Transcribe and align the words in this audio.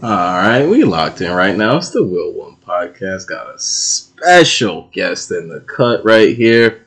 All 0.00 0.10
right, 0.10 0.64
we 0.64 0.84
locked 0.84 1.22
in 1.22 1.32
right 1.32 1.56
now. 1.56 1.78
It's 1.78 1.90
the 1.90 2.04
Wheel1 2.04 2.60
podcast. 2.60 3.26
Got 3.26 3.52
a 3.52 3.58
special 3.58 4.88
guest 4.92 5.32
in 5.32 5.48
the 5.48 5.58
cut 5.58 6.04
right 6.04 6.36
here. 6.36 6.86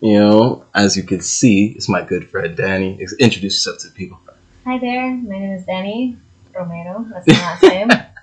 You 0.00 0.20
know, 0.20 0.64
as 0.72 0.96
you 0.96 1.02
can 1.02 1.20
see, 1.20 1.72
it's 1.72 1.88
my 1.88 2.00
good 2.00 2.30
friend 2.30 2.56
Dani. 2.56 3.00
Introduce 3.18 3.54
yourself 3.54 3.78
to 3.80 3.88
the 3.88 3.92
people. 3.92 4.20
Hi 4.64 4.78
there, 4.78 5.16
my 5.16 5.36
name 5.36 5.50
is 5.50 5.64
Dani 5.64 6.16
Romero. 6.54 7.04
That's 7.12 7.26
my 7.26 7.34
last 7.34 7.62
name. 7.64 7.90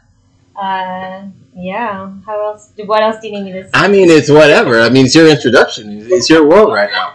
Uh, 0.55 1.27
yeah. 1.53 2.13
How 2.25 2.51
else? 2.51 2.71
What 2.77 3.03
else 3.03 3.19
do 3.19 3.27
you 3.27 3.33
need 3.33 3.43
me 3.43 3.51
to 3.51 3.63
say? 3.65 3.71
I 3.73 3.89
mean, 3.89 4.09
it's 4.09 4.29
whatever. 4.29 4.79
I 4.79 4.87
mean, 4.87 5.05
it's 5.05 5.13
your 5.13 5.27
introduction. 5.27 6.07
It's 6.09 6.29
your 6.29 6.47
world 6.47 6.71
right 6.71 6.89
now. 6.89 7.13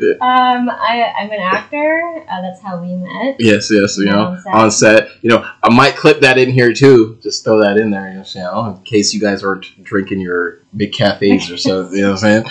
Um, 0.00 0.68
I, 0.70 1.12
I'm 1.18 1.30
an 1.30 1.40
actor. 1.40 2.24
Uh, 2.28 2.42
that's 2.42 2.60
how 2.60 2.80
we 2.80 2.94
met. 2.96 3.36
Yes, 3.38 3.70
yes. 3.70 3.96
You 3.96 4.06
know, 4.06 4.26
on 4.26 4.40
set. 4.40 4.54
on 4.54 4.70
set. 4.70 5.08
You 5.22 5.30
know, 5.30 5.48
I 5.62 5.72
might 5.72 5.96
clip 5.96 6.20
that 6.20 6.38
in 6.38 6.50
here 6.50 6.72
too. 6.72 7.18
Just 7.22 7.44
throw 7.44 7.60
that 7.60 7.76
in 7.76 7.90
there. 7.90 8.08
You 8.10 8.40
know, 8.40 8.76
in 8.76 8.82
case 8.82 9.14
you 9.14 9.20
guys 9.20 9.44
aren't 9.44 9.66
drinking 9.82 10.20
your 10.20 10.60
big 10.76 10.92
cafes 10.92 11.50
or 11.50 11.56
so. 11.56 11.88
You 11.90 12.02
know 12.02 12.12
what 12.12 12.24
I'm 12.24 12.44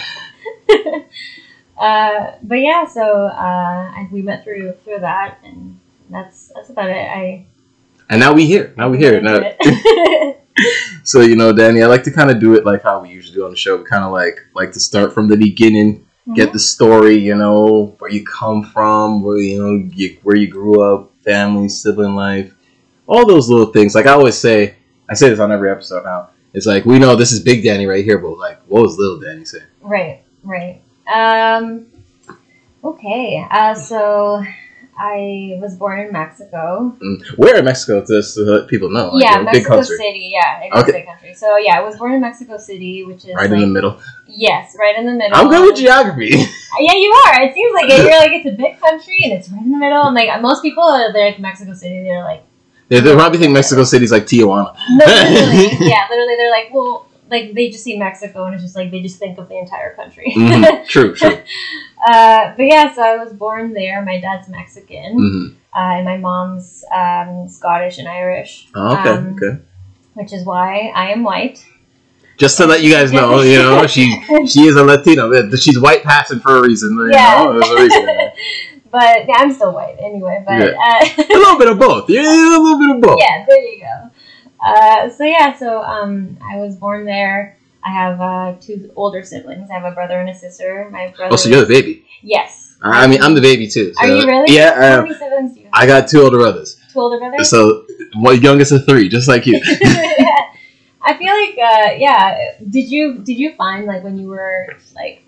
saying? 0.69 1.03
Uh, 1.75 2.37
but 2.43 2.55
yeah, 2.55 2.85
so 2.85 3.25
uh, 3.25 3.91
we 4.09 4.21
met 4.21 4.43
through 4.43 4.71
through 4.85 4.99
that, 4.99 5.39
and 5.43 5.77
that's 6.09 6.49
that's 6.55 6.69
about 6.69 6.89
it. 6.89 6.93
I 6.93 7.45
And 8.09 8.21
now 8.21 8.31
we 8.31 8.45
here. 8.45 8.73
Now 8.77 8.89
we 8.89 8.97
here. 8.97 9.19
Now. 9.19 9.41
So 11.05 11.19
you 11.19 11.35
know, 11.35 11.51
Dani, 11.51 11.83
I 11.83 11.87
like 11.87 12.03
to 12.03 12.11
kind 12.11 12.31
of 12.31 12.39
do 12.39 12.53
it 12.53 12.65
like 12.65 12.81
how 12.81 13.01
we 13.01 13.09
usually 13.09 13.35
do 13.35 13.43
on 13.43 13.51
the 13.51 13.57
show. 13.57 13.75
We 13.75 13.83
kind 13.83 14.05
of 14.05 14.13
like 14.13 14.39
like 14.55 14.71
to 14.71 14.79
start 14.79 15.13
from 15.13 15.27
the 15.27 15.35
beginning, 15.35 16.05
get 16.35 16.53
the 16.53 16.59
story, 16.59 17.17
you 17.17 17.35
know, 17.35 17.95
where 17.99 18.11
you 18.11 18.25
come 18.25 18.63
from, 18.63 19.21
where 19.21 19.37
you 19.37 19.61
know 19.61 19.89
you, 19.93 20.17
where 20.23 20.35
you 20.35 20.47
grew 20.47 20.81
up, 20.81 21.11
family, 21.23 21.69
sibling 21.69 22.15
life, 22.15 22.53
all 23.07 23.27
those 23.27 23.49
little 23.49 23.71
things. 23.73 23.95
Like 23.95 24.05
I 24.05 24.13
always 24.13 24.37
say, 24.37 24.75
I 25.09 25.15
say 25.15 25.29
this 25.29 25.39
on 25.39 25.51
every 25.51 25.69
episode 25.69 26.03
now. 26.03 26.29
It's 26.53 26.65
like 26.65 26.85
we 26.85 26.99
know 26.99 27.15
this 27.15 27.31
is 27.31 27.41
Big 27.41 27.63
Dani 27.63 27.87
right 27.87 28.05
here, 28.05 28.19
but 28.19 28.37
like, 28.37 28.59
what 28.67 28.83
was 28.83 28.97
Little 28.97 29.19
Dani 29.19 29.47
saying? 29.47 29.65
right, 29.81 30.21
right. 30.43 30.81
Um, 31.13 31.87
okay. 32.83 33.45
Uh, 33.49 33.73
so 33.73 34.43
I 35.03 35.59
was 35.59 35.75
born 35.75 35.99
in 35.99 36.13
Mexico. 36.13 36.95
Mm. 37.03 37.21
Where 37.37 37.57
in 37.57 37.65
Mexico? 37.65 38.05
Just 38.05 38.35
to 38.35 38.41
let 38.43 38.69
people 38.69 38.89
know. 38.89 39.09
Like, 39.09 39.23
yeah, 39.23 39.41
Mexico 39.41 39.75
country, 39.75 39.97
City. 39.97 40.31
Yeah, 40.31 40.63
it 40.63 40.71
Okay. 40.73 40.89
a 40.91 40.93
big 40.93 41.05
country. 41.07 41.33
So 41.33 41.57
yeah, 41.57 41.77
I 41.79 41.81
was 41.81 41.97
born 41.97 42.13
in 42.13 42.21
Mexico 42.21 42.57
City, 42.57 43.03
which 43.03 43.25
is 43.25 43.35
right 43.35 43.51
in 43.51 43.59
the 43.59 43.67
middle. 43.67 43.99
Yes, 44.27 44.75
right 44.79 44.95
in 44.97 45.05
the 45.05 45.11
middle. 45.11 45.35
I'm 45.37 45.49
good 45.49 45.65
with 45.67 45.77
geography. 45.77 46.31
Yeah, 46.79 46.93
you 46.97 47.11
are. 47.27 47.43
It 47.43 47.53
seems 47.53 47.71
like 47.75 47.85
it. 47.87 47.99
You're 48.03 48.17
like 48.17 48.31
it's 48.31 48.47
a 48.47 48.57
big 48.57 48.79
country 48.79 49.19
and 49.25 49.33
it's 49.33 49.47
right 49.51 49.61
in 49.61 49.71
the 49.71 49.77
middle. 49.77 50.01
And 50.09 50.15
like 50.15 50.41
most 50.41 50.63
people, 50.63 50.83
they're 51.13 51.27
like 51.29 51.39
Mexico 51.39 51.75
City. 51.75 52.01
They're 52.01 52.23
like 52.23 52.41
they 52.89 52.99
they 52.99 53.13
probably 53.13 53.37
think 53.37 53.53
Mexico 53.53 53.83
City's 53.83 54.11
like 54.11 54.23
Tijuana. 54.25 54.73
no, 54.89 55.05
literally, 55.05 55.69
yeah, 55.87 56.07
literally. 56.09 56.35
They're 56.35 56.49
like 56.49 56.69
well, 56.73 57.05
like 57.33 57.53
they 57.53 57.69
just 57.69 57.83
see 57.83 57.97
Mexico 57.97 58.45
and 58.45 58.53
it's 58.55 58.63
just 58.63 58.75
like 58.75 58.91
they 58.91 59.01
just 59.01 59.17
think 59.19 59.37
of 59.39 59.49
the 59.49 59.57
entire 59.57 59.93
country. 59.95 60.31
Mhm. 60.37 60.87
True, 60.93 61.13
true. 61.15 61.37
uh, 62.07 62.53
but 62.55 62.63
yeah, 62.63 62.93
so 62.93 63.01
I 63.01 63.17
was 63.17 63.33
born 63.33 63.73
there. 63.73 64.01
My 64.05 64.19
dad's 64.19 64.47
Mexican, 64.49 65.11
hmm 65.17 65.47
uh, 65.75 65.97
and 65.97 66.05
my 66.05 66.17
mom's 66.17 66.83
um, 66.93 67.47
Scottish 67.49 67.97
and 67.97 68.07
Irish. 68.07 68.67
Oh, 68.75 68.93
okay, 68.99 69.09
um, 69.09 69.35
okay. 69.35 69.53
Which 70.13 70.31
is 70.31 70.45
why 70.45 70.91
I 70.93 71.09
am 71.11 71.23
white. 71.23 71.65
Just 72.37 72.57
to 72.57 72.65
let 72.67 72.83
you 72.83 72.91
guys 72.91 73.11
know, 73.11 73.41
you 73.41 73.57
know, 73.57 73.87
she 73.95 74.05
she 74.47 74.61
is 74.69 74.75
a 74.75 74.83
Latino. 74.83 75.23
She's 75.55 75.79
white 75.79 76.03
passing 76.03 76.39
for 76.39 76.57
a 76.57 76.61
reason. 76.61 76.91
You 76.97 77.09
Yeah. 77.11 77.43
know, 77.43 77.59
a 77.61 77.81
reason. 77.81 78.05
but 78.91 79.25
yeah, 79.27 79.37
I'm 79.41 79.51
still 79.51 79.73
white 79.73 79.97
anyway. 79.99 80.43
But 80.45 80.61
a 80.61 80.77
uh, 80.77 81.23
little 81.39 81.57
bit 81.57 81.67
of 81.73 81.79
both. 81.79 82.09
Yeah, 82.09 82.21
a 82.21 82.61
little 82.61 82.77
bit 82.79 82.89
of 82.95 83.01
both. 83.01 83.17
yeah, 83.19 83.45
there 83.47 83.57
you 83.63 83.79
go. 83.81 84.11
Uh, 84.63 85.09
so 85.09 85.23
yeah, 85.23 85.53
so 85.53 85.81
um, 85.81 86.37
I 86.41 86.57
was 86.57 86.75
born 86.75 87.05
there. 87.05 87.57
I 87.83 87.91
have 87.91 88.21
uh, 88.21 88.55
two 88.61 88.91
older 88.95 89.23
siblings. 89.23 89.69
I 89.69 89.73
have 89.73 89.83
a 89.83 89.93
brother 89.93 90.19
and 90.19 90.29
a 90.29 90.33
sister. 90.33 90.87
My 90.89 91.09
brother. 91.09 91.33
Oh, 91.33 91.35
so 91.35 91.49
you're 91.49 91.61
the 91.61 91.67
baby. 91.67 92.05
Yes. 92.21 92.75
I 92.81 93.07
mean, 93.07 93.21
I'm 93.21 93.33
the 93.33 93.41
baby 93.41 93.67
too. 93.67 93.93
Are 93.97 94.07
you 94.07 94.25
really? 94.25 94.55
Yeah, 94.55 94.73
I 94.75 94.89
How 94.89 95.01
many 95.01 95.13
siblings 95.13 95.53
do 95.53 95.59
you 95.59 95.65
have? 95.65 95.73
I 95.73 95.85
got 95.85 96.07
two 96.07 96.21
older 96.21 96.37
brothers. 96.37 96.77
Two 96.91 96.99
older 96.99 97.17
brothers. 97.17 97.49
So, 97.49 97.85
one 98.15 98.41
youngest 98.41 98.71
of 98.71 98.85
three, 98.85 99.07
just 99.09 99.27
like 99.27 99.45
you. 99.45 99.59
I 101.01 101.17
feel 101.17 101.33
like 101.33 101.57
uh, 101.57 101.93
yeah. 101.97 102.55
Did 102.69 102.89
you 102.89 103.19
did 103.19 103.37
you 103.37 103.53
find 103.55 103.85
like 103.85 104.03
when 104.03 104.17
you 104.17 104.27
were 104.27 104.67
like 104.95 105.23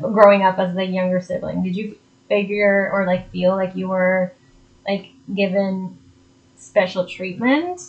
growing 0.00 0.42
up 0.42 0.58
as 0.58 0.74
the 0.74 0.84
younger 0.84 1.20
sibling? 1.20 1.62
Did 1.62 1.76
you 1.76 1.96
figure 2.28 2.90
or 2.92 3.06
like 3.06 3.30
feel 3.30 3.56
like 3.56 3.74
you 3.74 3.88
were 3.88 4.32
like 4.86 5.08
given 5.32 5.96
special 6.56 7.06
treatment? 7.06 7.80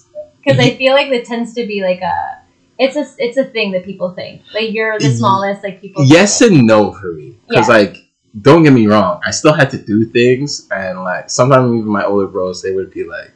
Because 0.45 0.59
I 0.59 0.69
mm-hmm. 0.69 0.77
feel 0.77 0.93
like 0.93 1.07
it 1.07 1.25
tends 1.25 1.53
to 1.55 1.65
be 1.65 1.81
like 1.81 2.01
a 2.01 2.41
it's 2.77 2.95
a 2.95 3.05
it's 3.17 3.37
a 3.37 3.45
thing 3.45 3.71
that 3.71 3.85
people 3.85 4.11
think 4.13 4.41
like 4.53 4.71
you're 4.71 4.99
the 4.99 5.05
mm-hmm. 5.05 5.17
smallest 5.17 5.63
like 5.63 5.81
people. 5.81 6.03
yes 6.03 6.41
and 6.41 6.67
no 6.67 6.91
for 6.91 7.13
me, 7.13 7.37
because 7.47 7.67
Yeah. 7.67 7.75
like, 7.75 7.97
don't 8.41 8.63
get 8.63 8.73
me 8.73 8.87
wrong, 8.87 9.21
I 9.25 9.31
still 9.31 9.53
had 9.53 9.69
to 9.71 9.77
do 9.77 10.05
things, 10.05 10.67
and 10.71 11.03
like 11.03 11.29
sometimes 11.29 11.73
even 11.73 11.87
my 11.89 12.03
older 12.05 12.27
bros, 12.27 12.61
they 12.61 12.73
would 12.73 12.91
be 12.91 13.05
like, 13.05 13.31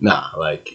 "Nah, 0.00 0.30
like, 0.36 0.68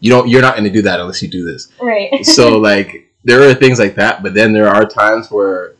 you 0.00 0.10
don't, 0.10 0.28
you're 0.28 0.42
not 0.42 0.56
gonna 0.56 0.70
do 0.70 0.82
that 0.82 1.00
unless 1.00 1.22
you 1.22 1.28
do 1.28 1.44
this." 1.44 1.68
right. 1.80 2.24
so 2.24 2.56
like 2.70 3.06
there 3.24 3.42
are 3.42 3.52
things 3.52 3.78
like 3.78 3.96
that 3.96 4.22
but 4.22 4.32
then 4.34 4.52
there 4.52 4.68
are 4.68 4.86
times 4.86 5.30
where 5.30 5.74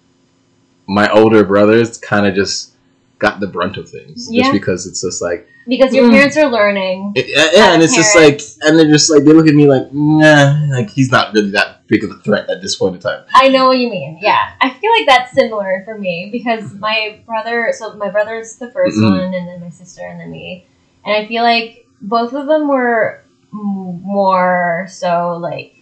my 0.89 1.09
older 1.11 1.45
brothers 1.45 1.97
kind 1.97 2.27
of 2.27 2.35
just 2.35 2.75
got 3.19 3.41
the 3.41 3.47
brunt 3.47 3.77
of 3.77 3.89
things 3.89 4.29
Yeah. 4.31 4.43
just 4.43 4.53
because 4.53 4.87
it's 4.87 5.01
just 5.01 5.23
like 5.23 5.49
because 5.69 5.93
your 5.95 6.05
Mm. 6.09 6.13
parents 6.13 6.37
are 6.37 6.51
learning. 6.51 7.13
it- 7.17 7.29
yeah 7.29 7.73
and 7.75 7.83
it's 7.83 7.95
just 7.97 8.15
like 8.17 8.41
and 8.63 8.79
they're 8.79 8.89
just 8.89 9.11
like 9.11 9.25
they 9.25 9.33
look 9.33 9.49
at 9.49 9.55
me 9.55 9.67
like 9.67 9.87
nah 9.93 10.59
like 10.71 10.89
he's 10.91 11.11
not 11.11 11.33
really 11.35 11.51
that 11.51 11.87
big 11.89 12.03
of 12.05 12.11
a 12.11 12.19
threat 12.27 12.49
at 12.51 12.61
this 12.63 12.75
point 12.77 12.95
in 12.97 13.01
time 13.01 13.23
I 13.35 13.49
know 13.49 13.67
what 13.69 13.79
you 13.79 13.89
mean. 13.91 14.19
Yeah, 14.21 14.51
I 14.61 14.71
feel 14.71 14.91
like 14.99 15.07
that's 15.07 15.33
similar 15.33 15.83
for 15.85 15.97
me 15.99 16.29
because 16.33 16.75
my 16.75 17.21
brother. 17.27 17.73
So 17.79 17.95
my 17.95 18.11
brother's 18.11 18.57
the 18.57 18.71
1st 18.71 18.97
Mhm. 18.99 19.11
one, 19.11 19.35
and 19.35 19.47
then 19.49 19.61
my 19.61 19.71
sister, 19.71 20.03
and 20.07 20.19
then 20.21 20.31
me. 20.31 20.65
And 21.05 21.15
I 21.15 21.27
feel 21.27 21.43
like 21.45 21.87
both 22.03 22.33
of 22.35 22.47
them 22.47 22.67
were 22.69 23.23
more 23.53 24.87
so 24.91 25.37
like 25.41 25.75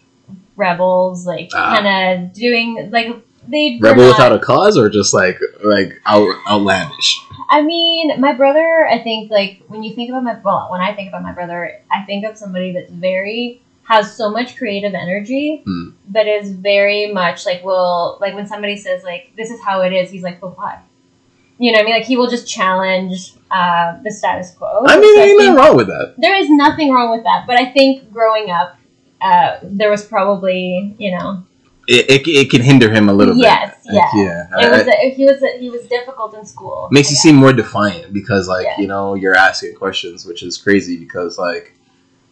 rebels, 0.56 1.26
like 1.26 1.50
Ah. 1.54 1.76
kind 1.76 1.88
of 1.88 2.32
doing 2.34 2.88
like 2.92 3.23
they 3.48 3.78
rebel 3.80 4.06
without 4.08 4.32
a 4.32 4.38
cause 4.38 4.76
or 4.78 4.88
just 4.88 5.12
like 5.14 5.38
like 5.62 6.00
out, 6.06 6.28
outlandish 6.48 7.20
I 7.48 7.62
mean, 7.62 8.18
my 8.20 8.32
brother. 8.32 8.86
I 8.86 8.98
think 9.02 9.30
like 9.30 9.62
when 9.68 9.82
you 9.82 9.94
think 9.94 10.10
about 10.10 10.24
my 10.24 10.38
well, 10.42 10.68
when 10.70 10.80
I 10.80 10.94
think 10.94 11.08
about 11.08 11.22
my 11.22 11.32
brother, 11.32 11.78
I 11.90 12.02
think 12.04 12.24
of 12.24 12.36
somebody 12.38 12.72
that's 12.72 12.90
very 12.90 13.60
has 13.84 14.16
so 14.16 14.30
much 14.30 14.56
creative 14.56 14.94
energy, 14.94 15.62
Hmm. 15.64 15.90
but 16.08 16.26
is 16.26 16.50
very 16.50 17.12
much 17.12 17.44
like 17.44 17.62
will 17.62 18.16
like 18.20 18.34
when 18.34 18.46
somebody 18.46 18.76
says 18.76 19.04
like 19.04 19.32
this 19.36 19.50
is 19.50 19.60
how 19.62 19.82
it 19.82 19.92
is, 19.92 20.10
he's 20.10 20.22
like, 20.22 20.40
but 20.40 20.56
why? 20.56 20.80
You 21.58 21.72
know 21.72 21.78
what 21.78 21.82
I 21.82 21.86
mean? 21.86 21.94
Like 21.96 22.06
he 22.06 22.16
will 22.16 22.28
just 22.30 22.48
challenge 22.48 23.34
uh, 23.50 23.98
the 24.02 24.10
status 24.10 24.50
quo. 24.52 24.84
i 24.86 24.98
mean 24.98 25.14
So 25.14 25.22
ain't 25.22 25.38
nothing 25.38 25.54
wrong 25.54 25.76
with 25.76 25.86
that 25.88 26.14
there 26.18 26.34
is 26.36 26.50
nothing 26.50 26.92
wrong 26.92 27.10
with 27.10 27.24
that, 27.24 27.46
but 27.46 27.56
I 27.56 27.66
think 27.70 28.10
growing 28.12 28.50
up, 28.50 28.76
uh, 29.20 29.58
there 29.62 29.90
was 29.90 30.04
probably 30.04 30.94
you 30.98 31.16
know 31.16 31.44
it, 31.86 32.08
it, 32.10 32.28
it 32.28 32.50
can 32.50 32.62
hinder 32.62 32.90
him 32.92 33.08
a 33.08 33.12
little 33.12 33.36
Yes, 33.36 33.76
bit 33.84 33.94
yeah. 33.94 34.10
yeah 34.14 34.46
it 34.60 34.72
I- 34.72 34.78
was 34.78 34.86
a, 34.88 35.10
he 35.14 35.24
was 35.24 35.42
a, 35.42 35.58
he 35.58 35.70
was 35.70 35.82
difficult 35.86 36.34
in 36.34 36.44
school. 36.46 36.88
makes 36.90 37.10
you 37.10 37.16
Yeah. 37.16 37.22
seem 37.22 37.36
more 37.36 37.52
defiant 37.52 38.12
because 38.12 38.48
like 38.48 38.64
Yeah. 38.66 38.80
you 38.80 38.86
know 38.86 39.14
you're 39.14 39.36
asking 39.36 39.74
questions 39.74 40.24
which 40.26 40.42
is 40.42 40.56
crazy 40.56 40.96
because 40.96 41.38
like 41.38 41.72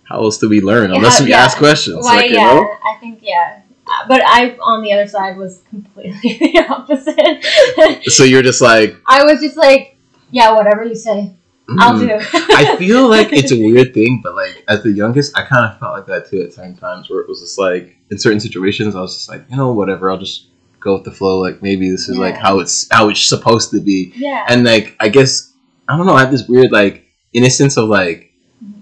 how 0.04 0.18
else 0.22 0.38
do 0.38 0.48
we 0.48 0.60
learn 0.60 0.90
unless 0.92 1.20
we 1.22 1.32
ask 1.32 1.56
questions 1.58 2.04
Why, 2.04 2.16
like 2.16 2.30
you 2.30 2.36
yeah, 2.36 2.54
know 2.54 2.76
I 2.84 2.96
think 3.00 3.20
yeah. 3.22 3.60
But 4.08 4.22
I, 4.24 4.56
on 4.62 4.82
the 4.82 4.92
other 4.92 5.06
side, 5.08 5.36
was 5.36 5.60
completely 5.68 6.38
the 6.38 6.64
opposite. 6.68 8.10
so 8.10 8.22
you're 8.24 8.42
just 8.42 8.62
like 8.62 8.96
I 9.06 9.24
was 9.24 9.40
just 9.40 9.56
like, 9.56 9.96
yeah, 10.30 10.52
whatever 10.52 10.84
you 10.84 10.94
say, 10.94 11.32
I'll 11.78 11.98
mm. 11.98 12.08
do. 12.08 12.38
I 12.54 12.76
feel 12.76 13.08
like 13.08 13.32
it's 13.32 13.52
a 13.52 13.58
weird 13.58 13.94
thing, 13.98 14.20
but 14.22 14.34
like 14.34 14.64
as 14.68 14.82
the 14.82 14.90
youngest, 14.90 15.36
I 15.36 15.44
kind 15.44 15.70
of 15.70 15.78
felt 15.78 15.92
like 15.92 16.06
that 16.06 16.28
too 16.28 16.42
at 16.42 16.52
certain 16.52 16.76
times 16.76 17.08
where 17.08 17.20
it 17.20 17.28
was 17.28 17.40
just 17.40 17.58
like 17.58 17.96
in 18.10 18.18
certain 18.18 18.40
situations, 18.40 18.94
I 18.94 19.00
was 19.00 19.14
just 19.14 19.28
like, 19.28 19.44
you 19.48 19.56
know, 19.56 19.72
whatever, 19.72 20.10
I'll 20.10 20.18
just 20.18 20.46
go 20.80 20.94
with 20.94 21.04
the 21.04 21.12
flow. 21.12 21.38
Like 21.40 21.62
maybe 21.62 21.90
this 21.90 22.08
is 22.08 22.18
like 22.18 22.36
how 22.36 22.58
it's 22.58 22.88
how 22.90 23.08
it's 23.08 23.26
supposed 23.26 23.70
to 23.70 23.80
be, 23.80 24.12
yeah. 24.16 24.44
and 24.48 24.64
like 24.64 24.96
I 25.00 25.08
guess 25.08 25.52
I 25.88 25.96
don't 25.96 26.06
know, 26.06 26.14
I 26.14 26.20
have 26.20 26.30
this 26.32 26.48
weird 26.48 26.72
like 26.72 27.06
innocence 27.32 27.76
of 27.76 27.88
like 27.88 28.32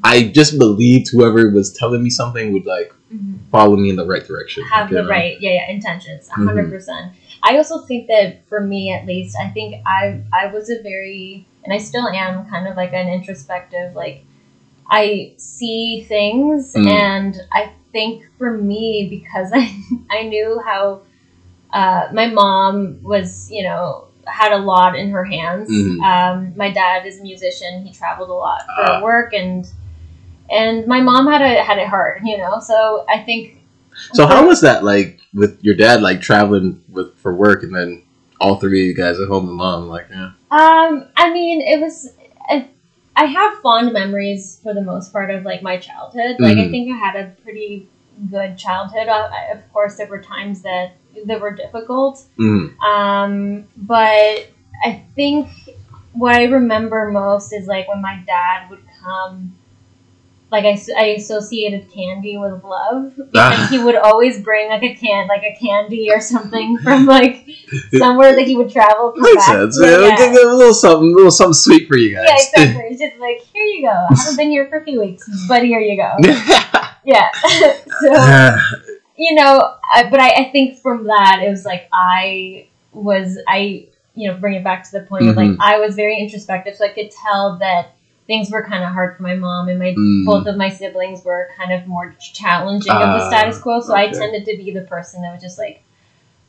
I 0.03 0.25
just 0.25 0.59
believed 0.59 1.11
whoever 1.13 1.51
was 1.51 1.73
telling 1.73 2.03
me 2.03 2.11
something 2.11 2.53
would 2.53 2.67
like 2.67 2.93
Mhm. 3.15 3.39
follow 3.51 3.77
me 3.77 3.91
in 3.91 3.97
the 3.97 4.07
right 4.07 4.25
direction. 4.25 4.63
Have 4.73 4.89
the 4.89 5.03
know? 5.03 5.09
right, 5.09 5.37
yeah, 5.41 5.55
yeah, 5.55 5.71
intentions, 5.71 6.29
a 6.29 6.33
Mhm. 6.33 6.47
100 6.47 6.71
percent. 6.71 7.13
I 7.43 7.57
also 7.57 7.81
think 7.81 8.07
that 8.09 8.47
for 8.49 8.61
me, 8.61 8.93
at 8.93 9.07
least, 9.07 9.37
I 9.37 9.49
think 9.49 9.77
I 9.87 10.21
I 10.33 10.47
was 10.47 10.71
a 10.71 10.81
very, 10.83 11.47
and 11.65 11.73
I 11.73 11.79
still 11.79 12.09
am, 12.09 12.47
kind 12.49 12.67
of 12.67 12.77
like 12.77 12.93
an 12.93 13.09
introspective, 13.09 13.95
like 13.95 14.25
I 14.91 15.33
see 15.37 16.05
things, 16.09 16.75
Mm. 16.75 16.87
and 16.91 17.37
I 17.53 17.73
think 17.93 18.25
for 18.39 18.57
me 18.57 19.07
because 19.11 19.51
I 19.55 19.73
I 20.11 20.23
knew 20.25 20.61
how 20.65 21.03
uh, 21.73 22.09
my 22.13 22.27
mom 22.27 22.99
was, 23.03 23.49
you 23.51 23.63
know, 23.63 24.07
had 24.27 24.53
a 24.53 24.59
lot 24.59 24.97
in 24.99 25.11
her 25.11 25.25
hands. 25.25 25.71
Mhm. 25.71 26.01
Um, 26.03 26.53
my 26.57 26.71
dad 26.71 27.07
is 27.07 27.21
a 27.21 27.23
musician; 27.23 27.85
he 27.87 27.93
traveled 27.93 28.31
a 28.31 28.35
lot 28.35 28.63
for 28.77 28.85
Ah. 28.85 29.03
work, 29.03 29.33
and 29.33 29.67
and 30.51 30.87
my 30.87 31.01
mom 31.01 31.27
had 31.29 31.43
it 31.43 31.65
had 31.65 31.79
it 31.79 31.87
hard, 31.89 32.23
you 32.25 32.39
know. 32.39 32.59
So 32.61 33.05
I 33.09 33.19
think. 33.21 33.59
So 34.15 34.27
how 34.27 34.47
was 34.47 34.61
that 34.63 34.83
like 34.85 35.19
with 35.35 35.59
your 35.63 35.75
dad 35.75 36.01
like 36.03 36.21
traveling 36.21 36.81
with 36.89 37.15
for 37.19 37.35
work 37.35 37.63
and 37.63 37.75
then 37.75 38.03
all 38.41 38.57
three 38.57 38.81
of 38.83 38.87
you 38.87 38.95
guys 38.95 39.21
at 39.21 39.29
home 39.29 39.47
and 39.49 39.57
mom 39.57 39.89
like 39.89 40.07
yeah. 40.11 40.31
Um, 40.51 41.09
I 41.17 41.33
mean, 41.33 41.61
it 41.61 41.81
was. 41.81 42.09
I, 42.49 42.69
I 43.17 43.25
have 43.27 43.59
fond 43.61 43.93
memories 43.93 44.59
for 44.63 44.75
the 44.75 44.83
most 44.83 45.13
part 45.13 45.31
of 45.31 45.45
like 45.45 45.63
my 45.63 45.77
childhood. 45.79 46.37
Like 46.41 46.59
I 46.59 46.63
Mhm. 46.67 46.71
think 46.71 46.93
I 46.93 46.97
had 46.97 47.17
a 47.17 47.31
pretty 47.43 47.89
good 48.31 48.57
childhood. 48.59 49.09
Uh, 49.09 49.29
I- 49.33 49.53
of 49.53 49.73
course, 49.73 49.97
there 49.97 50.07
were 50.07 50.21
times 50.23 50.63
that 50.63 50.93
that 51.27 51.41
were 51.41 51.53
difficult. 51.55 52.25
Mm. 52.39 52.77
Um, 52.83 53.69
but 53.77 54.49
I 54.85 55.03
think 55.15 55.49
what 56.13 56.35
I 56.35 56.45
remember 56.45 57.11
most 57.11 57.53
is 57.53 57.67
like 57.67 57.89
when 57.89 58.01
my 58.01 58.23
dad 58.27 58.69
would 58.71 58.83
come. 59.03 59.57
Like 60.53 60.65
I, 60.65 60.79
I 60.99 61.05
associated 61.17 61.93
candy 61.93 62.37
with 62.37 62.65
love 62.65 63.15
because 63.17 63.31
Ah. 63.37 63.69
he 63.71 63.79
would 63.79 63.95
always 63.95 64.43
bring 64.43 64.69
like 64.69 64.83
a 64.83 64.95
can 64.95 65.29
like 65.29 65.43
a 65.45 65.55
candy 65.61 66.11
or 66.11 66.21
something 66.21 66.77
from 66.83 67.07
like 67.07 67.47
somewhere 67.97 68.35
that 68.35 68.47
he 68.49 68.57
would 68.57 68.71
travel. 68.71 69.13
come 69.13 69.23
Makes 69.23 69.47
back. 69.47 69.55
sense. 69.57 69.79
Yeah, 69.81 70.01
Yeah, 70.09 70.17
give 70.17 70.33
a 70.33 70.55
little 70.57 70.75
something, 70.75 71.09
a 71.13 71.15
little 71.15 71.31
something 71.31 71.55
sweet 71.55 71.87
for 71.87 71.97
you 71.97 72.17
guys. 72.17 72.27
Yeah, 72.29 72.35
exactly. 72.65 72.85
It's 72.91 73.01
just 73.01 73.17
like, 73.21 73.41
here 73.53 73.63
you 73.65 73.83
go. 73.83 73.91
I 74.11 74.15
haven't 74.19 74.37
been 74.37 74.51
here 74.51 74.67
for 74.69 74.79
a 74.79 74.85
few 74.85 75.01
weeks, 75.01 75.29
but 75.49 75.63
here 75.65 75.79
you 75.81 75.97
go. 75.97 76.13
Yeah. 77.03 77.31
so, 78.01 78.57
you 79.17 79.35
know, 79.35 79.75
I, 79.95 80.09
but 80.11 80.21
I, 80.21 80.31
I 80.47 80.51
think 80.53 80.79
from 80.79 81.05
that, 81.05 81.43
it 81.45 81.49
was 81.49 81.65
like 81.65 81.89
I 81.93 82.67
was, 82.93 83.39
I, 83.49 83.87
you 84.15 84.31
know, 84.31 84.37
bring 84.37 84.55
it 84.57 84.65
back 84.65 84.85
to 84.91 84.99
the 84.99 85.07
point 85.07 85.27
of 85.29 85.37
like, 85.37 85.49
Mhm. 85.51 85.57
I 85.61 85.79
was 85.79 85.95
very 85.95 86.19
introspective, 86.19 86.77
so 86.77 86.85
I 86.85 86.89
could 86.89 87.11
tell 87.11 87.57
that 87.59 87.95
things 88.27 88.51
were 88.51 88.63
kind 88.63 88.85
of 88.85 88.91
hard 88.93 89.17
for 89.17 89.23
my 89.23 89.35
mom, 89.35 89.69
and 89.69 89.79
my 89.79 89.93
Mm. 89.97 90.25
both 90.25 90.47
of 90.47 90.57
my 90.57 90.69
siblings 90.69 91.25
were 91.25 91.49
kind 91.57 91.73
of 91.73 91.87
more 91.87 92.15
challenging 92.35 92.93
of 92.93 92.99
the 92.99 93.21
Ah, 93.25 93.29
status 93.29 93.59
quo. 93.61 93.81
So 93.81 93.95
I 93.95 94.09
tended 94.09 94.45
to 94.47 94.57
be 94.57 94.71
the 94.71 94.83
person 94.83 95.23
that 95.23 95.33
was 95.33 95.43
just 95.43 95.59
like, 95.59 95.83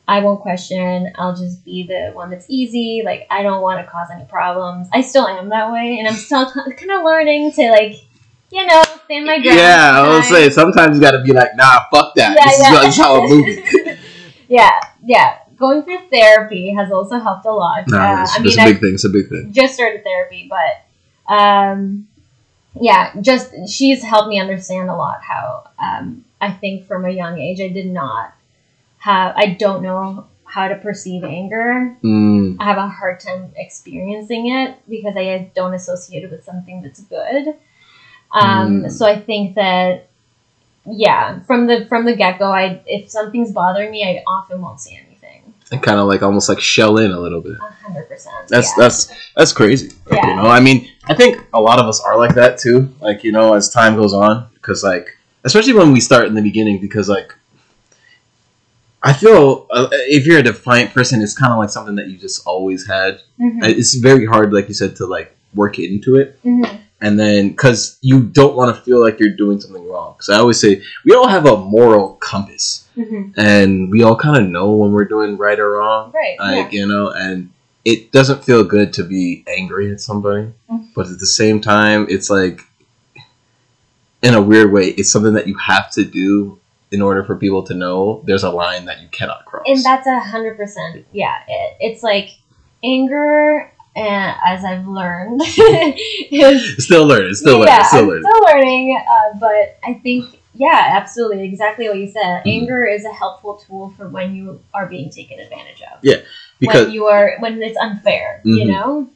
I 0.08 0.20
won't 0.20 0.42
question. 0.42 1.12
I'll 1.18 1.36
just 1.36 1.64
be 1.64 1.84
the 1.88 2.12
one 2.14 2.30
that's 2.30 2.46
easy. 2.50 3.02
Like 3.06 3.28
I 3.30 3.44
don't 3.44 3.62
want 3.62 3.84
to 3.86 3.90
cause 3.92 4.10
any 4.14 4.26
problems. 4.26 4.90
I 4.94 5.02
still 5.02 5.28
am 5.28 5.50
that 5.50 5.72
way, 5.72 5.98
and 6.00 6.08
I'm 6.08 6.16
still 6.16 6.46
kind 6.52 6.92
of 6.92 7.04
learning 7.04 7.52
to 7.54 7.70
like, 7.72 7.96
you 8.52 8.66
know, 8.66 8.82
stand 9.06 9.26
my 9.26 9.40
ground. 9.40 9.58
yeah, 9.58 9.92
I 9.96 10.08
will 10.10 10.22
say 10.24 10.50
sometimes 10.50 10.98
you 10.98 11.02
got 11.02 11.12
to 11.12 11.24
be 11.24 11.34
like, 11.34 11.56
nah, 11.56 11.82
fuck 11.94 12.14
that. 12.16 12.36
Yeah, 12.38 12.46
this, 12.46 12.62
yeah. 12.62 12.88
Is, 12.88 12.98
how 12.98 13.22
I'm 13.24 13.30
moving. 13.30 13.64
yeah, 14.50 14.72
yeah. 15.06 15.38
Going 15.56 15.84
through 15.84 16.00
therapy 16.12 16.74
has 16.74 16.92
also 16.92 17.20
helped 17.20 17.46
a 17.46 17.52
lot. 17.52 17.88
Nah, 17.88 18.20
Uh, 18.20 18.24
it's, 18.24 18.36
I 18.38 18.42
it's 18.44 18.58
mean, 18.58 18.60
a 18.60 18.62
I 18.64 18.66
big 18.74 18.82
thing. 18.82 18.94
It's 18.96 19.04
a 19.06 19.10
big 19.10 19.30
thing. 19.30 19.54
just 19.54 19.76
started 19.76 20.04
therapy, 20.04 20.48
but 20.50 20.84
um, 21.32 22.08
yeah, 22.80 23.14
just 23.22 23.54
she's 23.70 24.04
helped 24.04 24.30
me 24.30 24.40
understand 24.40 24.90
a 24.90 24.96
lot 24.96 25.22
how 25.22 25.70
um, 25.80 26.26
I 26.40 26.52
think 26.52 26.88
from 26.88 27.06
a 27.06 27.10
young 27.10 27.40
age 27.40 27.62
I 27.62 27.70
did 27.70 27.88
not 27.88 28.34
have 28.98 29.34
I 29.36 29.48
don't 29.48 29.82
know 29.82 30.28
how 30.46 30.68
to 30.68 30.76
perceive 30.76 31.24
anger. 31.24 31.96
Mm. 32.04 32.58
I 32.60 32.66
have 32.66 32.78
a 32.78 32.88
hard 32.88 33.22
time 33.22 33.54
experiencing 33.56 34.52
it 34.52 34.78
because 34.90 35.16
I 35.16 35.50
don't 35.56 35.74
associate 35.74 36.24
it 36.24 36.32
with 36.32 36.44
something 36.44 36.82
that's 36.82 37.02
good. 37.02 37.56
Um, 38.32 38.84
Mm. 38.84 38.92
So 38.92 39.06
I 39.06 39.20
think 39.20 39.56
that 39.56 40.08
yeah, 40.86 41.40
from 41.42 41.68
the 41.68 41.86
from 41.88 42.06
the 42.06 42.16
get 42.16 42.40
go, 42.40 42.52
I 42.52 42.82
if 42.86 43.10
something's 43.10 43.52
bothering 43.52 43.92
me, 43.92 44.04
I 44.04 44.24
often 44.28 44.62
won't 44.62 44.82
say 44.82 44.96
anything. 44.96 45.11
And 45.72 45.82
kind 45.82 46.00
of 46.00 46.08
like 46.08 46.22
almost 46.22 46.50
like 46.50 46.60
shell 46.60 46.98
in 46.98 47.12
a 47.12 47.20
little 47.20 47.40
bit. 47.42 47.58
Hundred 47.60 48.04
percent. 48.10 48.36
That's 48.50 48.68
yeah. 48.70 48.84
that's 48.84 49.12
that's 49.36 49.54
crazy. 49.54 49.92
Yeah. 50.12 50.28
You 50.28 50.36
know, 50.36 50.48
I 50.48 50.60
mean, 50.60 50.90
I 51.06 51.14
think 51.14 51.44
a 51.54 51.62
lot 51.62 51.80
of 51.80 51.86
us 51.88 52.02
are 52.02 52.18
like 52.18 52.36
that 52.36 52.58
too. 52.60 52.94
Like 53.00 53.24
you 53.24 53.32
know, 53.32 53.54
as 53.54 53.70
time 53.70 53.96
goes 53.96 54.14
on, 54.14 54.50
because 54.56 54.84
like 54.84 55.18
especially 55.46 55.74
when 55.74 55.94
we 55.94 56.02
start 56.02 56.26
in 56.26 56.34
the 56.34 56.42
beginning, 56.42 56.80
because 56.82 57.08
like 57.08 57.34
I 59.04 59.14
feel 59.14 59.66
uh, 59.72 59.88
if 59.92 60.26
you're 60.28 60.40
a 60.40 60.44
defiant 60.44 60.94
person, 60.94 61.22
it's 61.22 61.38
kind 61.38 61.52
of 61.52 61.58
like 61.58 61.70
something 61.70 61.96
that 61.96 62.08
you 62.08 62.18
just 62.18 62.46
always 62.46 62.86
had. 62.86 63.22
Mhm. 63.40 63.64
It's 63.64 63.96
very 63.96 64.26
hard, 64.26 64.54
like 64.54 64.68
you 64.68 64.74
said, 64.76 64.96
to 64.98 65.06
like 65.08 65.36
work 65.56 65.80
into 65.80 66.18
it, 66.18 66.38
Mhm. 66.44 66.80
And 67.02 67.20
then 67.20 67.50
because 67.50 67.98
you 68.02 68.22
don't 68.22 68.56
want 68.56 68.76
to 68.76 68.82
feel 68.84 69.02
like 69.02 69.20
you're 69.20 69.36
doing 69.36 69.60
something 69.60 69.88
wrong. 69.88 70.14
Because 70.14 70.30
I 70.30 70.38
always 70.40 70.60
say 70.60 70.82
we 71.06 71.14
all 71.14 71.28
have 71.28 71.46
a 71.46 71.58
moral 71.58 72.14
compass, 72.16 72.88
Mhm. 72.98 73.34
and 73.38 73.90
we 73.92 74.04
all 74.04 74.16
kind 74.16 74.38
of 74.38 74.50
know 74.50 74.72
when 74.72 74.92
we're 74.92 75.06
doing 75.06 75.38
right 75.38 75.60
or 75.60 75.72
wrong 75.72 76.12
Right. 76.14 76.36
like 76.40 76.72
yeah. 76.74 76.80
you 76.82 76.88
know 76.88 77.10
and 77.10 77.50
it 77.86 78.12
doesn't 78.12 78.44
feel 78.44 78.64
good 78.64 78.94
to 78.94 79.04
be 79.04 79.44
angry 79.48 79.92
at 79.92 80.00
somebody 80.02 80.48
Mhm. 80.72 80.90
but 80.96 81.08
at 81.08 81.20
the 81.20 81.26
same 81.26 81.60
time 81.62 82.06
it's 82.10 82.30
like 82.30 82.62
in 84.22 84.34
a 84.36 84.42
weird 84.42 84.72
way 84.72 84.88
it's 84.90 85.12
something 85.12 85.34
that 85.34 85.48
you 85.48 85.56
have 85.58 85.90
to 85.92 86.04
do 86.04 86.60
in 86.92 87.02
order 87.02 87.24
for 87.24 87.36
people 87.38 87.64
to 87.64 87.74
know 87.74 88.22
there's 88.26 88.44
a 88.44 88.50
line 88.52 88.86
that 88.86 89.02
you 89.02 89.08
cannot 89.12 89.46
cross 89.46 89.64
And 89.66 89.82
that's 89.84 90.06
a 90.06 90.20
hundred 90.20 90.58
percent. 90.58 91.06
Yeah. 91.14 91.36
It, 91.48 91.78
it's 91.80 92.04
like 92.04 92.30
anger, 92.84 93.72
uh, 93.96 94.34
as 94.46 94.64
I've 94.64 94.88
learned, 94.88 95.42
still 96.78 97.06
learning 97.06 97.34
still 97.34 97.60
learning 97.60 97.68
yeah, 97.68 97.84
still 97.84 98.06
learning 98.06 98.24
still 98.24 98.44
learning. 98.46 99.02
Uh, 99.10 99.38
but 99.40 99.78
I 99.84 99.94
think 99.96 100.40
yeah, 100.54 100.90
absolutely, 100.94 101.44
exactly 101.44 101.88
what 101.88 101.98
you 101.98 102.08
said. 102.08 102.44
Mhm. 102.44 102.62
Anger 102.62 102.86
is 102.86 103.06
a 103.06 103.12
helpful 103.14 103.56
tool 103.68 103.94
for 103.98 104.10
when 104.10 104.36
you 104.36 104.62
are 104.74 104.86
being 104.86 105.10
taken 105.10 105.40
advantage 105.40 105.82
of. 105.82 106.04
because 106.60 106.86
when 106.88 106.94
you 106.94 107.06
are 107.06 107.36
when 107.40 107.62
it's 107.62 107.78
unfair, 107.78 108.42
you 108.44 108.66
Mhm. 108.66 108.68
know. 108.68 109.10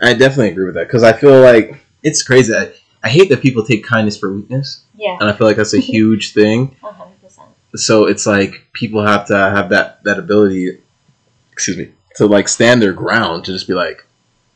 i 0.00 0.12
definitely 0.12 0.50
agree 0.50 0.66
with 0.66 0.74
that 0.74 0.86
because 0.88 1.02
i 1.02 1.12
feel 1.12 1.40
like 1.40 1.76
it's 2.02 2.22
crazy 2.22 2.52
I, 2.54 2.70
I 3.02 3.08
hate 3.08 3.28
that 3.30 3.40
people 3.40 3.64
take 3.64 3.82
kindness 3.84 4.16
for 4.18 4.32
weakness 4.32 4.80
Yeah, 4.94 5.16
and 5.20 5.28
i 5.30 5.32
feel 5.32 5.46
like 5.46 5.56
that's 5.56 5.72
a 5.74 5.80
huge 5.80 6.32
thing 6.34 6.76
a 6.82 6.92
hundred 6.92 7.20
percent. 7.22 7.48
so 7.74 8.06
it's 8.06 8.26
like 8.26 8.66
people 8.72 9.04
have 9.06 9.26
to 9.28 9.36
have 9.36 9.70
that 9.70 10.02
that 10.04 10.18
ability 10.18 10.78
excuse 11.52 11.76
me 11.78 11.90
to 12.16 12.26
like 12.26 12.48
stand 12.48 12.82
their 12.82 12.92
ground 12.92 13.44
to 13.46 13.52
just 13.52 13.66
be 13.68 13.74
like 13.74 14.05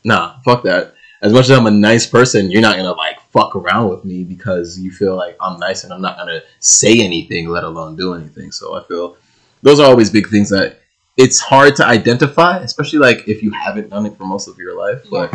nah 0.03 0.39
fuck 0.43 0.63
that. 0.63 0.95
As 1.21 1.31
much 1.33 1.45
as 1.45 1.51
i'm 1.51 1.67
a 1.67 1.71
nice 1.71 2.07
person 2.07 2.49
you're 2.49 2.61
not 2.61 2.77
gonna 2.77 2.93
like 2.93 3.19
fuck 3.31 3.55
around 3.55 3.89
with 3.89 4.03
me 4.03 4.23
because 4.23 4.79
you 4.79 4.91
feel 4.91 5.15
like 5.15 5.37
i'm 5.39 5.59
nice 5.59 5.83
and 5.83 5.93
i'm 5.93 6.01
not 6.01 6.17
gonna 6.17 6.41
say 6.59 6.99
anything 6.99 7.47
let 7.47 7.63
alone 7.63 7.95
do 7.95 8.13
anything. 8.13 8.51
So 8.51 8.75
i 8.75 8.83
feel 8.83 9.17
those 9.61 9.79
are 9.79 9.87
always 9.87 10.09
big 10.09 10.29
things 10.29 10.49
that 10.49 10.79
it's 11.17 11.39
hard 11.39 11.75
to 11.75 11.85
identify 11.85 12.57
especially 12.59 12.99
like 12.99 13.27
if 13.27 13.43
you 13.43 13.51
haven't 13.51 13.89
done 13.89 14.05
it 14.05 14.17
for 14.17 14.25
most 14.25 14.47
of 14.47 14.57
your 14.57 14.77
life. 14.77 15.03
But 15.11 15.33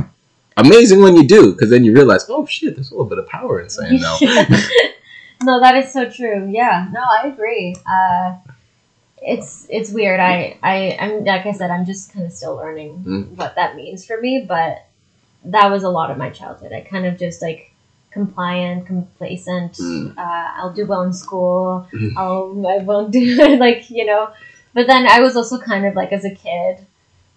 amazing 0.57 1.03
when 1.03 1.15
you 1.17 1.27
do 1.27 1.53
because 1.53 1.71
then 1.71 1.85
you 1.85 1.93
realize 1.93 2.27
oh 2.29 2.47
shit 2.47 2.75
there's 2.75 2.91
a 2.91 2.95
little 2.95 3.07
bit 3.07 3.19
of 3.19 3.29
power 3.29 3.61
in 3.61 3.69
saying 3.69 4.01
no 4.01 4.17
no, 5.43 5.61
that 5.61 5.77
is 5.77 5.93
so 5.93 6.09
true. 6.09 6.49
Yeah, 6.51 6.89
no, 6.93 7.01
I 7.01 7.29
agree. 7.29 7.77
Uh, 7.87 8.37
it's 9.23 9.67
it's 9.71 9.91
weird. 9.91 10.21
I 10.21 10.59
I 10.63 10.97
I'm 11.01 11.25
like 11.25 11.47
I 11.47 11.53
said, 11.53 11.71
I'm 11.71 11.85
just 11.87 12.13
kind 12.13 12.27
of 12.27 12.33
still 12.33 12.57
learning 12.57 13.03
Mm. 13.07 13.37
what 13.37 13.55
that 13.57 13.77
means 13.77 14.05
for 14.05 14.21
me. 14.21 14.45
But 14.47 14.85
that 15.45 15.71
was 15.71 15.83
a 15.85 15.89
lot 15.91 16.11
of 16.11 16.19
my 16.19 16.31
childhood. 16.31 16.73
I 16.73 16.81
kind 16.83 17.07
of 17.07 17.19
just 17.19 17.41
like 17.43 17.73
compliant, 18.11 18.87
complacent. 18.87 19.73
Mm. 19.75 20.17
Uh, 20.19 20.51
I'll 20.57 20.73
do 20.73 20.87
well 20.87 21.03
in 21.03 21.13
school. 21.13 21.87
Mhm. 21.93 22.13
I'll 22.17 22.67
I 22.67 22.79
won't 22.79 23.11
do 23.21 23.57
like 23.59 23.91
you 23.91 24.05
know. 24.05 24.31
But 24.75 24.87
then 24.87 25.07
I 25.07 25.21
was 25.21 25.37
also 25.37 25.59
kind 25.59 25.87
of 25.87 25.95
like 25.95 26.13
as 26.13 26.25
a 26.25 26.35
kid 26.35 26.85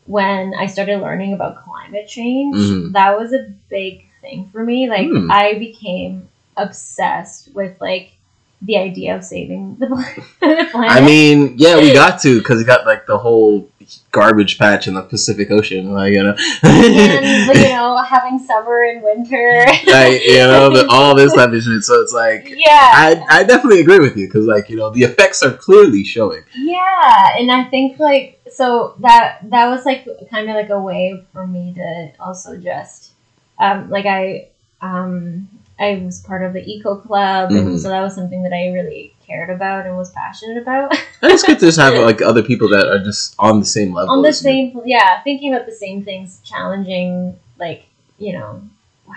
when 0.05 0.53
I 0.55 0.65
started 0.65 1.00
learning 1.01 1.33
about 1.33 1.63
climate 1.63 2.07
change. 2.07 2.55
Mhm. 2.57 2.91
That 2.93 3.17
was 3.17 3.31
a 3.31 3.48
big 3.69 4.05
thing 4.21 4.50
for 4.51 4.63
me. 4.63 4.89
Like 4.89 5.07
Hmm. 5.07 5.31
I 5.31 5.53
became 5.59 6.27
obsessed 6.57 7.53
with 7.55 7.79
like 7.79 8.12
the 8.61 8.77
idea 8.77 9.15
of 9.15 9.23
saving 9.23 9.77
the 9.77 9.87
planet. 10.71 10.75
I 10.91 11.01
mean, 11.01 11.55
yeah, 11.57 11.77
we 11.77 11.93
got 11.93 12.19
to 12.21 12.39
because 12.39 12.57
we 12.59 12.65
got 12.65 12.85
like 12.85 13.05
the 13.05 13.17
whole 13.17 13.69
garbage 14.11 14.57
patch 14.57 14.87
in 14.87 14.93
the 14.95 15.01
Pacific 15.01 15.49
Ocean, 15.51 15.91
like 15.93 16.13
you 16.13 16.23
know, 16.23 16.35
and 16.63 17.57
you 17.57 17.63
know 17.69 17.97
having 18.03 18.39
summer 18.39 18.83
and 18.83 19.01
winter. 19.01 19.63
like 19.87 20.21
you 20.25 20.39
know, 20.39 20.69
the, 20.73 20.87
all 20.91 21.15
this 21.15 21.33
type 21.33 21.51
of 21.51 21.63
shit. 21.63 21.83
So 21.83 22.01
it's 22.01 22.13
like, 22.13 22.49
yeah, 22.49 22.91
I 22.93 23.25
I 23.29 23.43
definitely 23.43 23.81
agree 23.81 23.99
with 23.99 24.17
you 24.17 24.27
because 24.27 24.45
like 24.45 24.69
you 24.69 24.75
know 24.75 24.89
the 24.89 25.03
effects 25.03 25.41
are 25.43 25.53
clearly 25.53 26.03
showing. 26.03 26.43
Yeah, 26.55 27.37
and 27.37 27.51
I 27.51 27.65
think 27.65 27.99
like 27.99 28.41
so 28.51 28.95
that 28.99 29.39
that 29.43 29.69
was 29.69 29.85
like 29.85 30.05
kind 30.29 30.49
of 30.49 30.55
like 30.55 30.69
a 30.69 30.79
way 30.79 31.23
for 31.33 31.47
me 31.47 31.73
to 31.75 32.11
also 32.19 32.57
just 32.57 33.13
um 33.57 33.89
like 33.89 34.05
I 34.05 34.49
um 34.81 35.47
I 35.79 36.01
was 36.03 36.19
part 36.21 36.43
of 36.43 36.53
the 36.53 36.63
eco 36.69 36.95
club 36.95 37.51
Mhm. 37.51 37.59
and 37.59 37.79
so 37.81 37.89
that 37.89 38.01
was 38.01 38.13
something 38.15 38.43
that 38.43 38.51
I 38.53 38.71
really 38.74 39.13
cared 39.25 39.50
about 39.50 39.86
and 39.86 39.95
was 39.95 40.09
passionate 40.12 40.57
about. 40.62 40.91
And 41.21 41.31
it's 41.31 41.43
good 41.43 41.59
to 41.59 41.65
just 41.67 41.79
have 41.79 41.93
like 42.09 42.21
other 42.21 42.41
people 42.43 42.67
that 42.69 42.88
are 42.88 43.00
just 43.03 43.36
on 43.39 43.59
the 43.59 43.65
same 43.65 43.93
level. 43.93 44.12
On 44.15 44.21
the 44.21 44.33
same 44.33 44.79
yeah, 44.86 45.21
thinking 45.24 45.53
about 45.53 45.65
the 45.65 45.71
same 45.75 46.03
things, 46.03 46.39
challenging 46.43 47.38
like, 47.59 47.83
you 48.17 48.33
know, 48.33 48.62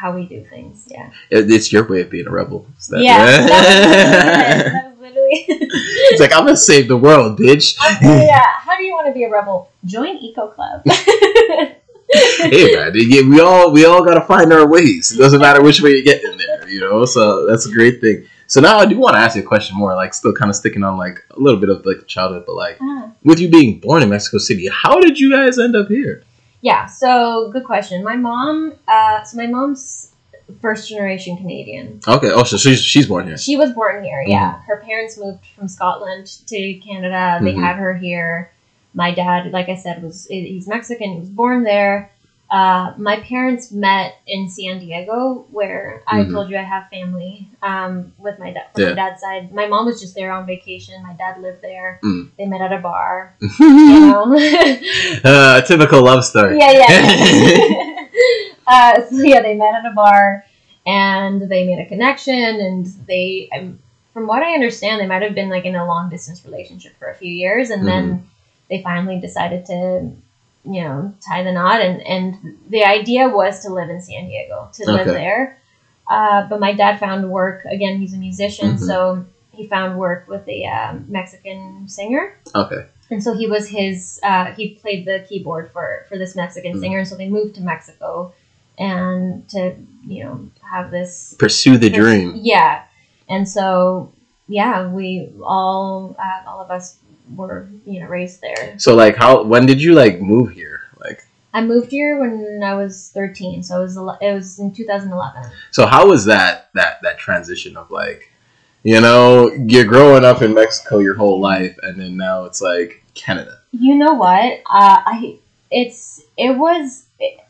how 0.00 0.14
we 0.14 0.25
do 0.26 0.45
things. 0.49 0.87
Yeah. 0.90 1.11
It- 1.31 1.50
It's 1.50 1.73
your 1.73 1.87
way 1.88 2.00
of 2.02 2.11
being 2.11 2.26
a 2.26 2.31
rebel. 2.31 2.66
That- 2.90 3.02
yeah. 3.02 3.26
That 3.26 3.42
was, 3.42 4.73
that 4.73 4.85
was 4.90 4.99
literally 5.00 5.47
it's 5.49 6.21
like 6.21 6.33
I'm 6.33 6.45
gonna 6.45 6.57
save 6.57 6.88
the 6.88 6.97
world, 6.97 7.38
bitch. 7.38 7.76
yeah. 8.02 8.47
How 8.61 8.76
do 8.76 8.85
you 8.85 8.92
want 8.92 9.07
to 9.09 9.12
be 9.12 9.25
a 9.25 9.31
rebel? 9.31 9.69
Join 9.85 10.16
Eco 10.19 10.49
Club. 10.49 10.83
Hey 12.12 12.75
man, 12.75 12.92
yeah, 12.95 13.23
we 13.23 13.40
all 13.40 13.73
we 13.73 13.85
all 13.85 14.04
gotta 14.04 14.21
find 14.23 14.52
our 14.52 14.66
ways. 14.69 15.12
It 15.12 15.19
doesn't 15.19 15.40
matter 15.40 15.62
which 15.62 15.81
way 15.81 15.90
you 15.90 16.04
get 16.04 16.23
in 16.25 16.37
there, 16.37 16.69
you 16.69 16.81
know. 16.81 17.04
So 17.04 17.47
that's 17.47 17.66
a 17.66 17.71
great 17.73 18.00
thing. 18.00 18.26
So 18.47 18.61
now 18.61 18.78
I 18.78 18.87
do 18.87 18.99
want 18.99 19.14
to 19.14 19.21
ask 19.21 19.35
you 19.37 19.42
a 19.42 19.47
question 19.47 19.76
more, 19.78 19.95
like 19.95 20.12
still 20.12 20.33
kind 20.35 20.50
of 20.50 20.57
sticking 20.57 20.85
on 20.85 20.99
like 20.99 21.25
a 21.31 21.40
little 21.40 21.59
bit 21.59 21.71
of 21.71 21.87
like 21.87 22.07
childhood, 22.07 22.45
but 22.47 22.54
like 22.54 22.76
Ah. 22.83 23.11
with 23.25 23.40
you 23.40 23.49
being 23.49 23.81
born 23.81 24.02
in 24.02 24.11
Mexico 24.11 24.38
City, 24.38 24.69
how 24.71 25.00
did 25.00 25.19
you 25.19 25.33
guys 25.33 25.59
end 25.59 25.75
up 25.75 25.88
here? 25.88 26.23
Yeah, 26.61 26.87
so 26.87 27.50
good 27.52 27.64
question. 27.64 28.04
My 28.04 28.16
mom, 28.16 28.75
uh, 28.87 29.23
so 29.25 29.37
my 29.37 29.47
mom's 29.47 30.12
first 30.61 30.88
generation 30.88 31.37
Canadian. 31.38 31.99
Okay, 32.07 32.31
oh, 32.31 32.45
so 32.45 32.57
she's 32.59 32.81
she's 32.83 33.07
born 33.09 33.26
here. 33.26 33.38
She 33.38 33.57
was 33.57 33.71
born 33.73 34.04
here, 34.04 34.23
yeah. 34.26 34.61
Her 34.66 34.76
parents 34.85 35.19
moved 35.19 35.40
from 35.59 35.66
Scotland 35.66 36.26
to 36.49 36.75
Canada. 36.75 37.38
They 37.42 37.54
Mhm. 37.54 37.61
had 37.61 37.76
her 37.76 37.95
here. 37.95 38.50
My 38.94 39.12
dad, 39.14 39.50
like 39.52 39.68
I 39.68 39.76
said, 39.76 40.02
was 40.02 40.26
he's 40.26 40.68
Mexican. 40.68 41.12
He 41.14 41.20
was 41.20 41.28
born 41.30 41.64
there. 41.64 42.11
Uh, 42.50 42.92
my 42.99 43.18
parents 43.20 43.72
met 43.72 44.16
in 44.26 44.50
San 44.50 44.78
Diego, 44.78 45.46
where 45.50 46.02
I 46.06 46.18
Mhm. 46.25 46.32
told 46.32 46.50
you 46.50 46.58
I 46.58 46.62
have 46.62 46.84
family 46.90 47.49
um, 47.62 48.12
with 48.18 48.38
my 48.38 48.52
dad 48.52 48.66
from 48.75 48.82
Yeah. 48.82 48.88
my 48.90 48.94
dad's 48.94 49.22
side. 49.22 49.54
My 49.54 49.66
mom 49.66 49.87
was 49.87 49.99
just 50.02 50.14
there 50.14 50.30
on 50.30 50.44
vacation. 50.44 51.02
My 51.02 51.14
dad 51.14 51.40
lived 51.40 51.62
there. 51.62 51.99
Mm. 52.04 52.28
They 52.37 52.44
met 52.44 52.61
at 52.61 52.72
a 52.75 52.78
bar. 52.78 53.34
Uh, 55.25 55.61
typical 55.62 56.02
love 56.02 56.25
story. 56.25 56.58
Yeah, 56.58 56.72
yeah. 56.72 58.06
uh, 58.66 59.00
so 59.08 59.16
yeah, 59.22 59.40
they 59.40 59.54
met 59.54 59.75
at 59.75 59.87
a 59.90 59.94
bar, 59.94 60.44
and 60.87 61.40
they 61.42 61.66
made 61.66 61.78
a 61.78 61.87
connection, 61.88 62.34
and 62.34 62.87
they, 63.06 63.49
um, 63.56 63.78
from 64.12 64.26
what 64.26 64.42
I 64.42 64.52
understand, 64.54 65.00
they 65.00 65.06
might 65.06 65.22
have 65.22 65.34
been 65.34 65.49
like 65.49 65.64
in 65.64 65.75
a 65.75 65.87
long 65.87 66.11
distance 66.11 66.44
relationship 66.44 66.92
for 66.99 67.08
a 67.08 67.14
few 67.14 67.32
years, 67.32 67.70
and 67.70 67.87
then 67.87 68.28
they 68.73 68.83
finally 68.83 69.21
decided 69.21 69.67
to, 69.67 70.11
you 70.64 70.83
know, 70.83 71.12
tie 71.21 71.43
the 71.43 71.52
knot, 71.52 71.81
and 71.83 72.00
and 72.07 72.59
the 72.71 72.85
idea 72.85 73.29
was 73.29 73.61
to 73.61 73.69
live 73.69 73.91
in 73.91 74.00
San 74.00 74.26
Diego, 74.26 74.71
to 74.73 74.91
live 74.91 75.07
there. 75.07 75.59
Uh, 76.09 76.47
but 76.49 76.59
my 76.59 76.73
dad 76.73 76.99
found 76.99 77.31
work. 77.31 77.64
Again, 77.67 77.99
he's 77.99 78.14
a 78.14 78.17
musician, 78.17 78.71
Mhm. 78.76 78.79
so 78.79 79.25
he 79.52 79.67
found 79.67 79.99
work 79.99 80.25
with 80.26 80.49
a 80.49 80.64
um, 80.64 81.05
Mexican 81.09 81.87
singer 81.87 82.35
Okay. 82.55 82.83
and 83.11 83.23
so 83.23 83.35
he 83.35 83.47
was 83.47 83.69
his 83.69 84.19
uh, 84.23 84.47
he 84.57 84.71
played 84.83 85.05
the 85.05 85.19
keyboard 85.29 85.71
for 85.75 86.05
for 86.09 86.17
this 86.23 86.35
mexican 86.35 86.73
Mhm. 86.75 86.81
singer 86.81 86.99
and 87.02 87.09
so 87.09 87.17
they 87.17 87.29
moved 87.29 87.55
to 87.57 87.62
mexico 87.73 88.33
and 88.79 89.47
to 89.55 89.61
you 90.07 90.25
know 90.25 90.35
have 90.73 90.91
this 90.91 91.35
Pursue 91.38 91.76
the 91.76 91.91
dream. 91.91 92.33
yeah 92.35 92.83
and 93.29 93.45
so 93.57 94.11
yeah 94.49 94.87
we 94.99 95.29
all 95.43 96.17
uh, 96.19 96.41
all 96.49 96.61
of 96.64 96.71
us 96.71 96.97
were 97.35 97.69
you 97.87 98.00
know 98.00 98.07
raised 98.07 98.41
there 98.41 98.75
So 98.79 98.95
like, 98.95 99.17
how 99.17 99.43
when 99.43 99.67
did 99.67 99.81
you 99.83 99.95
like 99.95 100.21
move 100.21 100.50
here? 100.52 100.81
Like, 100.99 101.25
i 101.55 101.61
moved 101.61 101.91
here 101.91 102.19
when 102.21 102.62
i 102.64 102.75
was 102.75 103.11
13 103.14 103.62
so 103.62 103.79
it 103.81 103.83
was 103.83 103.97
it 104.21 104.33
was 104.33 104.59
in 104.59 104.73
2011 104.73 105.50
so 105.71 105.87
how 105.87 106.07
was 106.09 106.25
that 106.26 106.71
that 106.75 107.00
that 107.02 107.19
transition 107.19 107.76
of 107.76 107.91
like, 107.91 108.31
you 108.83 109.00
know, 109.00 109.50
you're 109.69 109.85
growing 109.85 110.25
up 110.25 110.43
in 110.43 110.55
Mexico 110.55 110.99
your 110.99 111.14
whole 111.14 111.38
life, 111.41 111.76
and 111.85 112.00
then 112.00 112.17
now 112.17 112.45
it's 112.47 112.61
like 112.61 113.05
Canada. 113.14 113.61
you 113.71 113.95
know 113.95 114.14
what 114.14 114.61
uh, 114.67 114.99
i 115.14 115.38
it's 115.71 116.23
it 116.37 116.52
was 116.57 117.05
it, 117.21 117.41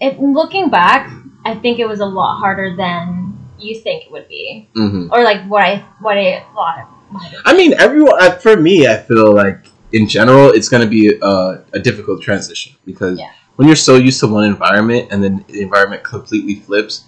it 0.00 0.20
looking 0.20 0.68
back 0.70 1.10
i 1.44 1.54
think 1.54 1.78
it 1.78 1.86
was 1.88 2.00
a 2.00 2.06
lot 2.06 2.38
harder 2.38 2.76
than 2.76 3.32
you 3.58 3.78
think 3.78 4.04
it 4.06 4.10
would 4.12 4.28
be 4.28 4.68
hmm 4.74 5.06
or 5.12 5.22
like 5.22 5.40
what 5.48 5.62
I 5.64 5.78
what 6.00 6.16
I 6.18 6.44
thought 6.54 6.78
it 6.78 6.84
might 6.84 6.88
have. 6.88 7.01
I 7.44 7.54
mean, 7.56 7.74
everyone. 7.78 8.20
uh, 8.22 8.32
For 8.38 8.56
me, 8.56 8.86
I 8.86 8.96
feel 8.98 9.34
like 9.34 9.66
in 9.92 10.08
general, 10.08 10.50
it's 10.50 10.68
going 10.68 10.82
to 10.82 10.88
be 10.88 11.18
a, 11.20 11.64
a 11.74 11.78
difficult 11.78 12.22
transition 12.22 12.74
because 12.86 13.18
Yeah. 13.18 13.30
when 13.56 13.68
you're 13.68 13.76
so 13.76 13.96
used 13.96 14.20
to 14.20 14.26
one 14.28 14.44
environment 14.44 15.08
and 15.10 15.22
then 15.22 15.44
the 15.48 15.60
environment 15.62 16.02
completely 16.02 16.56
flips, 16.56 17.04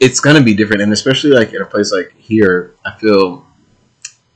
it's 0.00 0.20
going 0.20 0.36
to 0.36 0.42
be 0.42 0.54
different. 0.54 0.82
And 0.82 0.92
especially 0.92 1.30
like 1.30 1.52
in 1.52 1.62
a 1.62 1.66
place 1.66 1.92
like 1.92 2.12
here, 2.18 2.74
I 2.84 2.98
feel, 2.98 3.46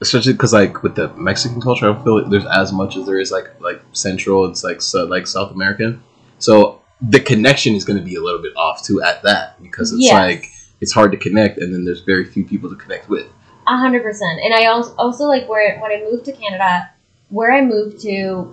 especially 0.01 0.33
because 0.35 0.53
like 0.53 0.83
with 0.83 0.95
the 0.95 1.09
Mexican 1.15 1.61
culture, 1.61 1.91
I 1.91 2.03
feel 2.05 2.21
like 2.23 2.31
there's 2.31 2.47
as 2.47 2.73
much 2.73 2.97
as 2.97 3.07
there 3.07 3.19
is 3.19 3.31
like 3.33 3.61
like 3.61 3.81
Central. 3.93 4.45
It's 4.47 4.63
like 4.63 4.81
so, 4.81 5.05
like 5.05 5.27
South 5.27 5.51
American, 5.53 6.03
so 6.39 6.81
the 7.01 7.21
connection 7.21 7.75
is 7.75 7.85
going 7.85 7.99
to 7.99 8.05
be 8.05 8.17
a 8.17 8.21
little 8.21 8.43
bit 8.43 8.53
off 8.57 8.85
too 8.85 9.01
at 9.03 9.23
that 9.23 9.61
because 9.63 9.93
it's 9.93 10.03
Yes. 10.05 10.13
like 10.13 10.51
it's 10.81 10.93
hard 10.93 11.11
to 11.13 11.19
connect, 11.19 11.59
and 11.59 11.75
then 11.75 11.85
there's 11.85 12.01
very 12.01 12.25
few 12.25 12.45
people 12.45 12.71
to 12.71 12.77
connect 12.77 13.09
with. 13.09 13.27
A 13.69 13.77
hundred 13.77 14.03
percent. 14.03 14.41
And 14.43 14.55
I 14.55 14.67
also 14.67 14.95
also 14.97 15.25
like 15.25 15.49
where 15.49 15.79
when 15.81 15.91
I 15.93 16.03
moved 16.11 16.25
to 16.27 16.33
Canada, 16.33 16.91
where 17.29 17.53
I 17.53 17.61
moved 17.63 18.01
to, 18.03 18.49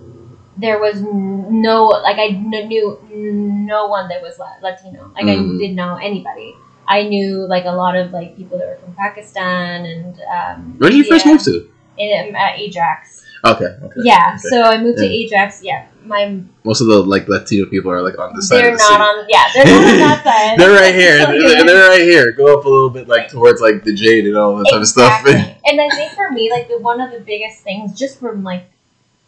there 0.57 0.79
was 0.79 1.01
no 1.01 1.85
like 1.85 2.17
I 2.19 2.29
knew 2.29 2.99
no 3.09 3.87
one 3.87 4.09
that 4.09 4.21
was 4.21 4.37
Latino. 4.61 5.11
Like 5.15 5.25
Mhm. 5.25 5.55
I 5.55 5.57
didn't 5.57 5.75
know 5.75 5.95
anybody. 5.95 6.53
I 6.87 7.03
knew 7.03 7.47
like 7.47 7.65
a 7.65 7.71
lot 7.71 7.95
of 7.95 8.11
like 8.11 8.35
people 8.37 8.57
that 8.59 8.67
were 8.67 8.77
from 8.83 8.93
Pakistan 8.93 9.85
and 9.85 10.19
um, 10.29 10.75
Where 10.77 10.89
did 10.89 10.97
you 10.97 11.03
first 11.05 11.25
move 11.25 11.41
to? 11.43 11.69
In, 11.97 12.29
um, 12.29 12.35
at 12.35 12.59
Ajax. 12.59 13.23
Okay, 13.43 13.65
okay. 13.65 14.01
Yeah. 14.03 14.35
Okay. 14.35 14.49
So 14.49 14.61
I 14.63 14.81
moved 14.81 14.97
to 14.99 15.05
Ajax. 15.05 15.63
Yeah. 15.63 15.85
My 16.05 16.39
Most 16.63 16.81
of 16.81 16.87
the 16.87 17.01
like 17.03 17.27
Latino 17.27 17.65
people 17.65 17.91
are 17.91 18.01
like 18.01 18.17
on 18.19 18.33
this 18.35 18.47
side 18.49 18.57
they're 18.63 18.73
of 18.73 18.77
the 18.77 18.83
not 18.83 18.91
city. 18.91 19.03
on. 19.03 19.25
Yeah. 19.29 19.45
They're 19.53 19.65
not 19.65 19.91
on 19.93 19.97
that 19.97 20.23
side. 20.23 20.59
they're 20.59 20.75
right 20.75 20.95
here. 20.95 21.25
So, 21.25 21.31
They're, 21.47 21.65
they're 21.65 21.89
right 21.89 22.01
here. 22.01 22.31
Go 22.31 22.57
up 22.59 22.65
a 22.65 22.69
little 22.69 22.89
bit 22.89 23.07
like 23.07 23.29
towards 23.29 23.61
like 23.61 23.83
the 23.83 23.93
Jade 23.93 24.25
and 24.27 24.37
all 24.37 24.55
that 24.57 24.65
type 24.71 24.81
of 24.81 24.87
stuff. 24.87 25.25
And 25.67 25.81
I 25.81 25.89
think 25.89 26.11
for 26.13 26.29
me, 26.31 26.51
like 26.51 26.67
the 26.67 26.77
one 26.77 27.01
of 27.01 27.11
the 27.11 27.19
biggest 27.19 27.61
things, 27.63 27.97
just 27.97 28.19
from 28.19 28.43
like 28.43 28.65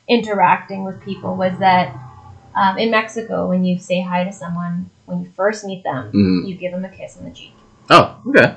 interacting 0.07 0.83
with 0.83 1.01
people, 1.01 1.35
was 1.35 1.57
that 1.59 1.95
um, 2.55 2.77
in 2.77 2.89
Mexico, 2.91 3.47
when 3.49 3.65
you 3.65 3.77
say 3.79 4.01
hi 4.01 4.23
to 4.23 4.31
someone, 4.31 4.89
when 5.05 5.21
you 5.23 5.31
first 5.35 5.65
meet 5.65 5.83
them, 5.83 6.11
Mhm. 6.11 6.47
you 6.47 6.55
give 6.55 6.71
them 6.71 6.85
a 6.85 6.89
kiss 6.89 7.17
on 7.17 7.25
the 7.25 7.31
cheek. 7.31 7.53
Oh, 7.89 8.17
okay. 8.29 8.55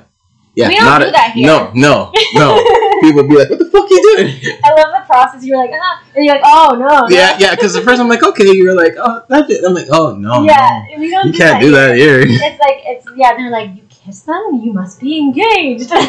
Yeah, 0.55 0.67
We 0.67 0.75
don't 0.75 0.85
not 0.85 1.01
do 1.01 1.11
that 1.11 1.31
here. 1.31 1.47
No, 1.47 1.71
no, 1.73 2.11
no. 2.35 2.55
People 3.01 3.23
be 3.27 3.35
like, 3.37 3.49
"What 3.49 3.59
the 3.59 3.65
fuck 3.65 3.85
are 3.85 3.89
you 3.89 4.15
doing?" 4.15 4.57
I 4.63 4.69
love 4.73 4.93
the 4.93 5.03
process. 5.05 5.43
You're 5.43 5.57
like, 5.57 5.71
ah, 5.73 6.03
and 6.15 6.25
you're 6.25 6.35
like, 6.35 6.43
oh 6.45 6.75
no, 6.79 6.87
no. 6.87 7.09
Yeah, 7.09 7.37
yeah. 7.39 7.51
Because 7.55 7.75
at 7.75 7.83
first 7.83 7.99
I'm 7.99 8.07
like, 8.07 8.23
"Okay," 8.23 8.51
you're 8.53 8.75
like, 8.75 8.93
"Oh, 8.97 9.23
that's 9.27 9.49
it." 9.51 9.63
I'm 9.65 9.73
like, 9.73 9.87
"Oh 9.91 10.15
no, 10.15 10.43
yeah. 10.43 10.85
no. 10.89 10.99
We 10.99 11.09
don't 11.09 11.27
you 11.27 11.31
do 11.33 11.37
can't 11.37 11.59
that 11.59 11.61
do 11.61 11.71
that 11.71 11.95
here. 11.95 12.25
here." 12.25 12.39
It's 12.41 12.59
like 12.59 12.79
it's 12.85 13.05
yeah. 13.15 13.35
They're 13.35 13.51
like, 13.51 13.75
you 13.75 13.83
kiss 13.89 14.21
them, 14.21 14.61
you 14.63 14.71
must 14.73 14.99
be 14.99 15.17
engaged. 15.19 15.91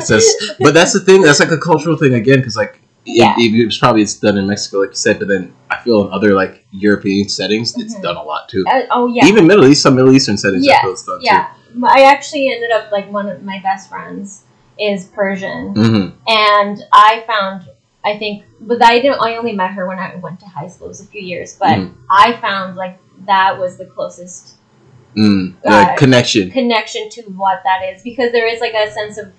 It's 0.00 0.08
just, 0.08 0.54
but 0.60 0.72
that's 0.74 0.92
the 0.92 1.00
thing. 1.00 1.22
That's 1.22 1.40
like 1.40 1.50
a 1.50 1.58
cultural 1.58 1.96
thing 1.96 2.14
again, 2.14 2.36
because 2.38 2.56
like 2.56 2.80
Yeah. 3.04 3.34
it, 3.38 3.52
it 3.54 3.64
was 3.66 3.78
probably 3.78 4.02
it's 4.02 4.14
done 4.18 4.36
in 4.38 4.46
Mexico, 4.46 4.78
like 4.80 4.90
you 4.90 4.96
said, 4.96 5.18
but 5.18 5.28
then 5.28 5.52
I 5.70 5.78
feel 5.82 6.06
in 6.06 6.12
other 6.12 6.32
like 6.34 6.64
European 6.70 7.28
settings, 7.28 7.76
it's 7.76 7.94
Mhm. 7.96 8.02
done 8.02 8.16
a 8.16 8.22
lot 8.22 8.48
too. 8.48 8.64
Uh, 8.70 8.82
oh 8.90 9.06
yeah. 9.06 9.26
Even 9.26 9.46
Middle 9.46 9.66
East, 9.66 9.82
some 9.82 9.94
Middle 9.96 10.12
Eastern 10.14 10.36
settings, 10.38 10.66
I 10.68 10.80
feel 10.80 10.92
it's 10.92 11.04
done 11.04 11.18
yeah. 11.22 11.48
I 11.84 12.02
actually 12.04 12.52
ended 12.52 12.70
up 12.72 12.90
like 12.90 13.10
one 13.12 13.28
of 13.28 13.42
my 13.42 13.60
best 13.62 13.88
friends 13.88 14.42
is 14.80 15.06
Persian. 15.06 15.74
too. 15.74 15.80
hmm 15.82 16.08
and 16.28 16.82
I 16.92 17.24
found 17.26 17.68
I 18.04 18.18
think 18.18 18.44
but 18.60 18.82
I 18.82 19.00
didn't 19.00 19.20
I 19.22 19.36
only 19.36 19.52
met 19.52 19.70
her 19.72 19.86
when 19.86 19.98
I 19.98 20.14
went 20.16 20.40
to 20.40 20.46
high 20.46 20.68
school 20.68 20.86
it 20.86 20.88
was 20.88 21.00
a 21.00 21.06
few 21.06 21.22
years 21.22 21.56
but 21.58 21.78
Mhm. 21.78 21.94
I 22.10 22.36
found 22.40 22.76
like 22.76 22.98
that 23.26 23.58
was 23.58 23.76
the 23.76 23.86
closest 23.86 24.54
Mm, 25.16 25.54
Uh, 25.66 25.96
connection. 25.96 26.50
connection 26.50 27.08
to 27.10 27.22
what 27.42 27.62
that 27.64 27.80
is 27.92 28.02
because 28.02 28.30
there 28.32 28.46
is 28.46 28.60
like 28.60 28.74
a 28.74 28.90
sense 28.92 29.18
of 29.18 29.32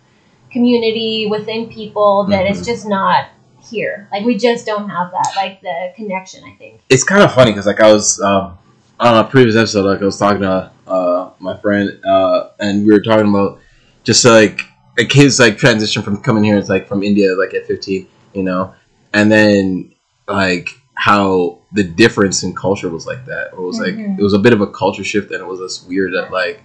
community 0.52 1.28
within 1.30 1.70
people 1.70 2.26
that 2.26 2.46
is 2.46 2.60
Mhm. 2.62 2.66
just 2.66 2.86
not 2.86 3.26
here 3.62 4.08
like 4.12 4.26
we 4.26 4.36
just 4.38 4.66
don't 4.66 4.90
have 4.90 5.12
that 5.12 5.32
like 5.38 5.62
the 5.62 5.94
connection 5.96 6.44
I 6.44 6.54
think 6.58 6.82
It's 6.90 7.04
kind 7.06 7.24
of 7.24 7.32
funny 7.34 7.52
because 7.52 7.68
like 7.68 7.80
I 7.80 7.92
was 7.92 8.20
um, 8.20 8.58
on 9.00 9.18
a 9.18 9.24
previous 9.24 9.56
episode, 9.56 9.86
like 9.86 10.02
I 10.02 10.06
was 10.06 10.18
talking 10.18 10.42
to 10.42 10.72
uh, 10.88 11.30
my 11.40 11.56
friend, 11.58 11.98
uh, 12.06 12.50
and 12.60 12.86
we 12.86 12.92
were 12.92 13.00
talking 13.02 13.30
about 13.30 13.60
just 14.04 14.26
like 14.26 14.62
a 14.98 15.06
kid's 15.06 15.40
like 15.40 15.58
transition 15.58 16.02
from 16.02 16.18
coming 16.22 16.44
here. 16.44 16.58
It's 16.58 16.70
like 16.70 16.88
from 16.88 17.04
India, 17.04 17.34
like 17.36 17.54
at 17.54 17.66
fifteen, 17.66 18.08
you 18.34 18.44
know, 18.44 18.74
and 19.14 19.32
then 19.32 19.94
like 20.28 20.70
how 20.96 21.60
the 21.72 21.84
difference 21.84 22.44
in 22.44 22.54
culture 22.54 22.90
was 22.90 23.06
like 23.08 23.26
that. 23.26 23.48
It 23.54 23.60
was 23.60 23.80
like 23.80 23.96
Mhm. 23.96 24.20
it 24.20 24.24
was 24.24 24.34
a 24.34 24.40
bit 24.40 24.54
of 24.54 24.62
a 24.62 24.68
culture 24.68 25.04
shift, 25.04 25.32
and 25.32 25.42
it 25.42 25.48
was 25.48 25.60
this 25.60 25.86
weird 25.88 26.14
that 26.14 26.32
like 26.32 26.64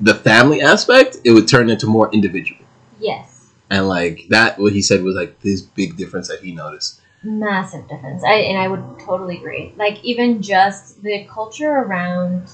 the 0.00 0.14
family 0.14 0.62
aspect 0.62 1.18
it 1.24 1.32
would 1.32 1.46
turn 1.48 1.68
into 1.68 1.86
more 1.86 2.10
individual, 2.12 2.60
yes 2.98 3.52
and 3.68 3.86
like 3.88 4.22
that 4.30 4.58
what 4.58 4.72
he 4.72 4.80
said 4.82 5.02
was 5.02 5.14
like 5.14 5.38
this 5.40 5.60
big 5.60 5.96
difference 5.96 6.28
that 6.28 6.40
he 6.40 6.52
noticed. 6.52 7.00
massive 7.22 7.86
difference 7.86 8.22
I, 8.24 8.34
and 8.34 8.56
I 8.58 8.66
would 8.68 8.82
totally 9.00 9.36
agree 9.36 9.74
like 9.76 10.02
even 10.02 10.40
just 10.40 11.02
the 11.02 11.26
culture 11.30 11.70
around 11.70 12.50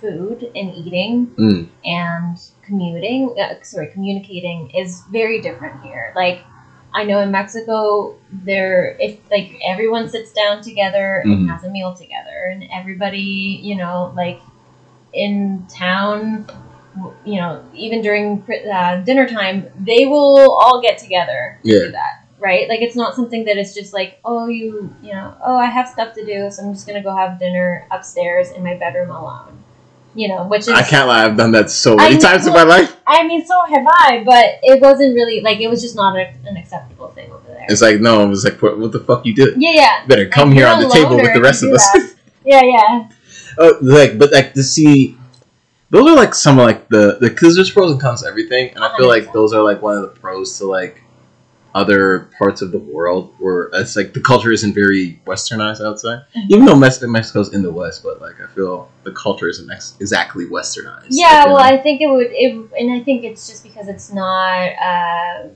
food 0.00 0.50
and 0.54 0.74
eating 0.74 1.26
Mm. 1.36 1.68
and 1.84 2.36
commuting 2.62 3.34
uh, 3.40 3.54
sorry 3.62 3.88
communicating 3.88 4.70
is 4.70 5.02
very 5.10 5.40
different 5.40 5.82
here 5.82 6.12
like 6.16 6.40
i 6.92 7.04
know 7.04 7.20
in 7.20 7.30
mexico 7.30 8.14
there 8.30 8.96
if 9.00 9.18
like 9.30 9.58
everyone 9.64 10.08
sits 10.08 10.32
down 10.32 10.62
together 10.62 11.22
and 11.24 11.48
has 11.50 11.64
a 11.64 11.70
meal 11.70 11.94
together 11.94 12.48
and 12.52 12.64
everybody 12.72 13.60
you 13.62 13.76
know 13.76 14.12
like 14.16 14.40
in 15.12 15.66
town 15.68 16.46
you 17.24 17.36
know 17.40 17.64
even 17.72 18.02
during 18.02 18.42
uh, 18.72 18.96
dinner 19.02 19.28
time 19.28 19.66
they 19.78 20.06
will 20.06 20.50
all 20.60 20.80
get 20.82 20.98
together 20.98 21.58
to 21.62 21.68
Yeah. 21.70 21.86
do 21.86 21.92
that 21.92 22.24
right? 22.40 22.68
Like 22.68 22.80
it's 22.82 22.94
not 22.94 23.16
something 23.16 23.44
that 23.46 23.56
is 23.58 23.74
just 23.74 23.92
like, 23.92 24.20
oh, 24.24 24.46
you, 24.46 24.94
you 25.02 25.12
know, 25.12 25.34
oh, 25.44 25.56
I 25.56 25.66
have 25.66 25.88
stuff 25.88 26.14
to 26.14 26.24
do, 26.24 26.48
so 26.52 26.62
I'm 26.62 26.72
just 26.72 26.86
gonna 26.86 27.02
go 27.02 27.14
have 27.14 27.40
dinner 27.40 27.84
upstairs 27.90 28.52
in 28.52 28.62
my 28.62 28.76
bedroom 28.76 29.10
alone. 29.10 29.57
You 30.18 30.26
know, 30.26 30.40
which 30.48 30.62
is 30.62 30.68
I 30.70 30.82
can't 30.82 31.06
lie, 31.06 31.24
I've 31.24 31.36
done 31.36 31.52
that 31.52 31.70
so 31.70 31.92
I 31.98 32.08
many 32.08 32.18
times 32.18 32.44
in 32.46 32.52
my 32.52 32.64
life. 32.64 32.96
I 33.06 33.24
mean, 33.28 33.46
so 33.46 33.54
have 33.72 33.86
I, 33.86 34.22
but 34.24 34.44
it 34.64 34.80
wasn't 34.80 35.14
really 35.14 35.40
like 35.42 35.60
it 35.60 35.68
was 35.68 35.80
just 35.80 35.94
not 35.94 36.16
a, 36.16 36.24
an 36.44 36.56
acceptable 36.56 37.08
thing 37.16 37.30
over 37.30 37.46
there. 37.46 37.66
It's 37.68 37.80
like 37.80 38.00
no, 38.00 38.24
it 38.24 38.28
was 38.28 38.42
like 38.44 38.60
what, 38.60 38.78
what 38.80 38.90
the 38.90 38.98
fuck 38.98 39.24
you 39.26 39.34
doing? 39.34 39.54
yeah, 39.62 39.70
yeah, 39.82 40.06
Better 40.06 40.26
come 40.28 40.48
Like, 40.48 40.58
here 40.58 40.66
on 40.66 40.82
the 40.82 40.88
table 40.88 41.16
with 41.16 41.32
the 41.34 41.40
rest 41.40 41.62
of 41.62 41.70
us. 41.70 41.84
that. 41.92 42.14
yeah, 42.44 42.62
yeah. 42.62 43.08
Oh, 43.60 43.76
like, 43.80 44.18
but 44.18 44.32
like 44.32 44.54
to 44.54 44.62
see, 44.62 45.16
those 45.90 46.06
are 46.10 46.14
like 46.16 46.34
some 46.34 46.58
of 46.58 46.64
like 46.66 46.88
the 46.88 47.16
because 47.20 47.54
there's 47.56 47.70
pros 47.70 47.90
and 47.92 48.00
cons 48.00 48.22
to 48.22 48.28
everything, 48.28 48.70
and 48.74 48.84
I 48.84 48.96
feel 48.96 49.06
like 49.08 49.24
100%. 49.24 49.32
those 49.32 49.52
are 49.52 49.62
like 49.62 49.80
one 49.82 49.96
of 49.96 50.02
the 50.02 50.08
pros 50.20 50.58
to 50.58 50.66
like 50.66 51.02
other 51.78 52.28
parts 52.38 52.60
of 52.62 52.72
the 52.72 52.78
world 52.78 53.32
where 53.38 53.70
it's 53.72 53.94
like 53.96 54.12
the 54.12 54.20
culture 54.20 54.52
isn't 54.58 54.74
very 54.74 55.20
westernized. 55.26 55.80
I 55.84 55.88
would 55.88 56.00
say, 56.00 56.16
Mhm. 56.36 56.50
even 56.50 56.64
though 56.66 56.76
Mex- 56.84 57.00
Mexico's 57.02 57.54
in 57.54 57.62
the 57.62 57.70
west, 57.80 58.02
but 58.02 58.20
like 58.20 58.36
I 58.44 58.46
feel 58.54 58.88
the 59.04 59.12
culture 59.12 59.48
isn't 59.48 59.70
ex- 59.70 59.94
exactly 60.00 60.44
westernized. 60.46 61.06
Yeah, 61.10 61.46
well? 61.46 61.56
I 61.56 61.76
think 61.84 62.00
it 62.00 62.08
would, 62.14 62.30
it, 62.30 62.52
and 62.80 62.88
I 62.92 63.00
think 63.06 63.24
it's 63.24 63.46
just 63.50 63.62
because 63.62 63.86
it's 63.88 64.12
not. 64.12 64.66
Uh, 64.90 65.48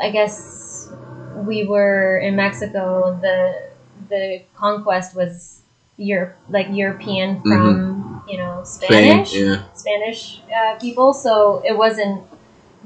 I 0.00 0.10
guess 0.10 0.88
we 1.36 1.64
were 1.64 2.18
in 2.18 2.36
Mexico. 2.36 3.18
The 3.20 3.70
the 4.08 4.42
conquest 4.56 5.14
was 5.14 5.62
Europe, 5.96 6.36
like 6.48 6.66
European 6.70 7.42
from 7.42 8.22
you 8.28 8.38
know 8.38 8.62
Spanish 8.64 9.34
yeah. 9.34 9.62
Spanish 9.74 10.40
uh, 10.54 10.78
people. 10.78 11.12
So 11.12 11.62
it 11.64 11.76
wasn't 11.76 12.22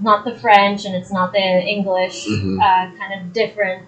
not 0.01 0.25
the 0.25 0.35
French 0.39 0.85
and 0.85 0.95
it's 0.95 1.13
not 1.13 1.33
the 1.33 1.39
English. 1.39 2.27
Mhm. 2.27 2.59
Uh, 2.61 2.97
kind 2.99 3.15
of 3.21 3.33
different, 3.33 3.87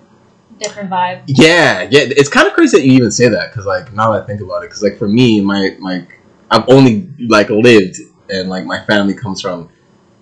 different 0.60 0.90
vibe. 0.90 1.22
Yeah, 1.26 1.82
yeah, 1.82 2.00
it's 2.06 2.28
kind 2.28 2.46
of 2.46 2.52
crazy 2.54 2.78
that 2.78 2.86
you 2.86 2.92
even 2.92 3.10
say 3.10 3.28
that 3.28 3.50
because, 3.50 3.66
like, 3.66 3.92
now 3.92 4.12
that 4.12 4.22
I 4.22 4.26
think 4.26 4.40
about 4.40 4.62
it, 4.62 4.68
because, 4.70 4.82
like, 4.82 4.98
for 4.98 5.08
me, 5.08 5.40
my 5.40 5.76
my, 5.80 6.06
I've 6.50 6.68
only 6.68 7.08
like 7.28 7.50
lived 7.50 7.96
and 8.30 8.48
like 8.48 8.64
my 8.64 8.84
family 8.84 9.14
comes 9.14 9.40
from 9.40 9.68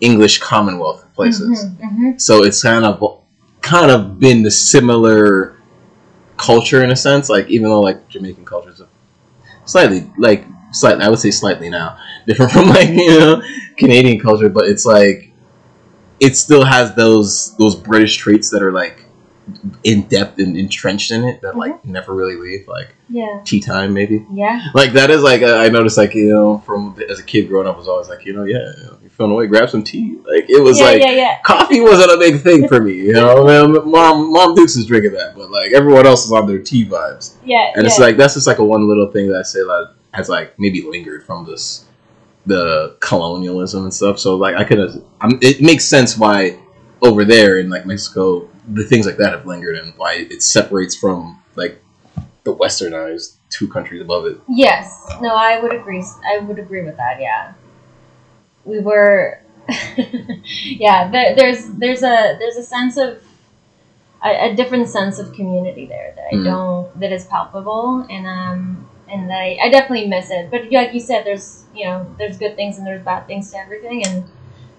English 0.00 0.38
Commonwealth 0.38 1.06
places, 1.14 1.64
Mhm, 1.64 1.78
mhm. 1.80 2.20
so 2.20 2.44
it's 2.44 2.62
kind 2.62 2.84
of 2.84 3.20
kind 3.60 3.90
of 3.90 4.18
been 4.18 4.42
the 4.42 4.50
similar 4.50 5.56
culture 6.36 6.82
in 6.82 6.90
a 6.90 6.96
sense. 6.96 7.28
Like, 7.28 7.48
even 7.48 7.68
though 7.68 7.80
like 7.80 8.08
Jamaican 8.08 8.44
culture 8.44 8.70
is 8.70 8.82
slightly 9.64 10.10
like 10.18 10.46
slightly, 10.72 11.04
I 11.04 11.08
would 11.08 11.18
say 11.18 11.30
slightly 11.30 11.70
now 11.70 11.98
different 12.26 12.52
from 12.56 12.68
like 12.68 12.88
you 12.88 13.18
know 13.18 13.42
Canadian 13.76 14.20
culture, 14.20 14.48
but 14.48 14.66
it's 14.66 14.84
like 14.86 15.30
it 16.21 16.37
still 16.37 16.64
has 16.64 16.94
those 16.94 17.56
those 17.56 17.75
British 17.75 18.16
traits 18.16 18.50
that 18.50 18.62
are 18.62 18.73
like 18.73 19.04
in 19.83 20.02
depth 20.02 20.38
and 20.38 20.56
entrenched 20.56 21.11
in 21.11 21.25
it 21.25 21.42
that 21.42 21.56
like 21.56 21.75
mm-hmm. 21.75 21.92
never 21.92 22.14
really 22.14 22.37
leave. 22.37 22.66
Like 22.66 22.94
Yeah, 23.09 23.42
tea 23.44 23.61
time, 23.61 23.92
maybe. 23.92 24.26
yeah. 24.33 24.68
Like 24.75 24.92
that 24.92 25.11
is 25.11 25.23
like 25.23 25.42
I 25.42 25.68
noticed 25.68 25.99
like 25.99 26.14
you 26.14 26.35
know 26.35 26.59
from 26.59 26.99
as 27.09 27.18
a 27.18 27.25
kid 27.25 27.49
growing 27.49 27.66
up 27.66 27.76
was 27.76 27.88
always 27.88 28.09
like 28.09 28.25
you 28.25 28.33
know 28.33 28.44
yeah 28.44 28.73
you 29.02 29.11
feeling 29.11 29.33
away 29.33 29.47
grab 29.47 29.71
some 29.71 29.85
tea 29.85 30.18
like 30.26 30.49
it 30.49 30.62
was 30.62 30.78
yeah, 30.78 30.85
like 30.87 31.00
yeah, 31.00 31.11
yeah. 31.12 31.40
coffee 31.42 31.80
wasn't 31.80 32.11
a 32.11 32.16
big 32.16 32.42
thing 32.42 32.66
for 32.66 32.80
me 32.80 32.94
you 32.94 33.12
know 33.12 33.44
Man, 33.73 33.73
mom 33.88 34.33
mom 34.33 34.54
Dukes 34.54 34.75
is 34.76 34.87
drinking 34.87 35.12
that 35.12 35.37
but 35.37 35.50
like 35.50 35.73
everyone 35.73 36.06
else 36.06 36.25
is 36.25 36.33
on 36.33 36.47
their 36.47 36.59
tea 36.59 36.85
vibes 36.85 37.37
Yeah, 37.44 37.73
and 37.76 37.87
it's 37.87 37.99
like 37.99 38.16
that's 38.16 38.35
just 38.35 38.47
like 38.47 38.59
a 38.59 38.64
one 38.64 38.88
little 38.88 39.11
thing 39.12 39.28
that 39.28 39.38
I 39.38 39.42
say 39.42 39.61
that 39.61 39.94
has 40.12 40.28
like 40.28 40.59
maybe 40.59 40.83
lingered 40.83 41.25
from 41.25 41.47
this 41.47 41.85
the 42.46 42.96
colonialism 43.00 43.84
and 43.84 43.94
stuff. 43.94 44.18
So 44.18 44.36
like 44.36 44.56
I 44.56 44.64
could 44.64 44.78
have, 44.78 45.02
it 45.40 45.60
makes 45.62 45.84
sense 45.84 46.16
why 46.18 46.58
over 47.02 47.24
there 47.24 47.58
in 47.58 47.70
like 47.70 47.86
Mexico 47.86 48.48
the 48.68 48.84
things 48.84 49.04
like 49.06 49.18
that 49.18 49.30
have 49.32 49.46
lingered 49.46 49.76
and 49.76 49.92
why 49.96 50.14
it 50.30 50.42
separates 50.42 50.96
from 50.96 51.42
like 51.54 51.82
the 52.44 52.54
westernized 52.54 53.36
two 53.50 53.68
countries 53.68 54.00
above 54.00 54.26
it. 54.26 54.38
Yes. 54.48 55.06
No, 55.20 55.34
I 55.34 55.60
would 55.60 55.72
agree. 55.74 56.04
I 56.26 56.38
would 56.38 56.58
agree 56.58 56.82
with 56.82 56.96
that. 56.96 57.20
Yeah. 57.20 57.52
We 58.64 58.80
were. 58.80 59.40
yeah. 60.64 61.10
There, 61.10 61.34
there's 61.36 61.66
there's 61.72 62.02
a 62.02 62.36
there's 62.38 62.56
a 62.56 62.62
sense 62.62 62.96
of 62.96 63.22
a, 64.22 64.50
a 64.50 64.54
different 64.54 64.88
sense 64.88 65.18
of 65.18 65.32
community 65.32 65.86
there 65.86 66.12
that 66.16 66.24
I 66.32 66.36
Mhm. 66.36 66.44
don't 66.44 67.00
that 67.00 67.12
is 67.12 67.25
palpable 67.25 68.06
and 68.10 68.26
um 68.26 68.88
and 69.08 69.30
I, 69.32 69.58
I 69.62 69.69
definitely 69.71 70.08
miss 70.08 70.30
it. 70.30 70.50
But 70.50 70.71
like 70.73 70.95
you 70.95 71.00
said, 71.00 71.25
there's 71.26 71.63
you 71.75 71.84
know 71.84 72.15
there's 72.19 72.39
good 72.39 72.56
things 72.56 72.78
and 72.78 72.87
there's 72.87 73.04
bad 73.04 73.26
things 73.26 73.50
to 73.52 73.58
everything 73.58 74.06
and. 74.06 74.25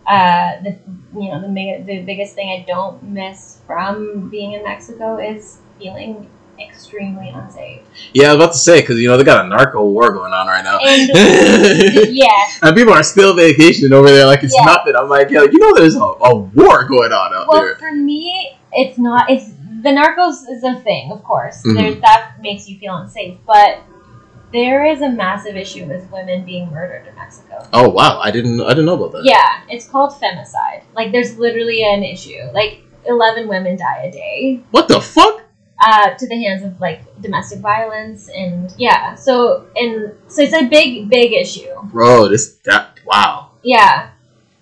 Uh, 0.08 0.62
the 0.62 0.77
you 1.19 1.31
know 1.31 1.41
the 1.41 1.84
the 1.84 2.03
biggest 2.03 2.36
thing 2.36 2.47
I 2.47 2.63
don't 2.67 3.01
miss 3.01 3.58
from 3.65 4.29
being 4.29 4.53
in 4.53 4.62
Mexico 4.62 5.17
is 5.17 5.58
feeling 5.79 6.29
extremely 6.60 7.29
unsafe. 7.29 7.81
Yeah, 8.13 8.27
I 8.27 8.36
was 8.36 8.43
about 8.43 8.51
to 8.53 8.58
say 8.58 8.81
because 8.81 8.99
you 8.99 9.08
know 9.08 9.17
they 9.17 9.23
got 9.23 9.45
a 9.45 9.47
narco 9.47 9.84
war 9.84 10.12
going 10.13 10.34
on 10.34 10.47
right 10.47 10.63
now. 10.63 10.79
And 10.79 11.10
and 12.62 12.75
people 12.75 12.93
are 12.93 13.03
still 13.03 13.34
vacationing 13.36 13.93
over 13.93 14.10
there 14.10 14.25
like 14.25 14.43
it's 14.43 14.55
Yeah. 14.55 14.65
nothing. 14.65 14.95
I'm 14.95 15.10
like, 15.10 15.29
yeah, 15.29 15.43
you 15.43 15.60
know, 15.60 15.73
there's 15.75 15.95
a, 15.95 15.99
a 15.99 16.36
war 16.36 16.86
going 16.86 17.12
on 17.12 17.34
out 17.34 17.47
well, 17.47 17.62
there. 17.62 17.71
Well, 17.71 17.75
for 17.79 17.91
me, 17.93 18.58
it's 18.71 18.97
not. 18.97 19.29
It's 19.29 19.49
the 19.81 19.89
narcos 19.89 20.49
is 20.49 20.63
a 20.63 20.75
thing, 20.81 21.12
of 21.12 21.23
course. 21.23 21.62
Mhm. 21.63 21.75
There's 21.75 22.01
that 22.01 22.34
makes 22.41 22.67
you 22.69 22.77
feel 22.79 22.95
unsafe, 22.95 23.38
but 23.45 23.79
there 24.55 24.85
is 24.85 25.01
a 25.01 25.09
massive 25.09 25.55
issue 25.55 25.85
with 25.85 26.09
women 26.11 26.45
being 26.45 26.71
murdered 26.71 27.05
in 27.07 27.15
Mexico. 27.15 27.67
Oh 27.73 27.89
wow, 27.89 28.19
I 28.19 28.31
didn't, 28.31 28.61
I 28.61 28.69
didn't 28.69 28.85
know 28.85 28.95
about 28.95 29.11
that. 29.13 29.25
Yeah, 29.25 29.61
it's 29.69 29.87
called 29.87 30.11
femicide. 30.13 30.83
Like, 30.95 31.11
there's 31.11 31.37
literally 31.37 31.83
an 31.83 32.03
issue. 32.03 32.41
Like, 32.53 32.79
eleven 33.05 33.47
women 33.47 33.77
die 33.77 34.03
a 34.05 34.11
day 34.11 34.61
What 34.71 34.87
the 34.87 34.99
fuck? 35.01 35.43
uh, 35.85 36.13
to 36.15 36.27
the 36.27 36.41
hands 36.43 36.63
of 36.63 36.79
like 36.79 37.01
domestic 37.21 37.59
violence, 37.59 38.29
and 38.29 38.73
yeah. 38.77 39.13
So 39.15 39.67
and 39.75 40.13
so 40.27 40.41
it's 40.41 40.53
a 40.53 40.65
big, 40.67 41.09
big 41.09 41.33
issue. 41.33 41.67
Bro, 41.85 42.29
this 42.29 42.55
that 42.63 42.99
wow. 43.05 43.51
Yeah, 43.61 44.11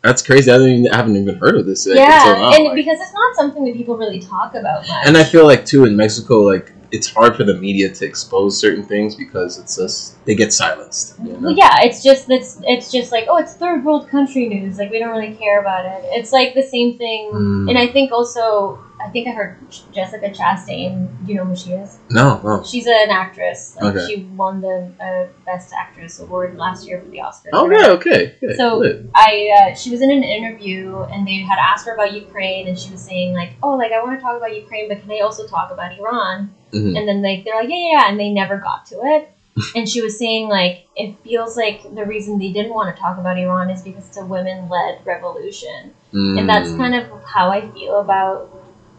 That's 0.01 0.21
crazy. 0.21 0.49
I, 0.49 0.57
didn't 0.57 0.71
even, 0.79 0.91
I 0.93 0.95
haven't 0.95 1.17
even 1.17 1.35
heard 1.37 1.55
of 1.57 1.65
this. 1.65 1.85
Like, 1.85 1.97
yeah, 1.97 2.07
now, 2.25 2.53
and 2.53 2.65
like- 2.65 2.75
because 2.75 2.99
it's 3.01 3.13
not 3.13 3.35
something 3.35 3.65
that 3.65 3.75
people 3.75 3.97
really 3.97 4.19
talk 4.19 4.55
about 4.55 4.87
much. 4.87 5.07
and 5.07 5.17
I 5.17 5.23
feel 5.23 5.45
like 5.45 5.65
too 5.65 5.83
in 5.85 5.95
Mexico, 5.95 6.39
like 6.39 6.71
it's 6.93 7.09
hard 7.11 7.35
for 7.35 7.43
the 7.43 7.55
media 7.55 7.89
to 7.91 8.05
expose 8.05 8.57
certain 8.57 8.85
things 8.85 9.15
because 9.15 9.57
it's 9.57 9.75
just 9.75 10.23
they 10.25 10.35
get 10.35 10.53
silenced. 10.53 11.15
You 11.23 11.33
know? 11.33 11.39
Well, 11.39 11.55
yeah, 11.57 11.81
it's 11.81 12.03
just 12.03 12.29
it's 12.29 12.61
it's 12.63 12.91
just 12.91 13.11
like 13.11 13.25
oh, 13.27 13.37
it's 13.37 13.53
third 13.55 13.83
world 13.83 14.07
country 14.09 14.47
news. 14.47 14.77
Like 14.77 14.91
we 14.91 14.99
don't 14.99 15.09
really 15.09 15.35
care 15.35 15.59
about 15.59 15.85
it. 15.85 16.01
It's 16.19 16.31
like 16.31 16.53
the 16.53 16.63
same 16.63 16.97
thing, 16.97 17.31
Mm. 17.33 17.69
and 17.69 17.77
I 17.79 17.87
think 17.87 18.11
also 18.11 18.79
I 19.03 19.09
think 19.09 19.27
I 19.27 19.31
heard 19.31 19.57
Jessica 19.91 20.29
Chastain. 20.29 21.09
Do 21.25 21.31
you 21.33 21.37
know 21.39 21.45
who 21.45 21.55
she 21.55 21.71
is? 21.73 21.99
No, 22.09 22.39
no. 22.43 22.63
She's 22.63 22.85
an 22.87 23.09
actress. 23.09 23.75
Like, 23.81 23.95
Okay. 23.95 24.05
She 24.07 24.23
won 24.23 24.61
the 24.61 24.89
uh, 24.99 25.27
Best 25.45 25.73
Actress 25.73 26.19
award 26.21 26.55
last 26.57 26.87
year 26.87 27.01
for 27.01 27.09
the 27.09 27.17
Oscars. 27.17 27.51
Okay, 27.53 27.89
okay. 27.89 28.35
okay. 28.41 28.55
So 28.55 28.77
lit. 28.77 29.05
I 29.13 29.31
uh, 29.71 29.75
she 29.75 29.91
was 29.91 30.01
in 30.01 30.09
an 30.11 30.23
interview 30.23 30.99
and 31.11 31.27
they 31.27 31.37
had 31.39 31.59
asked 31.59 31.85
her 31.87 31.93
about 31.93 32.13
Ukraine 32.13 32.67
and 32.69 32.79
she 32.79 32.89
was 32.91 33.01
saying 33.01 33.33
like 33.33 33.51
oh 33.61 33.75
like 33.75 33.91
I 33.91 34.01
want 34.03 34.17
to 34.17 34.23
talk 34.23 34.37
about 34.37 34.55
Ukraine 34.55 34.87
but 34.87 35.01
can 35.01 35.11
I 35.11 35.19
also 35.19 35.45
talk 35.47 35.69
about 35.71 35.89
Iran 35.99 36.53
Mhm. 36.73 36.97
and 36.97 37.03
then 37.07 37.21
like 37.21 37.43
they're 37.43 37.55
like 37.61 37.69
yeah 37.69 37.75
yeah 37.85 37.91
yeah 37.97 38.09
and 38.09 38.19
they 38.19 38.29
never 38.29 38.57
got 38.57 38.85
to 38.87 38.95
it 39.13 39.29
and 39.75 39.87
she 39.87 40.01
was 40.01 40.17
saying 40.17 40.47
like 40.49 40.87
it 40.95 41.09
feels 41.23 41.55
like 41.55 41.79
the 41.99 42.05
reason 42.13 42.39
they 42.39 42.51
didn't 42.57 42.73
want 42.73 42.87
to 42.95 42.99
talk 42.99 43.15
about 43.19 43.37
Iran 43.37 43.69
is 43.69 43.81
because 43.83 44.07
it's 44.07 44.17
a 44.17 44.25
women 44.25 44.69
led 44.69 44.93
revolution 45.05 45.93
and 46.37 46.47
that's 46.49 46.69
Mm. 46.69 46.77
kind 46.77 46.95
of 46.99 47.03
how 47.35 47.45
I 47.57 47.61
feel 47.75 47.99
about 47.99 48.37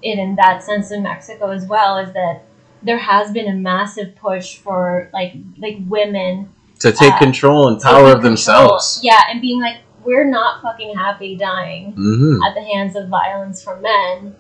it 0.04 0.18
in 0.18 0.36
that 0.36 0.62
sense 0.62 0.90
in 0.90 1.02
Mexico 1.02 1.50
as 1.50 1.66
well 1.66 1.98
is 1.98 2.12
that 2.12 2.42
there 2.82 2.98
has 2.98 3.32
been 3.32 3.48
a 3.48 3.54
massive 3.54 4.14
push 4.16 4.56
for 4.56 5.08
like 5.12 5.32
like 5.58 5.78
women 5.88 6.50
to 6.80 6.92
take 6.92 7.14
uh, 7.14 7.18
control 7.18 7.68
and 7.68 7.80
power 7.80 8.06
of 8.08 8.12
control. 8.14 8.22
themselves. 8.22 9.00
yeah 9.02 9.22
and 9.30 9.40
being 9.40 9.60
like 9.60 9.78
we're 10.04 10.28
not 10.28 10.60
fucking 10.60 10.94
happy 10.94 11.34
dying 11.36 11.92
hmm 11.92 12.42
at 12.42 12.54
the 12.54 12.62
hands 12.62 12.94
of 12.94 13.08
violence 13.08 13.62
from 13.62 13.80
men 13.80 14.36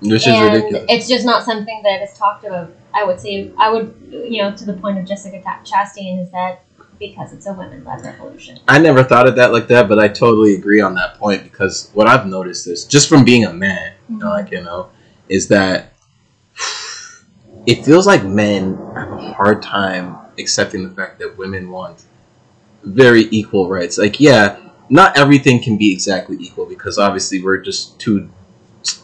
Which 0.00 0.26
is 0.26 0.40
ridiculous. 0.40 0.86
it's 0.88 1.08
just 1.08 1.26
not 1.26 1.44
something 1.44 1.82
that 1.84 2.02
is 2.02 2.14
talked 2.16 2.44
about 2.44 2.72
I 2.94 3.04
would 3.04 3.20
say 3.20 3.50
I 3.58 3.70
would 3.70 3.94
you 4.10 4.42
know 4.42 4.56
to 4.56 4.64
the 4.64 4.72
point 4.74 4.98
of 4.98 5.04
Jessica 5.04 5.42
Ta- 5.42 5.60
Chastain 5.64 6.22
is 6.22 6.30
that 6.30 6.62
because 6.98 7.34
it's 7.34 7.46
a 7.46 7.52
women 7.52 7.84
led 7.84 8.00
revolution 8.02 8.58
I 8.66 8.78
never 8.78 9.04
thought 9.04 9.28
of 9.28 9.36
that 9.36 9.52
like 9.52 9.68
that, 9.68 9.86
but 9.86 9.98
I 9.98 10.08
totally 10.08 10.54
agree 10.54 10.80
on 10.80 10.94
that 10.94 11.16
point 11.18 11.42
because 11.44 11.90
what 11.92 12.06
I've 12.08 12.26
noticed 12.26 12.66
is 12.66 12.86
just 12.86 13.06
from 13.10 13.22
being 13.22 13.44
a 13.44 13.52
man, 13.52 13.92
Mm-hmm. 14.10 14.26
like 14.26 14.50
you 14.52 14.62
know, 14.62 14.90
is 15.28 15.48
that 15.48 15.92
it 17.66 17.84
feels 17.84 18.06
like 18.06 18.24
men 18.24 18.76
have 18.94 19.10
a 19.10 19.32
hard 19.32 19.62
time 19.62 20.16
accepting 20.38 20.88
the 20.88 20.94
fact 20.94 21.18
that 21.18 21.36
women 21.36 21.70
want 21.70 22.04
very 22.84 23.22
equal 23.30 23.68
rights. 23.68 23.98
Like, 23.98 24.20
yeah, 24.20 24.58
not 24.88 25.18
everything 25.18 25.62
can 25.62 25.76
be 25.76 25.92
exactly 25.92 26.36
equal 26.40 26.66
because 26.66 26.98
obviously 26.98 27.42
we're 27.42 27.58
just 27.58 27.98
two 27.98 28.30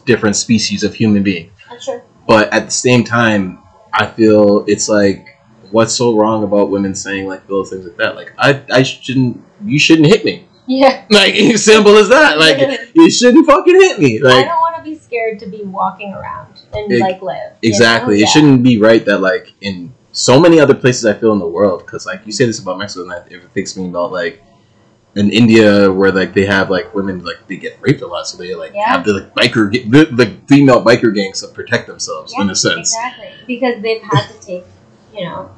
different 0.05 0.35
species 0.35 0.83
of 0.83 0.93
human 0.93 1.23
being. 1.23 1.51
Sure 1.79 2.03
But 2.27 2.53
at 2.53 2.65
the 2.65 2.71
same 2.71 3.03
time, 3.03 3.59
I 3.91 4.05
feel 4.05 4.63
it's 4.67 4.87
like, 4.87 5.27
what's 5.71 5.93
so 5.93 6.15
wrong 6.15 6.43
about 6.43 6.69
women 6.69 6.95
saying 6.95 7.27
like 7.27 7.47
little 7.49 7.65
things 7.65 7.85
like 7.85 7.97
that? 7.97 8.15
Like, 8.15 8.31
I, 8.37 8.63
I 8.71 8.83
shouldn't, 8.83 9.43
you 9.65 9.77
shouldn't 9.79 10.07
hit 10.07 10.23
me. 10.23 10.47
yeah 10.67 11.05
Like, 11.09 11.35
simple 11.57 11.97
as 11.97 12.09
that. 12.09 12.37
Like, 12.37 12.89
you 12.93 13.11
shouldn't 13.11 13.45
fucking 13.45 13.75
hit 13.75 13.99
me. 13.99 14.21
I 14.21 14.23
Like, 14.23 14.47
scared 15.13 15.39
to 15.39 15.47
be 15.47 15.63
walking 15.63 16.13
around 16.13 16.61
and 16.73 16.91
Ex- 16.91 17.01
like 17.01 17.21
live. 17.21 17.51
you 17.61 17.69
know? 17.69 17.75
Exactly. 17.75 18.15
It 18.17 18.21
Yeah. 18.21 18.25
shouldn't 18.27 18.63
be 18.63 18.79
right 18.79 19.05
that 19.05 19.19
like 19.19 19.53
in 19.61 19.93
so 20.11 20.39
many 20.39 20.59
other 20.59 20.73
places 20.75 21.05
I 21.05 21.13
feel 21.13 21.33
in 21.33 21.39
the 21.39 21.47
world 21.47 21.79
because 21.85 22.05
like 22.05 22.21
you 22.25 22.31
say 22.31 22.45
this 22.45 22.59
about 22.59 22.77
Mexico 22.77 23.03
and 23.03 23.11
that 23.11 23.31
it 23.31 23.41
thinks 23.53 23.75
me 23.77 23.87
about 23.87 24.11
like 24.11 24.41
in 25.15 25.29
India 25.31 25.91
where 25.91 26.11
like 26.11 26.33
they 26.33 26.45
have 26.45 26.69
like 26.71 26.93
women 26.95 27.23
like 27.23 27.47
they 27.47 27.57
get 27.57 27.77
raped 27.81 28.01
a 28.01 28.07
lot 28.07 28.27
so 28.27 28.37
they 28.37 28.55
like 28.55 28.73
Yeah. 28.73 28.89
have 28.91 29.05
the 29.05 29.13
like 29.13 29.33
biker 29.35 29.71
the, 29.71 30.05
the 30.05 30.27
female 30.47 30.83
biker 30.83 31.13
gangs 31.13 31.41
to 31.41 31.47
protect 31.47 31.87
themselves 31.87 32.33
in 32.39 32.49
a 32.49 32.55
sense. 32.55 32.93
Exactly. 32.95 33.29
Because 33.47 33.81
they've 33.81 34.01
had 34.01 34.25
to 34.33 34.39
take, 34.47 34.65
you 35.15 35.25
know, 35.25 35.49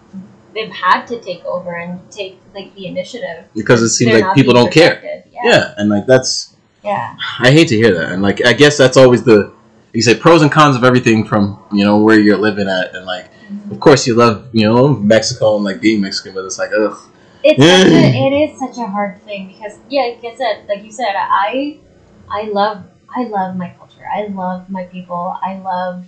they've 0.53 0.71
had 0.71 1.05
to 1.07 1.19
take 1.21 1.43
over 1.45 1.73
and 1.75 1.99
take 2.11 2.39
like 2.53 2.73
the 2.75 2.87
initiative. 2.87 3.45
Because 3.55 3.81
it 3.81 3.89
seems 3.89 4.13
like 4.19 4.35
people 4.35 4.53
don't 4.53 4.71
care. 4.71 5.01
Yeah. 5.31 5.41
Yeah. 5.43 5.73
and 5.77 5.89
like 5.89 6.05
that's 6.05 6.54
Yeah. 6.85 7.15
I 7.39 7.51
hate 7.51 7.67
to 7.69 7.75
hear 7.75 7.93
that. 7.93 8.11
And 8.11 8.21
like 8.21 8.45
I 8.45 8.53
guess 8.53 8.77
that's 8.77 8.97
always 8.97 9.23
the 9.23 9.51
you 9.93 10.01
say 10.01 10.15
pros 10.15 10.41
and 10.41 10.51
cons 10.51 10.75
of 10.75 10.83
everything 10.83 11.25
from 11.25 11.63
you 11.71 11.83
know 11.85 11.97
where 11.97 12.19
you're 12.19 12.37
living 12.37 12.67
at 12.67 12.93
and 12.95 13.05
like 13.05 13.31
of 13.71 13.79
course 13.79 14.05
you 14.07 14.13
love 14.15 14.47
you 14.53 14.63
know 14.67 14.89
Mexico 14.89 15.55
and 15.55 15.63
like 15.63 15.79
being 15.81 16.01
Mexican 16.01 16.33
but 16.33 16.43
it's 16.45 16.59
like 16.59 16.71
ugh 16.77 16.97
It's 17.43 17.61
such 17.61 17.87
a, 17.91 18.03
it 18.27 18.33
is 18.51 18.59
such 18.59 18.77
a 18.77 18.87
hard 18.87 19.21
thing 19.23 19.47
because 19.47 19.79
yeah, 19.89 20.03
like 20.13 20.23
I 20.33 20.35
said, 20.35 20.65
like 20.67 20.83
you 20.83 20.91
said, 20.91 21.13
I 21.15 21.77
I 22.29 22.43
love 22.51 22.83
I 23.15 23.23
love 23.25 23.55
my 23.55 23.69
culture. 23.77 24.05
I 24.13 24.27
love 24.27 24.69
my 24.69 24.83
people. 24.83 25.37
I 25.41 25.57
love 25.59 26.05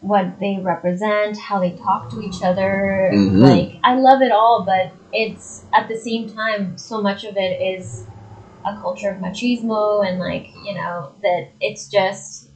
what 0.00 0.38
they 0.40 0.58
represent, 0.60 1.38
how 1.38 1.58
they 1.60 1.70
talk 1.72 2.10
to 2.10 2.20
each 2.20 2.42
other. 2.42 3.10
Mhm. 3.12 3.40
Like 3.40 3.78
I 3.84 3.94
love 3.96 4.20
it 4.22 4.32
all, 4.32 4.64
but 4.66 4.92
it's 5.12 5.64
at 5.72 5.88
the 5.88 5.96
same 5.96 6.28
time 6.28 6.76
so 6.76 7.00
much 7.00 7.24
of 7.24 7.36
it 7.36 7.60
is 7.60 8.04
a 8.64 8.76
culture 8.80 9.10
of 9.10 9.18
machismo 9.18 10.06
and 10.06 10.18
like, 10.18 10.48
you 10.64 10.74
know, 10.74 11.12
that 11.22 11.50
it's 11.60 11.88
just 11.88 12.50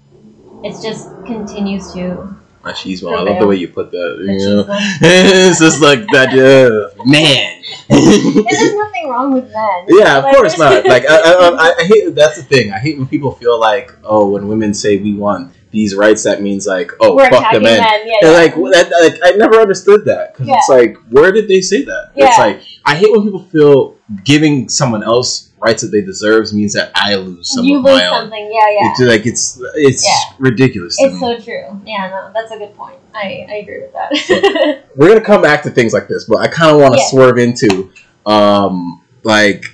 it's 0.62 0.82
just 0.82 1.08
continues 1.24 1.92
to 1.92 2.36
machismo. 2.66 3.16
I 3.16 3.22
love 3.22 3.38
the 3.38 3.46
way 3.46 3.56
you 3.56 3.68
put 3.68 3.90
that. 3.90 4.16
You 4.20 4.38
know? 4.38 4.66
it's 4.68 5.60
just 5.60 5.80
like 5.80 6.00
that, 6.12 6.30
uh, 6.34 7.02
man. 7.04 7.62
There's 7.88 8.74
nothing 8.74 9.08
wrong 9.08 9.32
with 9.32 9.44
men. 9.44 9.84
yeah, 9.88 10.18
of 10.18 10.24
Like, 10.24 10.36
course 10.36 10.58
not. 10.58 10.84
Like 10.96 11.04
I, 11.08 11.16
I, 11.16 11.74
I, 11.78 11.84
hate 11.84 12.14
that's 12.14 12.36
the 12.36 12.42
thing. 12.42 12.72
I 12.72 12.78
hate 12.78 12.98
when 12.98 13.06
people 13.06 13.32
feel 13.32 13.58
like, 13.58 13.92
oh, 14.04 14.30
when 14.30 14.48
women 14.48 14.74
say 14.74 14.96
we 14.96 15.14
want 15.14 15.52
these 15.70 15.94
rights, 15.94 16.24
that 16.24 16.42
means 16.42 16.66
like, 16.66 16.90
oh, 17.00 17.16
We're 17.16 17.30
fuck 17.30 17.52
the 17.52 17.60
men. 17.60 17.80
men. 17.80 18.06
Yeah, 18.06 18.14
yeah. 18.22 18.30
like, 18.30 18.54
that, 18.54 18.90
like, 19.00 19.20
I 19.22 19.36
never 19.36 19.60
understood 19.60 20.04
that 20.06 20.32
because 20.32 20.48
it's 20.48 20.68
like, 20.68 20.96
where 21.10 21.32
did 21.32 21.48
they 21.48 21.60
say 21.60 21.84
that? 21.84 22.12
It's 22.14 22.38
like 22.38 22.60
I 22.84 22.94
hate 22.94 23.10
when 23.12 23.22
people 23.22 23.42
feel 23.44 23.96
giving 24.24 24.68
someone 24.68 25.02
else 25.02 25.52
rights 25.66 25.82
that 25.82 25.88
they 25.88 26.00
deserve 26.00 26.52
means 26.52 26.72
that 26.74 26.90
I 26.94 27.14
lose 27.16 27.52
some 27.54 27.64
you 27.64 27.78
of 27.78 27.84
lose 27.84 27.94
my 27.94 28.06
own. 28.06 28.14
something. 28.22 28.50
Yeah, 28.52 28.70
yeah. 28.70 28.90
It's 28.90 29.00
like 29.00 29.26
it's 29.26 29.60
it's 29.74 30.04
Yeah. 30.06 30.34
ridiculous. 30.38 30.96
It's 31.00 31.14
me. 31.14 31.20
so 31.20 31.38
true. 31.40 31.80
Yeah, 31.84 32.08
no, 32.08 32.30
that's 32.34 32.52
a 32.52 32.58
good 32.58 32.74
point. 32.76 32.98
I, 33.14 33.46
I 33.48 33.54
agree 33.56 33.80
with 33.80 33.92
that. 33.94 34.82
we're 34.96 35.08
gonna 35.08 35.20
come 35.20 35.42
back 35.42 35.62
to 35.64 35.70
things 35.70 35.92
like 35.92 36.08
this, 36.08 36.24
but 36.24 36.38
I 36.38 36.48
kind 36.48 36.70
of 36.74 36.80
want 36.80 36.94
to 36.94 37.00
Yeah. 37.00 37.06
swerve 37.08 37.38
into, 37.38 37.90
um, 38.26 39.02
like, 39.24 39.64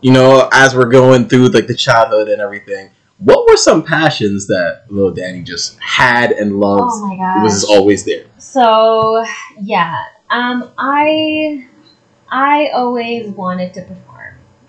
you 0.00 0.12
know, 0.12 0.48
as 0.52 0.74
we're 0.74 0.88
going 0.88 1.28
through 1.28 1.48
like 1.48 1.66
the 1.66 1.74
childhood 1.74 2.28
and 2.28 2.40
everything. 2.40 2.90
What 3.18 3.48
were 3.50 3.56
some 3.56 3.82
passions 3.82 4.46
that 4.46 4.82
little 4.88 5.12
Dani 5.12 5.44
just 5.44 5.76
had 5.80 6.30
and 6.30 6.60
loved? 6.60 6.82
oh 6.94 7.06
my 7.08 7.16
gosh. 7.16 7.42
was 7.42 7.64
always 7.64 8.04
there. 8.04 8.26
So 8.38 9.24
yeah, 9.60 10.04
um, 10.30 10.70
I 10.78 11.66
I 12.30 12.68
always 12.74 13.28
wanted 13.30 13.74
to 13.74 13.82
perform. 13.82 14.07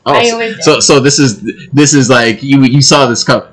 Oh, 0.09 0.13
I 0.19 0.23
so- 0.27 0.33
always 0.33 0.85
so 0.87 0.99
this 0.99 1.19
is 1.19 1.41
this 1.73 1.93
is 1.93 2.09
like 2.09 2.41
you 2.43 2.63
you 2.63 2.81
saw 2.81 3.05
this 3.07 3.23
coming. 3.23 3.47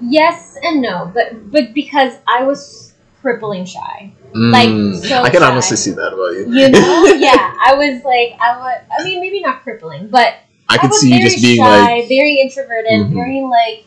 Yes 0.00 0.56
and 0.62 0.82
no, 0.82 1.10
but 1.14 1.50
but 1.50 1.72
because 1.74 2.14
I 2.26 2.44
was 2.44 2.92
crippling 3.22 3.64
shy. 3.64 4.12
Mm, 4.34 4.52
Like, 4.52 5.04
so 5.04 5.22
I 5.22 5.30
can 5.30 5.40
shy. 5.40 5.50
honestly 5.50 5.76
see 5.76 5.92
that 5.92 6.12
about 6.12 6.32
you. 6.34 6.44
You 6.52 6.68
know? 6.70 7.04
yeah, 7.28 7.54
I 7.64 7.74
was 7.74 8.02
like 8.04 8.34
I 8.40 8.58
was. 8.58 8.80
I 8.98 9.04
mean, 9.04 9.20
maybe 9.20 9.40
not 9.40 9.62
crippling, 9.62 10.08
but 10.08 10.34
I 10.68 10.76
could 10.78 10.90
was 10.90 11.00
see 11.00 11.14
you 11.14 11.20
just 11.22 11.40
being 11.42 11.56
shy, 11.62 11.80
like, 12.00 12.08
very 12.08 12.40
introverted, 12.40 13.06
Mhm. 13.06 13.14
very 13.14 13.40
like. 13.42 13.86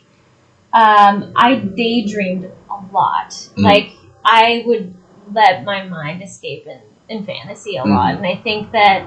Um, 0.72 1.32
I 1.36 1.54
daydreamed 1.56 2.44
a 2.70 2.78
lot. 2.92 3.30
Mm. 3.56 3.62
Like 3.64 3.90
I 4.24 4.62
would 4.66 4.94
let 5.32 5.64
my 5.64 5.84
mind 5.84 6.22
escape 6.22 6.66
in, 6.66 6.80
in 7.08 7.24
fantasy 7.24 7.76
a 7.76 7.84
lot, 7.84 8.14
Mhm. 8.14 8.16
and 8.18 8.26
I 8.26 8.36
think 8.36 8.72
that 8.72 9.06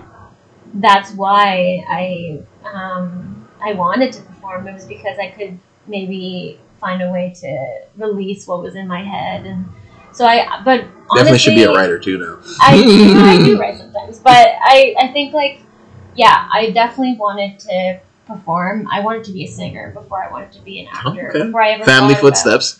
that's 0.75 1.11
why 1.13 1.83
I 1.87 2.39
um, 2.65 3.47
I 3.61 3.73
wanted 3.73 4.13
to 4.13 4.21
perform. 4.21 4.67
It 4.67 4.73
was 4.73 4.85
because 4.85 5.17
I 5.19 5.29
could 5.29 5.57
maybe 5.87 6.59
find 6.79 7.01
a 7.01 7.11
way 7.11 7.33
to 7.41 7.79
release 7.97 8.47
what 8.47 8.61
was 8.61 8.75
in 8.75 8.87
my 8.87 9.03
head, 9.03 9.45
and 9.45 9.65
so 10.13 10.25
I. 10.25 10.61
But 10.63 10.85
definitely 11.15 11.39
should 11.39 11.55
be 11.55 11.63
a 11.63 11.71
writer 11.71 11.99
too 11.99 12.17
now. 12.17 12.39
I, 12.61 12.75
you 12.75 13.13
know, 13.15 13.23
I 13.25 13.37
do 13.37 13.59
write 13.61 13.77
sometimes, 13.77 14.19
but 14.19 14.47
I, 14.61 14.95
I 14.99 15.07
think 15.11 15.33
like, 15.33 15.61
yeah, 16.15 16.47
I 16.51 16.71
definitely 16.71 17.17
wanted 17.17 17.59
to 17.59 17.99
perform. 18.27 18.87
I 18.89 19.01
wanted 19.01 19.23
to 19.25 19.31
be 19.33 19.43
a 19.43 19.47
singer 19.47 19.91
before 19.91 20.23
I 20.23 20.31
wanted 20.31 20.51
to 20.53 20.61
be 20.61 20.79
an 20.81 20.87
actor. 20.93 21.29
Okay. 21.29 21.43
Before 21.45 21.61
I 21.61 21.71
ever 21.71 21.83
Family 21.83 22.13
thought 22.13 22.19
about- 22.23 22.37
footsteps. 22.37 22.79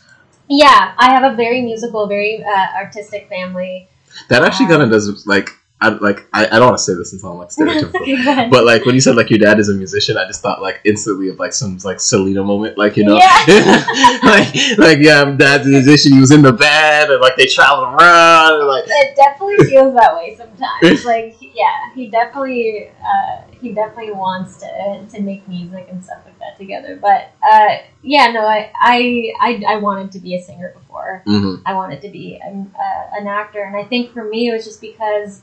Yeah, 0.53 0.93
I 0.97 1.11
have 1.11 1.31
a 1.31 1.35
very 1.37 1.61
musical, 1.61 2.07
very 2.07 2.43
uh, 2.43 2.67
artistic 2.75 3.29
family. 3.29 3.87
That 4.27 4.43
actually 4.43 4.65
Um, 4.65 4.71
kind 4.71 4.83
of 4.83 4.91
does 4.91 5.25
like 5.25 5.49
I 5.81 5.89
like 5.89 6.27
I, 6.31 6.45
I 6.45 6.59
don't 6.59 6.67
want 6.69 6.77
to 6.77 6.83
say 6.83 6.93
this 6.93 7.11
until 7.11 7.31
I'm 7.31 7.37
like 7.39 7.49
stereotypical. 7.49 8.49
But 8.51 8.65
like 8.65 8.85
when 8.85 8.93
you 8.93 9.01
said 9.01 9.15
like 9.15 9.29
your 9.31 9.39
dad 9.39 9.59
is 9.59 9.67
a 9.69 9.73
musician, 9.73 10.15
I 10.17 10.25
just 10.27 10.41
thought 10.41 10.61
like 10.61 10.79
instantly 10.85 11.29
of 11.29 11.39
like 11.39 11.53
some 11.53 11.77
like 11.83 11.99
Selena 11.99 12.43
moment, 12.43 12.77
like 12.77 12.97
you 12.97 13.03
know, 13.03 13.17
Yeah. 13.17 14.19
like 14.23 14.53
like 14.77 14.97
yeah, 14.99 15.23
my 15.25 15.31
dad's 15.35 15.65
a 15.65 15.69
musician. 15.69 16.13
He 16.13 16.19
was 16.19 16.31
in 16.31 16.41
the 16.43 16.53
band, 16.53 17.11
and 17.11 17.19
like 17.21 17.35
they 17.35 17.47
traveled 17.47 17.95
around, 17.95 18.59
and 18.59 18.67
like 18.67 18.83
it 18.87 19.15
definitely 19.15 19.65
feels 19.69 19.93
that 19.95 20.15
way 20.15 20.35
sometimes. 20.37 21.03
like, 21.05 21.35
yeah, 21.41 21.91
he 21.95 22.07
definitely, 22.07 22.89
uh, 23.03 23.41
he 23.59 23.73
definitely 23.73 24.13
wants 24.13 24.57
to 24.57 25.05
to 25.09 25.21
make 25.21 25.47
music 25.47 25.87
and 25.89 26.03
stuff 26.03 26.19
like 26.25 26.37
that 26.39 26.57
together. 26.57 26.97
But 27.01 27.31
uh, 27.43 27.77
yeah, 28.03 28.31
no, 28.31 28.45
I, 28.45 28.71
I, 28.79 29.33
I, 29.41 29.63
I 29.67 29.75
wanted 29.77 30.11
to 30.13 30.19
be 30.19 30.35
a 30.35 30.41
singer 30.41 30.71
before. 30.77 31.23
mhm. 31.27 31.61
I 31.65 31.73
wanted 31.73 32.01
to 32.03 32.09
be 32.09 32.39
an, 32.43 32.71
uh, 32.77 33.17
an 33.19 33.27
actor, 33.27 33.63
and 33.63 33.75
I 33.75 33.83
think 33.83 34.11
for 34.13 34.23
me 34.23 34.49
it 34.49 34.53
was 34.53 34.65
just 34.65 34.79
because 34.81 35.41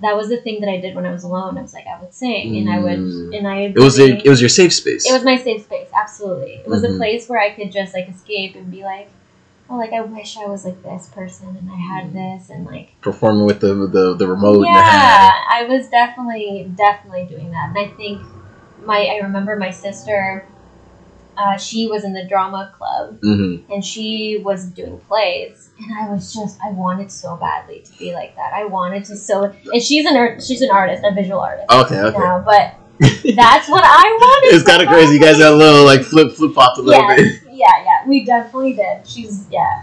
that 0.00 0.16
was 0.16 0.28
the 0.28 0.40
thing 0.40 0.60
that 0.60 0.70
I 0.70 0.78
did 0.80 0.94
when 0.94 1.04
I 1.06 1.10
was 1.10 1.24
alone. 1.24 1.58
I 1.58 1.62
was 1.62 1.74
like, 1.74 1.86
I 1.86 2.00
would 2.00 2.14
sing, 2.14 2.56
and 2.56 2.70
I 2.70 2.78
would, 2.78 2.98
Mm. 2.98 3.36
and 3.36 3.48
I. 3.48 3.58
it 3.74 3.78
was 3.78 3.98
really- 3.98 4.12
a, 4.12 4.16
it 4.24 4.28
was 4.28 4.40
your 4.40 4.48
safe 4.48 4.72
space. 4.72 5.08
it 5.08 5.12
was 5.12 5.24
my 5.24 5.36
safe 5.36 5.62
space. 5.64 5.88
Absolutely, 5.94 6.52
it 6.64 6.68
was 6.68 6.82
Mhm. 6.82 6.94
a 6.94 6.98
place 6.98 7.28
where 7.28 7.40
I 7.40 7.50
could 7.50 7.70
just 7.72 7.94
like 7.94 8.08
escape 8.08 8.54
and 8.56 8.70
be 8.70 8.82
like, 8.84 9.08
oh, 9.70 9.76
like 9.76 9.92
I 9.92 10.00
wish 10.00 10.36
I 10.38 10.46
was 10.46 10.64
like 10.64 10.82
this 10.82 11.08
person, 11.08 11.48
and 11.60 11.68
I 11.70 11.76
had 11.76 12.12
this, 12.14 12.48
and 12.50 12.64
like 12.66 12.94
performing 13.00 13.44
with 13.46 13.60
the 13.60 13.74
the, 13.74 14.14
the 14.14 14.26
remote 14.28 14.64
yeah. 14.66 15.30
I 15.50 15.64
was 15.64 15.88
definitely 15.88 16.70
definitely 16.76 17.24
doing 17.26 17.50
that, 17.50 17.70
and 17.70 17.78
I 17.78 17.88
think 17.96 18.22
my 18.84 19.00
I 19.14 19.18
remember 19.22 19.56
my 19.56 19.70
sister. 19.70 20.46
Uh, 21.38 21.56
she 21.56 21.86
was 21.86 22.02
in 22.04 22.12
the 22.12 22.26
drama 22.28 22.72
club 22.76 23.20
Mm-hmm. 23.20 23.72
and 23.72 23.84
she 23.84 24.40
was 24.44 24.66
doing 24.78 24.98
plays 25.08 25.70
and 25.78 25.90
i 25.98 26.10
was 26.12 26.34
just 26.34 26.58
i 26.66 26.70
wanted 26.72 27.10
so 27.12 27.36
badly 27.36 27.78
to 27.86 27.92
be 27.98 28.12
like 28.12 28.34
that 28.34 28.52
i 28.52 28.64
wanted 28.64 29.04
to 29.04 29.16
so 29.16 29.44
and 29.72 29.80
she's 29.82 30.04
an 30.04 30.16
art 30.16 30.42
she's 30.42 30.62
an 30.62 30.70
artist 30.70 31.04
a 31.04 31.14
visual 31.14 31.38
artist 31.40 31.70
Okay, 31.70 32.00
okay. 32.00 32.18
now 32.18 32.42
but 32.44 32.74
that's 33.36 33.68
what 33.68 33.84
i 33.84 34.02
wanted 34.20 34.48
It's 34.56 34.64
kind 34.68 34.82
of 34.82 34.88
crazy. 34.88 35.14
You 35.14 35.20
guys 35.20 35.38
got 35.38 35.52
a 35.52 35.56
little 35.56 35.84
like 35.84 36.02
flip 36.02 36.32
flip 36.32 36.52
flopped 36.54 36.78
a 36.78 36.82
little 36.82 37.02
yeah, 37.08 37.16
bit. 37.16 37.42
Yeah 37.58 37.84
yeah 37.84 38.06
we 38.06 38.24
definitely 38.24 38.72
did 38.72 39.06
she's 39.06 39.46
yeah 39.50 39.82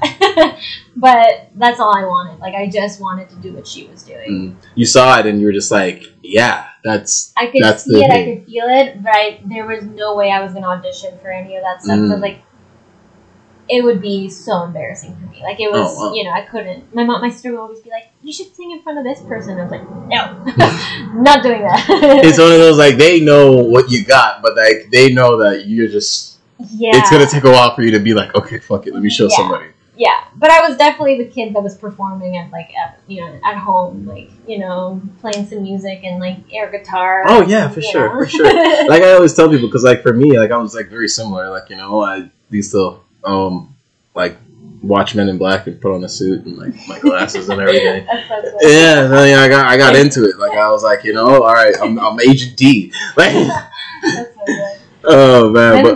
but 0.95 1.49
that's 1.55 1.79
all 1.79 1.95
i 1.95 2.05
wanted 2.05 2.39
like 2.39 2.55
i 2.55 2.67
just 2.67 3.01
wanted 3.01 3.29
to 3.29 3.35
do 3.37 3.53
what 3.53 3.67
she 3.67 3.85
was 3.87 4.03
doing 4.03 4.15
Mm. 4.25 4.55
You 4.75 4.85
saw 4.85 5.19
it 5.19 5.25
and 5.25 5.39
you 5.39 5.45
were 5.47 5.53
just 5.53 5.71
like, 5.71 6.03
yeah, 6.23 6.67
that's 6.83 7.31
I 7.37 7.47
could 7.47 7.61
That's 7.61 7.83
see 7.83 7.99
it, 8.03 8.11
I 8.11 8.23
could 8.25 8.45
feel 8.45 8.65
it, 8.67 9.01
but 9.03 9.13
I, 9.13 9.41
there 9.45 9.65
was 9.65 9.83
no 9.83 10.15
way 10.15 10.31
I 10.31 10.41
was 10.41 10.53
gonna 10.53 10.67
audition 10.67 11.17
for 11.19 11.29
any 11.31 11.55
of 11.55 11.63
that 11.63 11.83
stuff. 11.83 11.99
Mm. 11.99 12.11
So 12.11 12.17
like, 12.17 12.39
it 13.67 13.83
would 13.83 14.01
be 14.01 14.29
so 14.29 14.63
embarrassing 14.63 15.15
for 15.15 15.25
me. 15.31 15.41
Like 15.43 15.59
it 15.59 15.71
was, 15.71 15.95
Oh, 15.97 16.09
wow. 16.09 16.13
you 16.13 16.23
know, 16.23 16.31
I 16.31 16.41
couldn't. 16.41 16.93
My 16.93 17.03
mom, 17.03 17.21
my 17.21 17.29
sister 17.29 17.51
would 17.51 17.59
always 17.59 17.79
be 17.79 17.89
like, 17.89 18.03
"You 18.21 18.31
should 18.33 18.55
sing 18.55 18.71
in 18.71 18.81
front 18.81 18.97
of 18.99 19.03
this 19.03 19.21
person." 19.21 19.59
I 19.59 19.63
was 19.63 19.71
like, 19.71 19.89
"No, 20.07 20.21
not 21.21 21.43
doing 21.43 21.61
that." 21.61 21.85
it's 22.23 22.37
one 22.37 22.51
of 22.51 22.59
those 22.59 22.77
like 22.77 22.97
they 22.97 23.21
know 23.21 23.51
what 23.53 23.89
you 23.89 24.03
got, 24.05 24.41
but 24.41 24.55
like 24.55 24.89
they 24.91 25.13
know 25.13 25.37
that 25.43 25.67
you're 25.67 25.87
just 25.87 26.34
yeah, 26.71 26.91
it's 26.97 27.09
gonna 27.11 27.25
take 27.25 27.43
a 27.43 27.51
while 27.51 27.75
for 27.75 27.81
you 27.83 27.91
to 27.91 27.99
be 27.99 28.13
like, 28.13 28.33
okay, 28.35 28.59
fuck 28.59 28.87
it, 28.87 28.93
let 28.93 29.03
me 29.03 29.09
show 29.09 29.27
Yeah. 29.29 29.35
somebody. 29.37 29.65
yeah. 29.97 30.23
But 30.37 30.51
I 30.51 30.67
was 30.67 30.77
definitely 30.77 31.17
the 31.23 31.29
kid 31.29 31.53
that 31.53 31.63
was 31.63 31.75
performing 31.77 32.35
at 32.37 32.51
like 32.51 32.69
at 32.75 32.99
you 33.07 33.21
know 33.21 33.39
at 33.43 33.55
home, 33.57 34.05
like 34.05 34.29
you 34.47 34.59
know, 34.59 35.01
playing 35.21 35.47
some 35.47 35.63
music 35.63 36.01
and 36.03 36.19
like 36.19 36.37
air 36.51 36.69
guitar. 36.71 37.23
Oh, 37.27 37.41
yeah, 37.47 37.69
for 37.69 37.81
sure, 37.81 38.09
know? 38.09 38.19
for 38.19 38.27
sure. 38.29 38.45
Like 38.89 39.01
I 39.03 39.13
always 39.13 39.33
tell 39.33 39.49
people, 39.49 39.67
because 39.67 39.83
like 39.83 40.01
for 40.03 40.13
me, 40.13 40.37
like 40.37 40.51
I 40.51 40.57
was 40.57 40.75
like 40.75 40.89
very 40.89 41.07
similar. 41.07 41.49
Like 41.49 41.69
you 41.69 41.77
know, 41.77 42.01
I 42.03 42.29
used 42.49 42.71
to 42.71 42.99
um 43.23 43.73
like 44.13 44.37
watch 44.81 45.15
Men 45.15 45.29
in 45.29 45.37
Black 45.37 45.65
and 45.67 45.81
put 45.81 45.95
on 45.95 46.03
a 46.03 46.09
suit 46.09 46.45
and 46.45 46.57
like 46.57 46.73
my 46.87 46.99
glasses 46.99 47.49
and 47.49 47.59
everything. 47.61 48.05
So 48.27 48.41
cool. 48.41 48.59
Yeah, 48.61 49.03
and 49.05 49.13
then 49.13 49.39
I 49.39 49.47
got 49.47 49.65
I 49.65 49.77
got 49.77 49.95
into 49.95 50.25
it. 50.25 50.37
Like 50.37 50.57
I 50.57 50.69
was 50.69 50.83
like, 50.83 51.03
you 51.03 51.13
know, 51.13 51.41
all 51.43 51.53
right, 51.53 51.73
I'm, 51.81 51.97
I'm 51.99 52.19
Agent 52.19 52.55
D. 52.57 52.91
Like 53.17 53.33
That's 53.33 53.47
so 53.47 53.53
good. 53.53 53.63
Oh 55.07 55.49
man, 55.51 55.83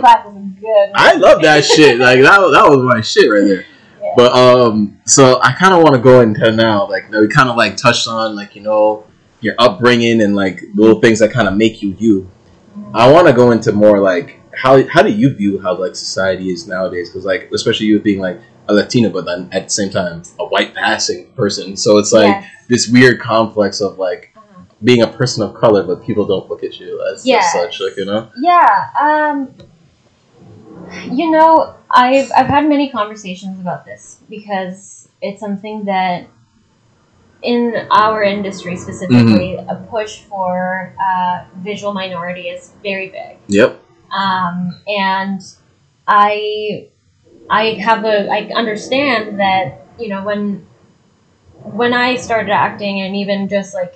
good. 0.60 0.90
I 0.94 1.14
love 1.14 1.42
that 1.42 1.64
shit. 1.64 1.98
Like 1.98 2.20
that, 2.22 2.40
was- 2.40 2.52
that 2.52 2.68
was 2.68 2.82
my 2.84 3.00
shit 3.00 3.30
right 3.30 3.44
there. 3.44 3.64
Yeah. 4.02 4.14
But 4.16 4.32
um, 4.32 4.98
so 5.04 5.38
I 5.42 5.52
kind 5.52 5.74
of 5.74 5.82
want 5.82 5.94
to 5.94 6.00
go 6.00 6.22
into 6.22 6.50
now, 6.52 6.88
like 6.88 7.04
you 7.04 7.10
know, 7.10 7.20
we 7.20 7.28
kind 7.28 7.50
of 7.50 7.56
like 7.56 7.76
touched 7.76 8.08
on 8.08 8.34
like 8.34 8.56
you 8.56 8.62
know 8.62 9.04
your 9.42 9.54
upbringing 9.58 10.22
and 10.22 10.34
like 10.34 10.62
little 10.74 11.00
things 11.02 11.18
that 11.18 11.30
kind 11.32 11.46
of 11.46 11.54
make 11.54 11.82
you 11.82 11.94
you. 11.98 12.30
I 12.94 13.12
want 13.12 13.26
to 13.26 13.34
go 13.34 13.50
into 13.50 13.72
more 13.72 14.00
like 14.00 14.40
how 14.54 14.82
how 14.88 15.02
do 15.02 15.10
you 15.12 15.34
view 15.36 15.60
how 15.60 15.74
like 15.76 15.94
society 15.96 16.48
is 16.48 16.66
nowadays? 16.66 17.10
Because 17.10 17.26
like 17.26 17.50
especially 17.52 17.86
you 17.86 18.00
being 18.00 18.20
like 18.20 18.40
a 18.68 18.72
Latina, 18.74 19.10
but 19.10 19.26
then 19.26 19.50
at 19.52 19.64
the 19.64 19.70
same 19.70 19.90
time 19.90 20.22
a 20.38 20.46
white 20.46 20.74
passing 20.74 21.30
person, 21.34 21.76
so 21.76 21.98
it's 21.98 22.10
like 22.12 22.24
Yes. 22.42 22.50
this 22.68 22.88
weird 22.88 23.20
complex 23.20 23.82
of 23.82 23.98
like. 23.98 24.29
Being 24.82 25.02
a 25.02 25.06
person 25.06 25.42
of 25.42 25.54
color, 25.54 25.82
but 25.82 26.02
people 26.04 26.24
don't 26.26 26.48
look 26.48 26.64
at 26.64 26.80
you 26.80 27.04
as, 27.12 27.26
Yes. 27.26 27.54
as 27.54 27.60
such, 27.62 27.80
like 27.80 27.96
you 27.96 28.04
know. 28.04 28.30
Yeah. 28.40 28.90
Um. 29.00 29.54
You 31.10 31.30
know, 31.30 31.74
I've 31.90 32.30
I've 32.36 32.46
had 32.46 32.68
many 32.68 32.90
conversations 32.90 33.60
about 33.60 33.84
this 33.84 34.18
because 34.28 35.08
it's 35.22 35.38
something 35.40 35.84
that 35.84 36.26
in 37.42 37.74
our 37.90 38.22
industry 38.22 38.76
specifically, 38.76 39.54
a 39.56 39.74
push 39.90 40.20
for 40.22 40.94
uh, 41.02 41.44
visual 41.58 41.92
minority 41.92 42.48
is 42.48 42.72
very 42.82 43.08
big. 43.08 43.36
Yep. 43.48 43.80
um, 44.12 44.78
and 44.86 45.40
I 46.06 46.88
I 47.48 47.74
have 47.74 48.04
a 48.04 48.28
I 48.30 48.50
understand 48.54 49.38
that 49.40 49.86
you 49.98 50.08
know 50.08 50.24
when 50.24 50.66
when 51.62 51.94
I 51.94 52.16
started 52.16 52.50
acting 52.52 53.00
and 53.00 53.14
even 53.16 53.48
just 53.48 53.74
like 53.74 53.94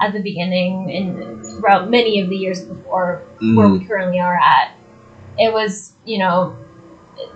at 0.00 0.12
the 0.12 0.20
beginning 0.20 0.90
and 0.94 1.44
throughout 1.44 1.90
many 1.90 2.20
of 2.20 2.28
the 2.28 2.36
years 2.36 2.64
before 2.64 3.22
where 3.40 3.66
Mhm. 3.68 3.80
we 3.80 3.84
currently 3.86 4.20
are 4.20 4.34
at, 4.36 4.72
it 5.38 5.52
was 5.52 5.92
you 6.04 6.18
know 6.18 6.56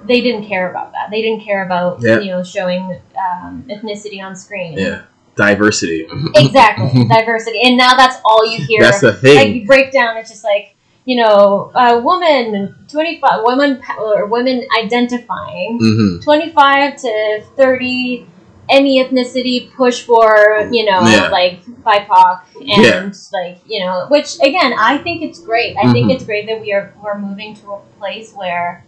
they 0.06 0.20
didn't 0.20 0.46
care 0.46 0.70
about 0.70 0.92
that. 0.92 1.10
They 1.10 1.22
didn't 1.22 1.42
care 1.42 1.64
about 1.64 2.00
Yeah. 2.00 2.20
you 2.20 2.30
know 2.30 2.42
showing 2.42 3.00
um, 3.18 3.64
ethnicity 3.68 4.22
on 4.22 4.36
screen. 4.36 4.78
Yeah. 4.78 5.02
Diversity. 5.34 6.06
Exactly, 6.34 7.04
diversity, 7.04 7.60
and 7.64 7.76
now 7.76 7.94
that's 7.96 8.16
all 8.24 8.44
you 8.46 8.58
hear 8.64 8.82
That's 8.82 9.00
the 9.00 9.12
like 9.12 9.20
thing. 9.20 9.54
you 9.54 9.66
break 9.66 9.90
down 9.92 10.16
it's 10.18 10.30
just 10.30 10.44
like 10.44 10.74
you 11.06 11.16
know 11.16 11.72
a 11.74 11.98
woman 12.00 12.74
25 12.88 13.40
women 13.44 13.80
or 13.98 14.26
women 14.26 14.64
identifying 14.78 15.78
hmm 15.80 16.20
25 16.20 16.96
to 16.96 17.42
30 17.56 18.26
any 18.68 19.02
ethnicity 19.02 19.72
push 19.74 20.02
for 20.02 20.68
you 20.70 20.84
know 20.84 21.00
Yeah. 21.02 21.28
like 21.28 21.64
bipoc 21.84 22.42
and 22.60 22.82
Yeah. 22.84 23.10
like 23.32 23.58
you 23.66 23.80
know 23.80 24.06
which 24.08 24.36
again 24.40 24.72
i 24.78 24.98
think 24.98 25.22
it's 25.22 25.40
great 25.40 25.76
i 25.76 25.92
think 25.92 26.06
Mhm. 26.08 26.14
it's 26.14 26.24
great 26.24 26.46
that 26.46 26.60
we 26.60 26.72
are 26.72 26.94
we're 27.02 27.18
moving 27.18 27.54
to 27.56 27.72
a 27.72 27.78
place 27.98 28.32
where 28.34 28.84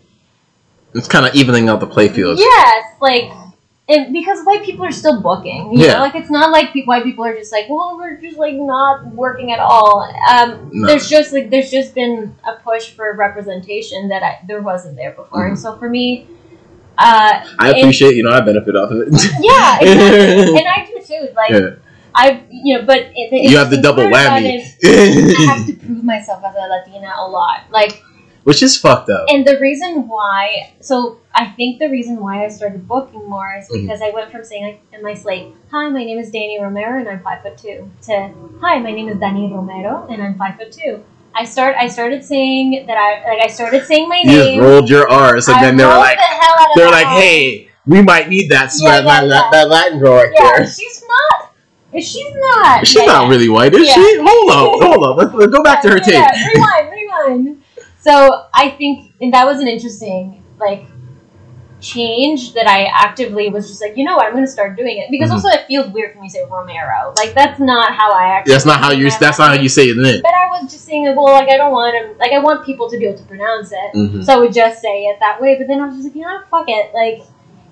It's 0.95 1.09
kind 1.09 1.27
of 1.27 1.35
evening 1.35 1.69
out 1.69 1.81
the 1.81 1.89
playfield. 1.89 2.39
yes 2.39 2.85
like 3.01 3.25
and 3.87 4.15
because 4.15 4.43
white 4.47 4.63
people 4.65 4.83
are 4.87 4.91
still 4.93 5.21
booking, 5.21 5.75
you 5.75 5.85
Yeah. 5.85 5.95
know, 5.95 6.01
like 6.01 6.15
it's 6.15 6.31
not 6.31 6.51
like 6.51 6.73
pe- 6.73 6.87
white 6.87 7.05
people 7.05 7.23
are 7.27 7.35
just 7.35 7.53
like, 7.53 7.67
well, 7.69 7.99
we're 7.99 8.17
just 8.17 8.39
like 8.39 8.55
not 8.55 9.05
working 9.09 9.53
at 9.53 9.59
all. 9.59 10.09
Um, 10.33 10.71
No. 10.73 10.87
There's 10.87 11.07
just 11.07 11.35
like 11.35 11.51
there's 11.51 11.71
just 11.71 11.95
been 11.95 12.35
a 12.49 12.55
push 12.65 12.93
for 12.97 13.13
representation 13.15 14.09
that 14.09 14.23
I, 14.23 14.39
there 14.49 14.63
wasn't 14.63 14.97
there 14.97 15.11
before, 15.11 15.45
and 15.49 15.59
so 15.59 15.77
for 15.77 15.91
me, 15.91 16.27
uh, 16.99 17.45
I 17.59 17.71
and- 17.71 17.79
appreciate, 17.79 18.15
you 18.17 18.23
know, 18.23 18.31
I 18.33 18.41
benefit 18.41 18.77
off 18.77 18.91
of 18.91 18.99
it. 19.01 19.09
yeah, 19.41 19.79
exactly. 19.81 20.59
and 20.59 20.69
I 20.69 20.85
do 20.87 21.01
too. 21.03 21.29
Like 21.35 21.51
Yeah. 21.51 21.71
I, 22.17 22.45
you 22.49 22.79
know, 22.79 22.85
but 22.87 23.11
the 23.13 23.39
you 23.41 23.57
have 23.59 23.71
the 23.71 23.81
double 23.83 24.05
whammy. 24.05 24.63
it, 24.81 25.39
I 25.41 25.55
have 25.57 25.67
to 25.67 25.75
prove 25.75 26.05
myself 26.05 26.45
as 26.45 26.55
a 26.55 26.69
Latina 26.69 27.13
a 27.19 27.27
lot, 27.29 27.63
like. 27.71 28.03
Which 28.45 28.63
is 28.63 28.77
fucked 28.77 29.09
up. 29.09 29.25
And 29.31 29.47
the 29.47 29.59
reason 29.59 30.07
why, 30.07 30.75
so 30.81 31.19
I 31.35 31.47
think 31.57 31.79
the 31.79 31.89
reason 31.89 32.19
why 32.21 32.45
I 32.45 32.49
started 32.49 32.87
booking 32.87 33.27
more 33.29 33.57
is 33.59 33.67
Mhm. 33.71 33.83
because 33.83 34.03
I 34.03 34.11
went 34.11 34.31
from 34.31 34.45
saying 34.45 34.65
like 34.65 34.81
in 34.93 35.03
my 35.03 35.15
slate, 35.15 35.49
"Hi, 35.73 35.89
my 35.89 36.05
name 36.05 36.19
is 36.19 36.31
Dani 36.31 36.61
Romero 36.61 36.99
and 37.01 37.09
I'm 37.09 37.21
five 37.21 37.41
foot 37.43 37.57
two, 37.57 37.91
to 38.03 38.31
"Hi, 38.61 38.79
my 38.81 38.93
name 38.93 39.09
is 39.09 39.17
Dani 39.17 39.51
Romero 39.51 40.07
and 40.11 40.23
I'm 40.23 40.35
five 40.37 40.57
foot 40.59 40.71
two. 40.71 41.03
I 41.37 41.45
start, 41.45 41.77
I 41.77 41.89
started 41.89 42.25
saying 42.25 42.87
that 42.87 42.97
I 42.97 43.29
like 43.29 43.43
I 43.43 43.49
started 43.49 43.85
saying 43.85 44.09
my 44.09 44.23
You 44.25 44.39
name. 44.39 44.61
rolled 44.61 44.89
your 44.89 45.09
R's, 45.11 45.49
and 45.49 45.57
I 45.57 45.65
then 45.65 45.77
they 45.77 45.85
were 45.85 45.91
like, 45.91 46.17
the 46.17 46.23
hell 46.23 46.55
out 46.59 46.69
of 46.71 46.77
they're 46.77 46.91
like, 46.91 47.07
hey, 47.07 47.69
we 47.87 48.03
might 48.03 48.29
need 48.29 48.49
that 48.51 48.73
Yeah, 48.79 49.01
that, 49.01 49.05
yeah, 49.05 49.29
that, 49.29 49.51
that 49.51 49.69
Latin 49.69 49.99
girl 49.99 50.15
right 50.15 50.31
yeah, 50.33 50.59
there. 50.59 50.67
she's 50.67 51.03
not. 51.07 51.51
She's 51.95 52.35
not. 52.35 52.87
She's 52.87 52.97
yeah, 52.97 53.07
not 53.07 53.29
really 53.29 53.49
white, 53.49 53.73
is 53.75 53.89
she? 53.89 54.19
Hold 54.21 54.51
on, 54.51 54.83
hold 54.83 55.07
on. 55.07 55.17
Let's, 55.17 55.35
let's 55.35 55.53
go 55.53 55.63
back 55.63 55.83
to 55.83 55.91
her 55.91 55.99
tape. 55.99 56.15
Yeah, 56.15 56.49
rewind, 56.55 56.91
rewind. 56.91 57.63
So 58.01 58.47
I 58.53 58.71
think 58.71 59.13
and 59.21 59.33
that 59.33 59.47
was 59.47 59.61
an 59.61 59.69
interesting 59.69 60.43
like 60.59 60.87
change 61.85 62.55
that 62.55 62.67
I 62.67 62.85
actively 63.07 63.49
was 63.51 63.69
just 63.69 63.81
like, 63.85 63.97
you 63.99 64.05
know 64.05 64.17
what, 64.17 64.27
I'm 64.27 64.33
going 64.33 64.47
to 64.51 64.51
start 64.51 64.77
doing 64.77 64.97
it 65.03 65.11
because 65.11 65.31
Mhm. 65.31 65.35
also 65.35 65.49
it 65.57 65.67
feels 65.67 65.89
weird 65.97 66.15
for 66.15 66.21
me 66.23 66.29
to 66.29 66.33
say 66.35 66.45
Romero. 66.51 67.13
Like 67.21 67.35
that's 67.35 67.61
not 67.61 67.95
how 68.01 68.09
I 68.13 68.25
actually. 68.37 68.53
That's 68.55 68.65
not 68.73 68.81
how 68.81 68.91
you. 68.93 69.11
That's 69.25 69.39
not 69.39 69.49
how 69.55 69.61
you 69.65 69.69
say 69.69 69.85
it. 69.93 69.97
Then. 70.03 70.23
But 70.23 70.35
I 70.43 70.47
was 70.55 70.73
just 70.73 70.85
saying, 70.87 71.07
like, 71.07 71.17
well, 71.17 71.33
like 71.41 71.49
I 71.49 71.57
don't 71.57 71.73
want. 71.73 72.19
Like 72.19 72.33
I 72.33 72.39
want 72.39 72.65
people 72.65 72.89
to 72.91 72.97
be 72.99 73.05
able 73.07 73.19
to 73.19 73.25
pronounce 73.25 73.71
it, 73.73 73.91
Mm-hmm. 73.95 74.23
so 74.23 74.33
I 74.35 74.37
would 74.41 74.55
just 74.63 74.81
say 74.81 74.97
it 75.11 75.19
that 75.21 75.41
way. 75.41 75.57
But 75.59 75.67
then 75.69 75.81
I 75.81 75.87
was 75.87 75.97
just 75.97 76.09
like, 76.09 76.17
you 76.17 76.23
know, 76.23 76.41
fuck 76.51 76.67
it, 76.69 76.93
like. 76.95 77.19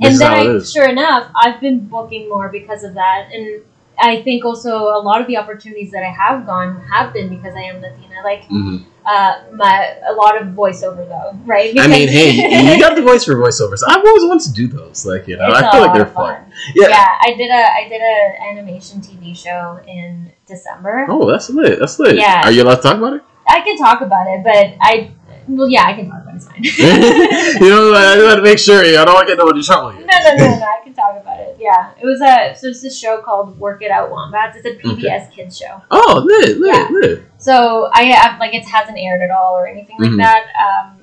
This 0.00 0.20
And 0.20 0.20
then, 0.20 0.56
I, 0.56 0.62
sure 0.64 0.88
enough, 0.88 1.30
I've 1.40 1.60
been 1.60 1.78
booking 1.86 2.28
more 2.28 2.48
because 2.48 2.82
of 2.82 2.94
that, 2.94 3.28
and 3.32 3.60
I 4.00 4.20
think 4.22 4.44
also 4.44 4.72
a 4.98 5.00
lot 5.08 5.20
of 5.20 5.26
the 5.28 5.36
opportunities 5.36 5.92
that 5.92 6.02
I 6.02 6.12
have 6.22 6.44
gone 6.44 6.70
have 6.92 7.12
been 7.12 7.28
because 7.28 7.54
I 7.54 7.64
am 7.72 7.80
Latina. 7.80 8.16
Like 8.24 8.44
hmm 8.44 8.78
uh, 9.04 9.42
my 9.52 9.96
a 10.08 10.12
lot 10.12 10.40
of 10.40 10.48
voiceover 10.48 11.08
though, 11.08 11.38
right? 11.44 11.76
I 11.78 11.86
mean, 11.86 12.08
hey, 12.08 12.30
you, 12.30 12.80
got 12.80 12.94
the 12.94 13.02
voice 13.10 13.24
for 13.24 13.34
voiceovers. 13.34 13.82
I've 13.86 14.04
always 14.04 14.24
wanted 14.24 14.44
to 14.44 14.52
do 14.52 14.68
those. 14.68 15.04
Like, 15.04 15.26
you 15.26 15.36
know, 15.36 15.48
It's 15.48 15.58
I 15.58 15.70
feel 15.70 15.80
like 15.80 15.94
they're 15.94 16.02
of 16.02 16.12
fun. 16.12 16.52
Yeah. 16.74 16.88
Yeah. 16.88 17.08
I 17.20 17.34
did 17.36 17.50
a 17.50 17.54
I 17.54 17.88
did 17.88 18.00
a 18.00 18.42
animation 18.50 19.00
TV 19.00 19.36
show 19.36 19.80
in 19.86 20.32
December. 20.46 21.06
Oh, 21.08 21.30
that's 21.30 21.50
lit. 21.50 21.78
That's 21.80 21.98
lit. 21.98 22.16
Yeah. 22.16 22.42
Are 22.44 22.52
you 22.52 22.62
allowed 22.62 22.76
to 22.76 22.82
talk 22.82 22.96
about 22.98 23.14
it? 23.14 23.22
I 23.48 23.60
can 23.60 23.76
talk 23.76 24.00
about 24.02 24.26
it, 24.28 24.44
but 24.44 24.76
I 24.80 25.10
well, 25.48 25.68
yeah, 25.68 25.84
I 25.86 25.92
can 25.94 26.08
talk 26.08 26.22
about 26.22 26.34
it. 26.34 26.36
It's 26.36 26.46
fine. 26.46 26.62
you 27.62 27.68
know, 27.70 27.92
I 27.94 28.14
just 28.14 28.26
want 28.26 28.36
to 28.38 28.42
make 28.42 28.58
sure. 28.58 28.84
You 28.84 28.92
know, 28.94 29.02
I 29.02 29.04
don't 29.04 29.14
want 29.14 29.26
to 29.28 29.32
get 29.32 29.38
no 29.38 29.44
one 29.46 29.56
in 29.56 29.62
trouble 29.62 29.90
no, 29.92 29.96
here. 29.98 30.06
no, 30.06 30.36
no, 30.36 30.58
no. 30.58 30.66
I 30.66 30.80
can 30.84 30.94
talk 30.94 31.16
about 31.20 31.40
it. 31.40 31.56
Yeah, 31.58 31.92
it 32.00 32.04
was 32.06 32.20
a 32.20 32.54
so 32.58 32.68
it's 32.68 32.80
this 32.82 32.98
show 32.98 33.20
called 33.22 33.58
Work 33.58 33.82
It 33.82 33.90
Out 33.90 34.10
Wombats. 34.10 34.56
It's 34.56 34.66
a 34.66 34.74
PBS 34.86 35.30
kids 35.32 35.56
show. 35.58 35.80
Oh, 35.90 36.22
lit, 36.24 36.58
lit, 36.58 36.74
Yeah. 36.74 36.88
lit. 36.90 37.24
So 37.38 37.90
I 37.92 38.04
have 38.04 38.38
like 38.40 38.54
it 38.54 38.64
hasn't 38.66 38.98
aired 38.98 39.22
at 39.22 39.30
all 39.30 39.54
or 39.56 39.66
anything 39.66 39.96
like 39.98 40.10
Mhm. 40.10 40.16
that. 40.18 40.46
Um, 40.60 40.98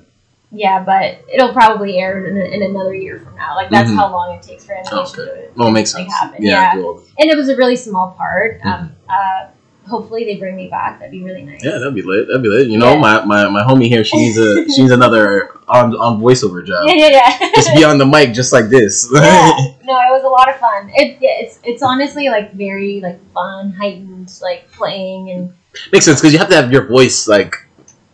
yeah, 0.52 0.82
but 0.82 1.24
it'll 1.32 1.52
probably 1.52 1.98
air 1.98 2.26
in, 2.26 2.36
in 2.36 2.62
another 2.62 2.94
year 2.94 3.20
from 3.20 3.36
now. 3.36 3.54
Like 3.54 3.70
that's 3.70 3.88
Mhm. 3.90 3.94
how 3.96 4.10
long 4.10 4.34
it 4.34 4.42
takes 4.42 4.64
for 4.64 4.72
animation 4.72 5.20
Okay. 5.20 5.46
to 5.46 5.48
Well, 5.56 5.68
it 5.68 5.72
makes 5.72 5.92
sense. 5.92 6.12
happen. 6.12 6.42
Yeah. 6.42 6.74
Yeah. 6.74 6.92
and 7.18 7.30
it 7.30 7.36
was 7.36 7.48
a 7.48 7.56
really 7.56 7.76
small 7.76 8.14
part. 8.18 8.58
Mm-hmm. 8.60 8.68
Um, 8.68 8.92
uh, 9.08 9.46
hopefully 9.90 10.24
they 10.24 10.36
bring 10.36 10.56
me 10.56 10.68
back. 10.68 10.98
That'd 10.98 11.12
be 11.12 11.22
really 11.22 11.42
nice. 11.42 11.62
Yeah, 11.62 11.72
that'd 11.78 11.94
be 11.94 12.02
lit. 12.02 12.28
That'd 12.28 12.42
be 12.42 12.48
lit. 12.48 12.68
You 12.68 12.78
know, 12.78 12.92
Yeah. 12.92 13.00
my, 13.00 13.24
my, 13.24 13.48
my 13.48 13.62
homie 13.62 13.88
here, 13.88 14.04
she 14.04 14.16
needs 14.16 14.38
a 14.38 14.64
she 14.72 14.82
needs 14.82 14.92
another 14.92 15.50
on 15.68 15.94
on 15.96 16.20
voiceover 16.20 16.64
job. 16.64 16.84
yeah, 16.86 16.94
yeah, 16.94 17.36
yeah. 17.40 17.50
Just 17.54 17.74
be 17.74 17.84
on 17.84 17.98
the 17.98 18.06
mic, 18.06 18.32
just 18.32 18.52
like 18.52 18.66
this. 18.70 19.08
yeah. 19.14 19.52
No, 19.90 19.96
it 19.96 20.10
was 20.12 20.22
a 20.22 20.28
lot 20.28 20.48
of 20.48 20.56
fun. 20.60 20.88
It 20.94 21.18
yeah, 21.20 21.40
it's 21.42 21.58
it's 21.64 21.82
honestly 21.82 22.28
like 22.28 22.52
very 22.54 23.00
like 23.02 23.18
fun, 23.34 23.72
heightened, 23.72 24.32
like 24.40 24.70
playing 24.70 25.30
and 25.30 25.52
Makes 25.92 26.04
sense 26.04 26.20
because 26.20 26.32
you 26.32 26.38
have 26.38 26.48
to 26.50 26.54
have 26.56 26.70
your 26.72 26.86
voice 26.86 27.26
like 27.26 27.54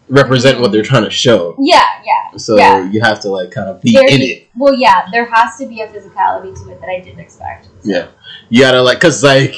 represent 0.09 0.61
what 0.61 0.73
they're 0.73 0.83
trying 0.85 1.05
to 1.05 1.11
show. 1.11 1.55
yeah, 1.59 1.83
yeah. 2.05 2.37
So 2.39 2.57
Yeah. 2.57 2.89
you 2.91 3.01
have 3.03 3.21
to 3.21 3.29
like 3.29 3.51
kind 3.51 3.69
of 3.69 3.81
be 3.83 3.93
Very- 3.93 4.13
in 4.15 4.21
it. 4.23 4.49
Well, 4.57 4.73
yeah, 4.75 5.07
there 5.13 5.27
has 5.27 5.57
to 5.59 5.67
be 5.67 5.81
a 5.81 5.89
physicality 5.89 6.55
to 6.65 6.71
it 6.73 6.81
that 6.81 6.89
I 6.89 7.01
didn't 7.01 7.21
expect. 7.21 7.67
So- 7.67 7.71
Yeah. 7.83 8.07
You 8.49 8.63
gotta 8.63 8.81
like, 8.83 9.01
cause 9.01 9.23
like 9.25 9.55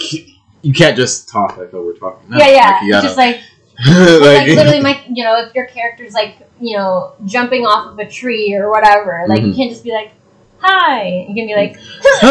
you 0.63 0.73
can't 0.73 0.97
just 0.97 1.29
talk 1.29 1.57
like 1.57 1.73
how 1.73 1.81
we're 1.81 1.95
talking. 1.97 2.29
now. 2.31 2.39
Yeah, 2.39 2.49
yeah. 2.51 2.71
Like, 2.71 2.83
you 2.83 2.91
gotta, 2.93 3.07
just 3.07 3.17
like 3.17 3.37
like, 3.87 4.21
like 4.21 4.49
literally 4.49 4.81
my 4.89 5.05
you 5.09 5.25
know 5.25 5.37
if 5.45 5.55
your 5.55 5.67
character's 5.67 6.13
like 6.13 6.37
you 6.61 6.77
know 6.77 7.15
jumping 7.25 7.65
off 7.65 7.93
of 7.93 7.99
a 7.99 8.09
tree 8.11 8.55
or 8.55 8.71
whatever 8.71 9.25
like 9.29 9.43
you 9.43 9.49
Mhm. 9.53 9.57
can't 9.57 9.71
just 9.71 9.85
be 9.85 9.93
like 9.93 10.11
hi 10.59 11.25
you 11.29 11.35
can 11.35 11.47
be 11.47 11.55
like 11.55 11.75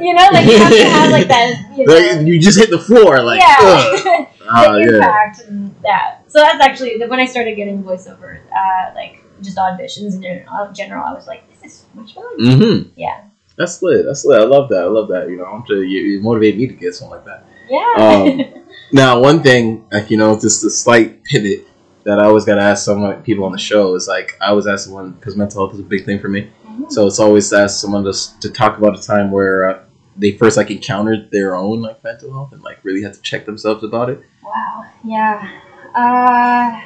you 0.00 0.14
know 0.14 0.28
like 0.32 0.46
you 0.46 0.56
have 0.58 0.72
to 0.72 0.84
have 0.88 1.10
like 1.10 1.28
that 1.28 1.72
you 1.76 1.84
know, 1.84 1.92
Like, 1.94 2.26
you 2.26 2.40
just 2.40 2.58
hit 2.58 2.70
the 2.70 2.78
floor, 2.78 3.20
like, 3.22 3.38
yeah 3.40 4.24
Ah, 4.48 4.72
the 4.72 4.78
yeah. 4.80 4.94
impact 4.96 5.40
and 5.46 5.74
that 5.82 6.22
so 6.26 6.38
that's 6.40 6.64
actually 6.64 6.96
when 7.06 7.20
I 7.20 7.26
started 7.26 7.54
getting 7.56 7.82
voiceover 7.82 8.38
uh 8.50 8.94
like 8.94 9.22
just 9.42 9.58
auditions 9.58 10.14
in 10.14 10.22
general, 10.22 10.72
general 10.72 11.04
I 11.04 11.12
was 11.12 11.26
like 11.26 11.42
this 11.50 11.62
is 11.72 11.80
so 11.80 11.86
much 12.00 12.14
fun 12.14 12.24
Mm-hmm. 12.40 12.88
yeah 12.96 13.24
That's 13.56 13.82
lit. 13.82 14.06
That's 14.06 14.24
lit. 14.24 14.40
I 14.40 14.44
love 14.44 14.68
that. 14.70 14.82
I 14.82 14.90
love 14.90 15.08
that. 15.14 15.28
You 15.30 15.36
know, 15.36 15.44
I'm 15.44 15.62
to 15.66 15.82
you, 15.82 16.00
you 16.10 16.20
motivate 16.20 16.56
me 16.56 16.66
to 16.66 16.74
get 16.74 16.94
something 16.94 17.14
like 17.16 17.24
that. 17.26 17.44
Yeah 17.68 17.94
Um, 17.96 18.62
Now, 18.92 19.18
one 19.18 19.42
thing, 19.42 19.84
like 19.90 20.10
you 20.10 20.16
know, 20.16 20.38
just 20.38 20.62
a 20.62 20.70
slight 20.70 21.24
pivot 21.24 21.66
that 22.04 22.20
I 22.20 22.24
always 22.26 22.44
gotta 22.44 22.60
ask 22.60 22.84
some 22.84 23.22
people 23.22 23.44
on 23.44 23.50
the 23.52 23.58
show 23.58 23.94
is 23.94 24.06
like 24.06 24.36
I 24.40 24.48
always 24.50 24.66
ask 24.66 24.84
someone 24.84 25.12
because 25.12 25.36
mental 25.36 25.60
health 25.62 25.74
is 25.74 25.80
a 25.80 25.88
big 25.94 26.04
thing 26.04 26.20
for 26.20 26.28
me. 26.28 26.50
Mhm. 26.68 26.92
So 26.92 27.06
it's 27.06 27.18
always 27.18 27.48
to 27.50 27.56
ask 27.58 27.80
someone 27.80 28.04
to 28.04 28.12
to 28.40 28.50
talk 28.50 28.78
about 28.78 28.96
a 28.98 29.02
time 29.02 29.30
where 29.32 29.68
uh, 29.70 29.78
they 30.16 30.32
first 30.32 30.56
like 30.56 30.70
encountered 30.70 31.30
their 31.32 31.56
own 31.56 31.82
like 31.82 32.04
mental 32.04 32.30
health 32.32 32.52
and 32.52 32.62
like 32.62 32.78
really 32.84 33.02
had 33.02 33.14
to 33.14 33.22
check 33.22 33.46
themselves 33.46 33.82
about 33.82 34.10
it. 34.10 34.20
wow 34.44 34.84
yeah 35.02 35.48
uh 35.94 36.80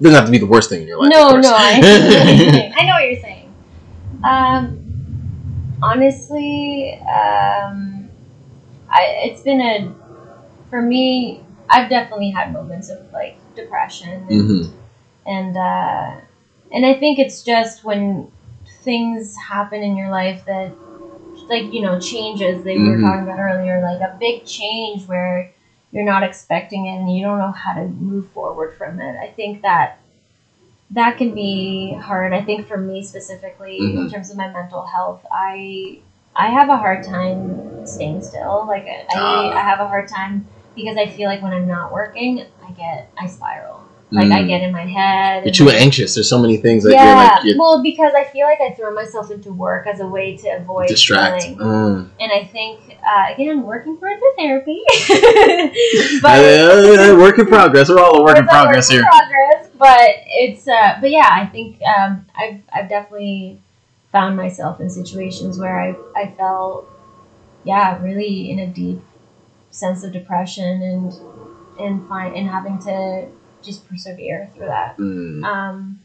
It 0.00 0.02
doesn't 0.02 0.16
have 0.16 0.26
to 0.26 0.32
be 0.32 0.38
the 0.38 0.46
worst 0.46 0.70
thing 0.70 0.82
in 0.82 0.88
your 0.88 0.98
life. 0.98 1.10
No, 1.12 1.36
no, 1.36 1.52
I, 1.54 2.72
I 2.78 2.82
know 2.86 2.94
what 2.94 3.04
you're 3.10 3.20
saying. 3.20 3.52
Um, 4.24 4.62
honestly, 5.82 6.98
um, 7.04 7.89
I 8.90 9.02
it's 9.24 9.40
been 9.42 9.60
a 9.60 9.92
for 10.70 10.82
me. 10.82 11.40
I've 11.68 11.88
definitely 11.88 12.30
had 12.30 12.52
moments 12.52 12.88
of 12.90 13.00
like 13.12 13.36
depression 13.54 14.10
and 14.28 14.50
Mhm. 14.50 14.72
and 15.26 15.56
uh, 15.56 16.20
and 16.72 16.86
I 16.86 16.94
think 16.94 17.18
it's 17.18 17.42
just 17.42 17.84
when 17.84 18.28
things 18.84 19.36
happen 19.36 19.82
in 19.82 19.96
your 19.96 20.10
life 20.10 20.44
that 20.46 20.72
like 21.48 21.72
you 21.72 21.80
know 21.80 21.98
changes 21.98 22.62
that 22.64 22.76
we 22.76 22.88
were 22.88 22.98
talking 22.98 23.22
about 23.22 23.38
earlier, 23.38 23.80
like 23.80 24.00
a 24.00 24.16
big 24.18 24.44
change 24.44 25.06
where 25.06 25.48
you're 25.92 26.04
not 26.04 26.22
expecting 26.22 26.86
it 26.86 26.96
and 26.98 27.14
you 27.14 27.22
don't 27.22 27.38
know 27.38 27.52
how 27.52 27.72
to 27.72 27.86
move 27.86 28.26
forward 28.28 28.72
from 28.74 29.00
it. 29.00 29.16
I 29.20 29.28
think 29.28 29.62
that 29.62 29.96
that 30.90 31.16
can 31.16 31.32
be 31.34 31.94
hard. 31.94 32.32
I 32.32 32.40
think 32.42 32.66
for 32.66 32.76
me 32.76 33.02
specifically, 33.02 33.96
in 33.96 34.06
Mhm. 34.06 34.10
terms 34.10 34.30
of 34.30 34.36
my 34.36 34.48
mental 34.48 34.84
health, 34.84 35.24
I 35.30 35.98
I 36.44 36.46
have 36.58 36.68
a 36.70 36.76
hard 36.84 37.00
time 37.04 37.86
staying 37.86 38.22
still. 38.22 38.64
Like 38.66 38.84
I, 38.86 39.04
Ah. 39.14 39.50
I 39.50 39.60
have 39.70 39.80
a 39.80 39.88
hard 39.88 40.08
time 40.08 40.46
because 40.74 40.96
I 40.96 41.06
feel 41.16 41.28
like 41.28 41.42
when 41.42 41.52
I'm 41.52 41.68
not 41.68 41.92
working, 41.92 42.32
I 42.66 42.70
get 42.72 43.10
I 43.18 43.26
spiral. 43.26 43.76
Like 44.12 44.32
I 44.32 44.40
Mm. 44.42 44.48
get 44.48 44.60
in 44.66 44.72
my 44.72 44.86
head. 44.98 45.44
You're 45.44 45.54
too 45.54 45.66
like- 45.66 45.80
anxious. 45.80 46.14
There's 46.16 46.28
so 46.28 46.40
many 46.44 46.56
things 46.56 46.82
that 46.82 46.92
yeah, 46.92 47.04
you're 47.06 47.16
like 47.24 47.44
you 47.44 47.54
well, 47.60 47.80
because 47.90 48.12
I 48.22 48.24
feel 48.24 48.44
like 48.50 48.60
I 48.60 48.70
throw 48.74 48.92
myself 48.92 49.30
into 49.30 49.52
work 49.52 49.86
as 49.86 50.00
a 50.00 50.06
way 50.16 50.36
to 50.38 50.48
avoid 50.60 50.88
distract. 50.88 51.44
Mm. 51.44 52.08
And 52.18 52.30
I 52.32 52.42
think 52.54 52.80
uh, 53.06 53.26
again, 53.32 53.62
working 53.62 53.94
towards 53.98 54.20
the 54.20 54.32
therapy, 54.36 54.80
Uh, 54.90 55.68
but 56.22 56.38
uh, 56.44 57.16
work 57.24 57.38
in 57.38 57.46
progress. 57.46 57.88
We're 57.88 58.00
all 58.00 58.16
a 58.20 58.24
work 58.24 58.38
in 58.38 58.46
progress 58.46 58.88
work 58.90 58.98
in 58.98 59.02
here. 59.04 59.10
Progress, 59.10 59.68
but 59.78 60.10
it's 60.42 60.66
uh, 60.66 60.98
but 61.00 61.10
yeah, 61.10 61.28
I 61.30 61.46
think 61.46 61.78
um, 61.82 62.26
I've 62.36 62.60
I've 62.74 62.88
definitely 62.88 63.60
found 64.12 64.36
myself 64.36 64.80
in 64.80 64.90
situations 64.90 65.58
where 65.58 65.78
I 65.78 65.94
I 66.16 66.34
felt 66.36 66.88
yeah 67.64 68.02
really 68.02 68.50
in 68.50 68.60
a 68.60 68.66
deep 68.66 69.00
sense 69.70 70.02
of 70.02 70.12
depression 70.12 70.82
and 70.82 71.12
and 71.78 72.08
find 72.08 72.34
and 72.34 72.48
having 72.48 72.78
to 72.80 73.28
just 73.62 73.88
persevere 73.88 74.50
through 74.54 74.66
that. 74.66 74.96
Mm. 74.96 75.44
Um, 75.44 76.00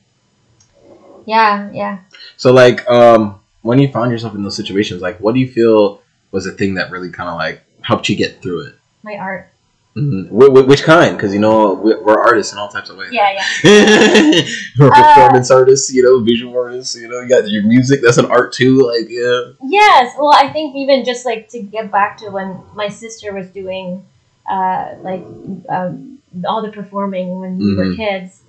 yeah, 1.26 1.72
yeah. 1.72 2.00
So 2.38 2.54
like, 2.54 2.88
um, 2.90 3.40
when 3.62 3.80
you 3.80 3.92
found 3.92 4.12
yourself 4.12 4.36
in 4.36 4.44
those 4.44 4.56
situations, 4.56 5.02
like, 5.02 5.20
what 5.20 5.34
do 5.34 5.40
you 5.40 5.48
feel 5.48 6.02
was 6.32 6.46
the 6.46 6.52
thing 6.52 6.76
that 6.76 6.92
really 6.92 7.10
kind 7.10 7.30
of 7.30 7.36
like 7.36 7.62
helped 7.82 8.10
you 8.10 8.16
get 8.16 8.42
through 8.42 8.68
it? 8.68 8.76
My 9.04 9.16
art. 9.16 9.50
Mm-hmm. 9.98 10.28
Wh- 10.36 10.68
which 10.68 10.84
kind? 10.84 11.16
Because 11.16 11.34
you 11.34 11.40
know 11.40 11.74
we- 11.74 11.96
we're 11.96 12.20
artists 12.20 12.52
in 12.52 12.60
all 12.60 12.68
types 12.68 12.90
of 12.90 12.98
ways. 12.98 13.10
Yeah, 13.14 13.32
yeah. 13.64 14.42
we're 14.80 14.92
Uh, 14.92 15.14
performance 15.16 15.50
artists, 15.50 15.94
you 15.94 16.04
know, 16.04 16.20
visual 16.20 16.54
artists. 16.58 16.96
You 16.96 17.08
know, 17.08 17.22
you 17.22 17.30
got 17.30 17.48
your 17.50 17.64
music. 17.64 18.02
That's 18.04 18.18
an 18.18 18.26
art 18.26 18.52
too. 18.52 18.80
Like, 18.92 19.08
yeah. 19.10 19.54
Yes. 19.64 20.14
Well, 20.20 20.34
I 20.36 20.52
think 20.52 20.76
even 20.76 21.06
just 21.06 21.26
like 21.26 21.48
to 21.50 21.62
get 21.62 21.92
back 21.92 22.18
to 22.18 22.30
when 22.30 22.60
my 22.76 22.90
sister 22.90 23.34
was 23.34 23.48
doing, 23.48 24.06
uh, 24.50 24.96
like 25.02 25.24
um, 25.70 26.20
all 26.46 26.62
the 26.62 26.72
performing 26.74 27.40
when 27.40 27.58
we 27.58 27.76
were 27.76 27.86
Mhm. 27.86 27.96
kids. 27.96 28.42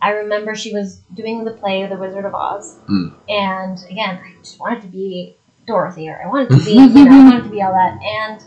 I 0.00 0.10
remember 0.10 0.54
she 0.54 0.72
was 0.72 1.00
doing 1.14 1.44
the 1.44 1.52
play 1.52 1.84
The 1.86 1.96
Wizard 1.96 2.24
of 2.24 2.34
Oz, 2.34 2.76
Mm. 2.88 3.12
and 3.28 3.78
again, 3.90 4.18
I 4.24 4.32
just 4.42 4.58
wanted 4.60 4.82
to 4.82 4.88
be 4.88 5.36
Dorothy, 5.66 6.08
or 6.08 6.20
I 6.24 6.26
wanted 6.28 6.50
to 6.50 6.64
be, 6.64 6.72
you 6.72 7.04
know, 7.04 7.10
I 7.12 7.24
wanted 7.30 7.44
to 7.44 7.50
be 7.50 7.62
all 7.62 7.72
that. 7.72 7.98
And 8.02 8.42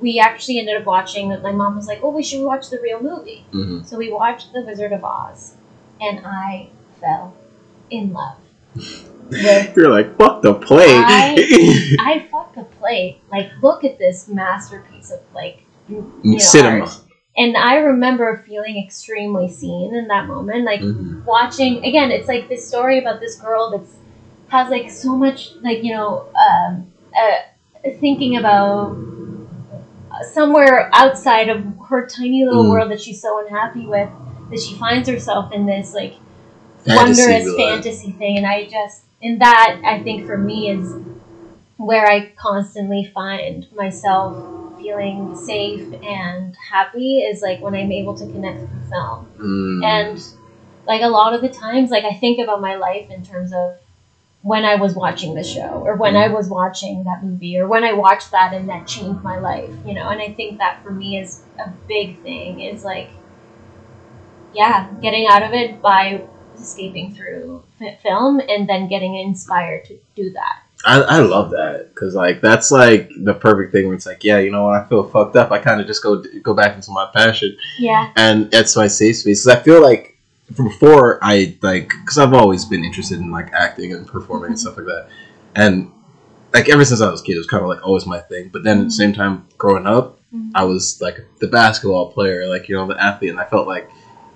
we 0.00 0.18
actually 0.18 0.58
ended 0.58 0.76
up 0.76 0.86
watching. 0.86 1.28
That 1.30 1.42
my 1.42 1.52
mom 1.52 1.76
was 1.76 1.86
like, 1.86 2.00
"Oh, 2.02 2.10
we 2.10 2.22
should 2.22 2.44
watch 2.44 2.70
the 2.70 2.80
real 2.82 3.00
movie." 3.02 3.44
hmm 3.52 3.82
So 3.84 3.96
we 3.96 4.12
watched 4.12 4.52
The 4.52 4.62
Wizard 4.62 4.92
of 4.92 5.04
Oz, 5.04 5.54
and 6.00 6.20
I 6.24 6.68
fell 7.00 7.34
in 7.90 8.12
love 8.12 8.36
with 9.30 9.72
You're 9.76 9.90
like, 9.90 10.16
fuck 10.16 10.42
the 10.42 10.54
play. 10.54 10.86
I- 10.88 11.96
I 12.00 12.26
fuck 12.30 12.54
the 12.54 12.64
play. 12.64 13.20
Like, 13.30 13.50
look 13.62 13.84
at 13.84 13.98
this 13.98 14.28
masterpiece 14.28 15.10
of 15.10 15.20
like 15.34 15.62
you 15.88 16.38
Cinema. 16.38 16.90
And 17.36 17.56
I 17.56 17.76
remember 17.76 18.42
feeling 18.46 18.82
extremely 18.84 19.48
seen 19.48 19.94
in 19.94 20.08
that 20.08 20.26
moment. 20.26 20.64
Like 20.64 20.80
Mhm. 20.80 21.24
watching 21.24 21.84
again, 21.84 22.10
it's 22.10 22.28
like 22.28 22.48
this 22.48 22.66
story 22.66 22.98
about 22.98 23.20
this 23.20 23.36
girl 23.40 23.70
that's 23.70 23.96
has 24.48 24.70
like 24.70 24.90
so 24.90 25.14
much 25.14 25.52
like 25.62 25.84
you 25.84 25.92
know 25.92 26.24
um, 26.34 26.86
uh, 27.16 27.90
thinking 28.00 28.36
about 28.36 28.96
somewhere 30.32 30.90
outside 30.92 31.48
of 31.48 31.64
her 31.88 32.06
tiny 32.06 32.44
little 32.44 32.64
Mm. 32.64 32.70
world 32.70 32.90
that 32.90 33.00
she's 33.00 33.20
so 33.20 33.44
unhappy 33.44 33.86
with 33.86 34.08
that 34.50 34.60
she 34.60 34.74
finds 34.76 35.08
herself 35.08 35.52
in 35.52 35.66
this 35.66 35.94
like 35.94 36.14
Fantasy, 36.84 37.22
wondrous 37.22 37.54
fantasy 37.56 38.12
thing 38.12 38.36
and 38.38 38.46
i 38.46 38.64
just 38.64 39.02
and 39.22 39.40
that 39.40 39.80
i 39.84 40.00
think 40.02 40.26
for 40.26 40.38
me 40.38 40.70
is 40.70 40.94
where 41.76 42.06
i 42.06 42.30
constantly 42.36 43.10
find 43.14 43.66
myself 43.74 44.36
feeling 44.78 45.34
safe 45.36 45.92
and 46.02 46.56
happy 46.56 47.18
is 47.18 47.42
like 47.42 47.60
when 47.60 47.74
i'm 47.74 47.92
able 47.92 48.14
to 48.16 48.26
connect 48.26 48.60
with 48.60 48.90
film 48.90 49.26
Mm. 49.38 49.84
and 49.84 50.24
like 50.86 51.02
a 51.02 51.08
lot 51.08 51.34
of 51.34 51.40
the 51.42 51.48
times 51.48 51.90
like 51.90 52.04
i 52.04 52.14
think 52.14 52.38
about 52.38 52.60
my 52.60 52.76
life 52.76 53.10
in 53.10 53.22
terms 53.24 53.52
of 53.52 53.74
when 54.42 54.64
i 54.64 54.74
was 54.74 54.94
watching 54.94 55.34
the 55.34 55.42
show 55.42 55.82
or 55.84 55.96
when 55.96 56.16
i 56.16 56.26
mm-hmm. 56.26 56.34
was 56.34 56.48
watching 56.48 57.04
that 57.04 57.24
movie 57.24 57.58
or 57.58 57.66
when 57.66 57.84
i 57.84 57.92
watched 57.92 58.30
that 58.30 58.54
and 58.54 58.68
that 58.68 58.86
changed 58.86 59.22
my 59.22 59.38
life 59.38 59.70
you 59.84 59.94
know? 59.94 60.08
And 60.08 60.20
i 60.20 60.32
think 60.32 60.58
that 60.58 60.82
for 60.82 60.90
me 60.90 61.18
is 61.18 61.42
a 61.58 61.70
big 61.88 62.22
thing 62.22 62.60
is 62.60 62.84
like 62.84 63.10
yeah 64.54 64.88
getting 65.02 65.26
out 65.28 65.42
of 65.42 65.52
it 65.52 65.82
by 65.82 66.22
escaping 66.60 67.14
through 67.14 67.62
film 68.02 68.40
and 68.40 68.68
then 68.68 68.88
getting 68.88 69.14
inspired 69.16 69.84
to 69.86 69.98
do 70.16 70.30
that. 70.32 70.62
I, 70.84 71.00
I 71.00 71.18
love 71.18 71.50
that 71.50 71.90
because 71.92 72.14
like 72.14 72.40
that's 72.40 72.70
like 72.70 73.10
the 73.24 73.34
perfect 73.34 73.72
thing 73.72 73.86
where 73.86 73.96
it's 73.96 74.06
like 74.06 74.22
yeah 74.22 74.38
you 74.38 74.50
know 74.50 74.66
when 74.66 74.76
I 74.76 74.84
feel 74.84 75.02
fucked 75.08 75.34
up 75.36 75.50
I 75.50 75.58
kind 75.58 75.80
of 75.80 75.86
just 75.86 76.02
go 76.02 76.22
go 76.42 76.54
back 76.54 76.76
into 76.76 76.92
my 76.92 77.10
passion. 77.12 77.56
Yeah. 77.78 78.12
And 78.16 78.50
that's 78.50 78.76
my 78.76 78.86
safe 78.86 79.16
space. 79.16 79.44
'Cause 79.44 79.56
I 79.56 79.60
feel 79.60 79.82
like 79.82 80.17
from 80.54 80.68
before 80.68 81.18
I 81.22 81.56
like 81.62 81.88
because 81.88 82.18
I've 82.18 82.34
always 82.34 82.64
been 82.64 82.84
interested 82.84 83.18
in 83.18 83.30
like 83.30 83.52
acting 83.52 83.92
and 83.92 84.06
performing 84.06 84.48
and 84.48 84.54
mm-hmm. 84.54 84.60
stuff 84.60 84.76
like 84.76 84.86
that, 84.86 85.08
and 85.54 85.90
like 86.52 86.68
ever 86.68 86.84
since 86.84 87.00
I 87.00 87.10
was 87.10 87.20
a 87.20 87.24
kid, 87.24 87.34
it 87.34 87.38
was 87.38 87.46
kind 87.46 87.62
of 87.62 87.68
like 87.68 87.86
always 87.86 88.06
my 88.06 88.20
thing. 88.20 88.50
But 88.52 88.64
then 88.64 88.78
at 88.80 88.84
the 88.84 88.90
same 88.90 89.12
mm-hmm. 89.12 89.20
time, 89.20 89.46
growing 89.58 89.86
up, 89.86 90.18
Mhm. 90.34 90.50
I 90.54 90.64
was 90.64 91.00
like 91.00 91.24
the 91.40 91.46
basketball 91.46 92.12
player, 92.12 92.48
like 92.48 92.68
you 92.68 92.76
know 92.76 92.86
the 92.86 93.02
athlete, 93.02 93.30
and 93.30 93.40
I 93.40 93.44
felt 93.44 93.66
like 93.66 93.90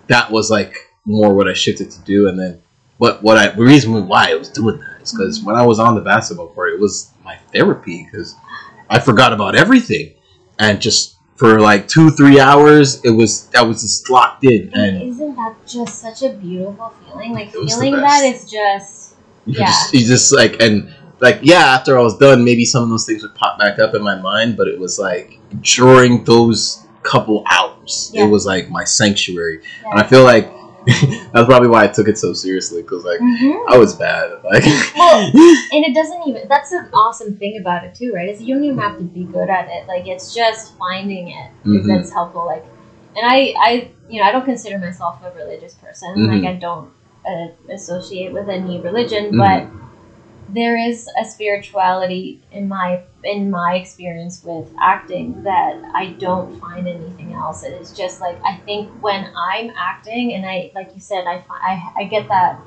that 0.08 0.30
was 0.30 0.50
like 0.50 0.76
more 1.04 1.34
what 1.34 1.48
I 1.48 1.52
shifted 1.52 1.90
to 1.90 2.00
do. 2.02 2.28
And 2.28 2.38
then 2.38 2.62
what 2.98 3.22
what 3.22 3.36
I 3.36 3.48
the 3.48 3.62
reason 3.62 4.06
why 4.06 4.30
I 4.30 4.34
was 4.34 4.48
doing 4.48 4.78
that 4.78 5.02
is 5.02 5.12
because 5.12 5.38
mm-hmm. 5.38 5.48
when 5.48 5.56
I 5.56 5.66
was 5.66 5.78
on 5.78 5.94
the 5.94 6.00
basketball 6.00 6.48
court, 6.48 6.72
it 6.72 6.80
was 6.80 7.10
my 7.24 7.36
therapy 7.52 8.08
because 8.10 8.34
I 8.88 9.00
forgot 9.00 9.32
about 9.32 9.54
everything. 9.54 10.14
And 10.58 10.80
just 10.80 11.16
for 11.36 11.60
like 11.60 11.88
two 11.88 12.10
three 12.10 12.38
hours 12.38 13.04
it 13.04 13.10
was 13.10 13.50
I 13.54 13.62
was 13.62 13.82
just 13.82 14.08
locked 14.08 14.44
in. 14.44 14.70
And 14.74 15.11
and 15.46 15.54
just 15.66 16.00
such 16.00 16.22
a 16.22 16.30
beautiful 16.34 16.92
feeling 17.06 17.32
like 17.32 17.54
It 17.54 17.58
was 17.60 17.74
the 17.74 17.80
feeling 17.82 18.00
that 18.00 18.22
is 18.24 18.50
just 18.50 19.14
you 19.46 19.54
Yeah. 19.58 19.66
just 19.66 19.94
you 19.94 20.00
just 20.06 20.32
like 20.34 20.60
and 20.60 20.92
like 21.20 21.40
yeah 21.42 21.74
after 21.76 21.98
I 21.98 22.02
was 22.02 22.16
done 22.18 22.44
maybe 22.44 22.64
some 22.64 22.82
of 22.84 22.88
those 22.90 23.06
things 23.06 23.22
would 23.22 23.34
pop 23.34 23.58
back 23.58 23.78
up 23.78 23.94
in 23.94 24.02
my 24.02 24.14
mind 24.16 24.56
but 24.56 24.68
it 24.68 24.78
was 24.78 24.98
like 24.98 25.38
during 25.60 26.24
those 26.24 26.86
couple 27.02 27.44
hours 27.50 28.10
Yeah. 28.14 28.24
it 28.26 28.28
was 28.30 28.46
like 28.46 28.70
my 28.70 28.84
sanctuary 28.84 29.60
yeah. 29.82 29.90
and 29.90 30.00
I 30.00 30.06
feel 30.06 30.24
like 30.24 30.50
that's 31.32 31.46
probably 31.46 31.68
why 31.68 31.84
I 31.84 31.86
took 31.86 32.08
it 32.08 32.18
so 32.18 32.32
seriously 32.32 32.82
because 32.82 33.04
like 33.04 33.20
Mhm. 33.20 33.64
I 33.68 33.78
was 33.78 33.94
bad 33.94 34.30
like 34.44 34.64
Well, 34.96 35.20
and 35.74 35.84
it 35.84 35.94
doesn't 35.94 36.22
even 36.26 36.48
that's 36.48 36.72
an 36.72 36.88
awesome 36.92 37.36
thing 37.36 37.58
about 37.60 37.84
it 37.84 37.94
too 37.94 38.12
right 38.12 38.28
is 38.28 38.42
you 38.42 38.54
don't 38.54 38.64
even 38.64 38.78
have 38.78 38.98
to 38.98 39.04
be 39.04 39.22
good 39.24 39.48
at 39.48 39.68
it 39.68 39.86
like 39.86 40.06
it's 40.08 40.34
just 40.34 40.76
finding 40.78 41.28
it 41.28 41.50
Mhm. 41.64 41.86
that's 41.86 42.12
helpful 42.12 42.46
like 42.46 42.64
and 43.16 43.26
i 43.26 43.54
i 43.60 43.90
you 44.08 44.20
know 44.20 44.26
i 44.26 44.32
don't 44.32 44.44
consider 44.44 44.78
myself 44.78 45.22
a 45.22 45.30
religious 45.32 45.74
person 45.74 46.14
Mhm. 46.16 46.26
like 46.28 46.44
i 46.44 46.54
don't 46.54 46.90
uh, 47.26 47.48
associate 47.70 48.32
with 48.32 48.48
any 48.48 48.80
religion 48.80 49.26
Mhm. 49.32 49.36
but 49.38 49.68
there 50.48 50.76
is 50.76 51.08
a 51.20 51.24
spirituality 51.24 52.42
in 52.50 52.68
my 52.68 53.02
in 53.24 53.50
my 53.50 53.74
experience 53.76 54.42
with 54.44 54.70
acting 54.80 55.40
that 55.44 55.80
I 55.94 56.16
don't 56.18 56.52
find 56.58 56.88
anything 56.88 57.32
else. 57.32 57.62
It 57.62 57.72
is 57.80 57.92
just 57.92 58.20
like 58.20 58.40
I 58.44 58.60
think 58.64 58.90
when 59.00 59.30
I'm 59.36 59.70
acting 59.78 60.34
and 60.34 60.44
I 60.44 60.72
like 60.74 60.90
you 60.94 61.00
said 61.00 61.26
I 61.26 61.44
I, 61.50 61.92
I 61.98 62.04
get 62.04 62.28
that 62.28 62.64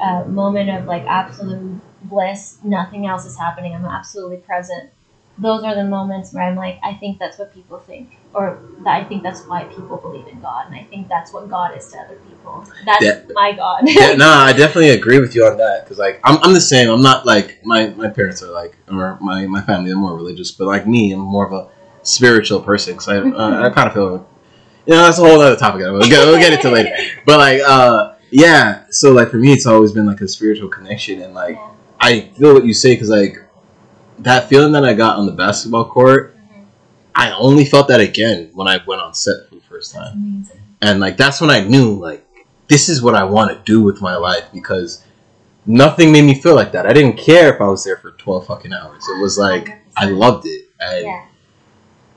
uh, 0.00 0.24
moment 0.26 0.70
of 0.70 0.86
like 0.86 1.04
absolute 1.06 1.82
bliss. 2.02 2.58
Nothing 2.62 3.06
else 3.06 3.24
is 3.26 3.38
happening. 3.38 3.74
I'm 3.74 3.84
absolutely 3.86 4.38
present. 4.38 4.90
Those 5.38 5.64
are 5.64 5.74
the 5.74 5.84
moments 5.84 6.32
where 6.32 6.44
I'm 6.44 6.56
like, 6.56 6.78
I 6.82 6.94
think 6.94 7.18
that's 7.18 7.38
what 7.38 7.52
people 7.52 7.78
think, 7.78 8.16
or 8.32 8.58
that 8.84 8.94
I 9.02 9.04
think 9.04 9.22
that's 9.22 9.42
why 9.46 9.64
people 9.64 9.98
believe 9.98 10.26
in 10.28 10.40
God, 10.40 10.66
and 10.66 10.74
I 10.74 10.84
think 10.84 11.08
that's 11.08 11.32
what 11.32 11.50
God 11.50 11.76
is 11.76 11.86
to 11.92 11.98
other 11.98 12.16
people. 12.28 12.64
That's 12.86 13.04
Yeah. 13.04 13.20
my 13.34 13.52
God. 13.52 13.82
yeah, 13.84 14.14
no, 14.24 14.28
I 14.30 14.52
definitely 14.54 14.90
agree 14.90 15.18
with 15.20 15.34
you 15.34 15.44
on 15.44 15.58
that 15.58 15.84
because 15.84 15.98
like 15.98 16.20
I'm, 16.24 16.38
I'm 16.42 16.54
the 16.54 16.60
same. 16.60 16.88
I'm 16.88 17.02
not 17.02 17.26
like 17.26 17.58
my 17.64 17.88
my 17.90 18.08
parents 18.08 18.42
are 18.42 18.50
like 18.50 18.76
or 18.90 19.18
my 19.20 19.46
my 19.46 19.60
family 19.60 19.90
are 19.92 19.96
more 19.96 20.14
religious, 20.16 20.50
but 20.52 20.66
like 20.66 20.86
me, 20.86 21.12
I'm 21.12 21.20
more 21.20 21.46
of 21.46 21.52
a 21.52 21.68
spiritual 22.02 22.60
person 22.60 22.94
because 22.94 23.08
I 23.08 23.18
uh, 23.18 23.68
I 23.68 23.70
kind 23.70 23.88
of 23.88 23.94
feel 23.94 24.26
you 24.86 24.94
know 24.94 25.02
that's 25.02 25.18
a 25.18 25.22
whole 25.22 25.40
other 25.40 25.56
topic. 25.56 25.80
We'll 25.80 26.00
get, 26.08 26.24
we'll 26.26 26.38
get 26.38 26.52
into 26.54 26.70
later. 26.70 26.96
But 27.26 27.38
like 27.40 27.60
uh 27.60 28.14
yeah. 28.30 28.84
So 28.90 29.12
like 29.12 29.28
for 29.30 29.36
me, 29.36 29.52
it's 29.52 29.66
always 29.66 29.92
been 29.92 30.06
like 30.06 30.20
a 30.22 30.28
spiritual 30.28 30.68
connection, 30.70 31.20
and 31.20 31.34
like 31.34 31.56
Yeah. 31.56 31.70
I 32.00 32.20
feel 32.38 32.54
what 32.54 32.64
you 32.64 32.72
say 32.72 32.94
because 32.94 33.10
like 33.10 33.36
that 34.20 34.48
feeling 34.48 34.72
that 34.72 34.84
I 34.84 34.94
got 34.94 35.18
on 35.18 35.26
the 35.26 35.32
basketball 35.32 35.84
court, 35.86 36.34
Mhm. 36.36 36.64
I 37.14 37.32
only 37.32 37.64
felt 37.64 37.88
that 37.88 38.00
again 38.00 38.50
when 38.54 38.68
I 38.68 38.80
went 38.86 39.00
on 39.00 39.14
set 39.14 39.48
for 39.48 39.56
the 39.56 39.60
first 39.68 39.94
time. 39.94 40.46
And 40.82 41.00
like 41.00 41.16
that's 41.16 41.40
when 41.40 41.50
I 41.50 41.60
knew 41.60 41.94
like 41.94 42.24
this 42.68 42.88
is 42.88 43.00
what 43.02 43.14
I 43.14 43.24
want 43.24 43.50
to 43.50 43.58
do 43.72 43.82
with 43.82 44.00
my 44.00 44.16
life 44.16 44.44
because 44.52 45.02
nothing 45.66 46.12
made 46.12 46.22
me 46.24 46.34
feel 46.34 46.54
like 46.54 46.72
that. 46.72 46.86
I 46.86 46.92
didn't 46.92 47.16
care 47.16 47.54
if 47.54 47.60
I 47.60 47.66
was 47.68 47.84
there 47.84 47.96
for 47.96 48.12
twelve 48.12 48.46
fucking 48.46 48.72
hours. 48.72 49.02
It 49.08 49.20
was 49.20 49.38
like 49.38 49.70
I 49.96 50.06
100%. 50.06 50.18
loved 50.18 50.46
it, 50.46 50.64
and 50.80 51.04
Yeah. 51.06 51.22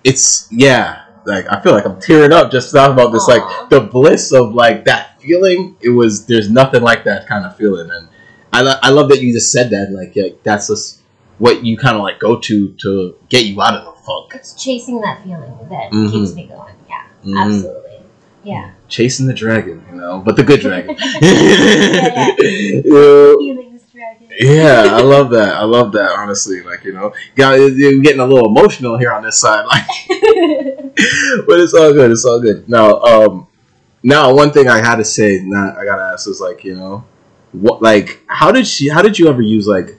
it's 0.04 0.48
yeah. 0.52 1.02
Like 1.26 1.46
I 1.52 1.60
feel 1.62 1.74
like 1.74 1.86
I'm 1.86 2.00
tearing 2.00 2.32
up 2.34 2.52
just 2.52 2.74
talking 2.74 2.94
about 2.94 3.12
this. 3.12 3.28
Aw. 3.30 3.34
Like 3.34 3.70
the 3.70 3.82
bliss 3.82 4.32
of 4.34 4.54
like 4.54 4.86
that 4.86 5.22
feeling. 5.22 5.76
It 5.82 5.90
was 5.90 6.26
there's 6.26 6.50
nothing 6.50 6.82
like 6.82 7.04
that 7.06 7.28
kind 7.28 7.46
of 7.46 7.56
feeling, 7.56 7.90
and 7.92 8.08
I 8.52 8.62
lo- 8.62 8.80
I 8.82 8.90
love 8.90 9.10
that 9.10 9.22
you 9.22 9.32
just 9.34 9.52
said 9.52 9.70
that. 9.70 9.92
Like, 9.92 10.16
like 10.16 10.42
that's 10.44 10.68
just 10.68 11.00
what 11.40 11.66
you 11.66 11.78
kind 11.78 11.96
of 11.96 12.04
like 12.04 12.20
go 12.20 12.38
to 12.40 12.70
to 12.74 13.16
get 13.30 13.46
you 13.46 13.60
out 13.62 13.74
of 13.74 13.86
the 13.86 14.02
funk. 14.02 14.32
It's 14.36 14.54
chasing 14.54 15.02
that 15.02 15.24
feeling 15.24 15.52
that 15.70 15.92
Mhm. 15.92 16.12
keeps 16.12 16.34
me 16.36 16.46
going. 16.48 16.74
Yeah. 16.88 17.02
Mhm. 17.26 17.38
Absolutely. 17.46 17.92
Yeah. 18.44 18.70
Chasing 18.88 19.26
the 19.28 19.34
dragon, 19.34 19.84
you 19.92 19.98
know, 19.98 20.22
but 20.26 20.36
the 20.36 20.44
good 20.44 20.60
dragon. 20.62 20.96
yeah. 21.22 22.36
Yeah. 22.86 23.36
Yeah, 24.40 24.88
I 24.94 25.02
love 25.02 25.32
that. 25.32 25.56
I 25.56 25.64
love 25.64 25.92
that. 25.94 26.12
Honestly, 26.12 26.62
like 26.62 26.84
you 26.86 26.94
know, 26.94 27.14
got 27.36 27.54
you're 27.60 28.00
getting 28.02 28.22
a 28.22 28.26
little 28.26 28.48
emotional 28.48 28.98
here 28.98 29.12
on 29.12 29.24
this 29.24 29.38
side, 29.40 29.66
like, 29.66 29.86
but 30.08 31.60
it's 31.60 31.74
all 31.74 31.92
good. 31.92 32.12
It's 32.12 32.24
all 32.24 32.40
good. 32.40 32.70
Now, 32.70 33.00
um, 33.02 33.48
now 34.02 34.34
one 34.34 34.52
thing 34.52 34.70
I 34.70 34.78
had 34.78 34.96
to 34.98 35.04
say, 35.04 35.42
not 35.44 35.78
I 35.78 35.84
gotta 35.84 36.04
ask 36.14 36.30
is 36.30 36.40
like 36.40 36.64
you 36.64 36.76
know, 36.76 37.04
what 37.52 37.82
like 37.82 38.22
how 38.28 38.52
did 38.52 38.66
she? 38.66 38.88
How 38.88 39.02
did 39.02 39.20
you 39.20 39.28
ever 39.28 39.42
use 39.42 39.68
like 39.68 39.99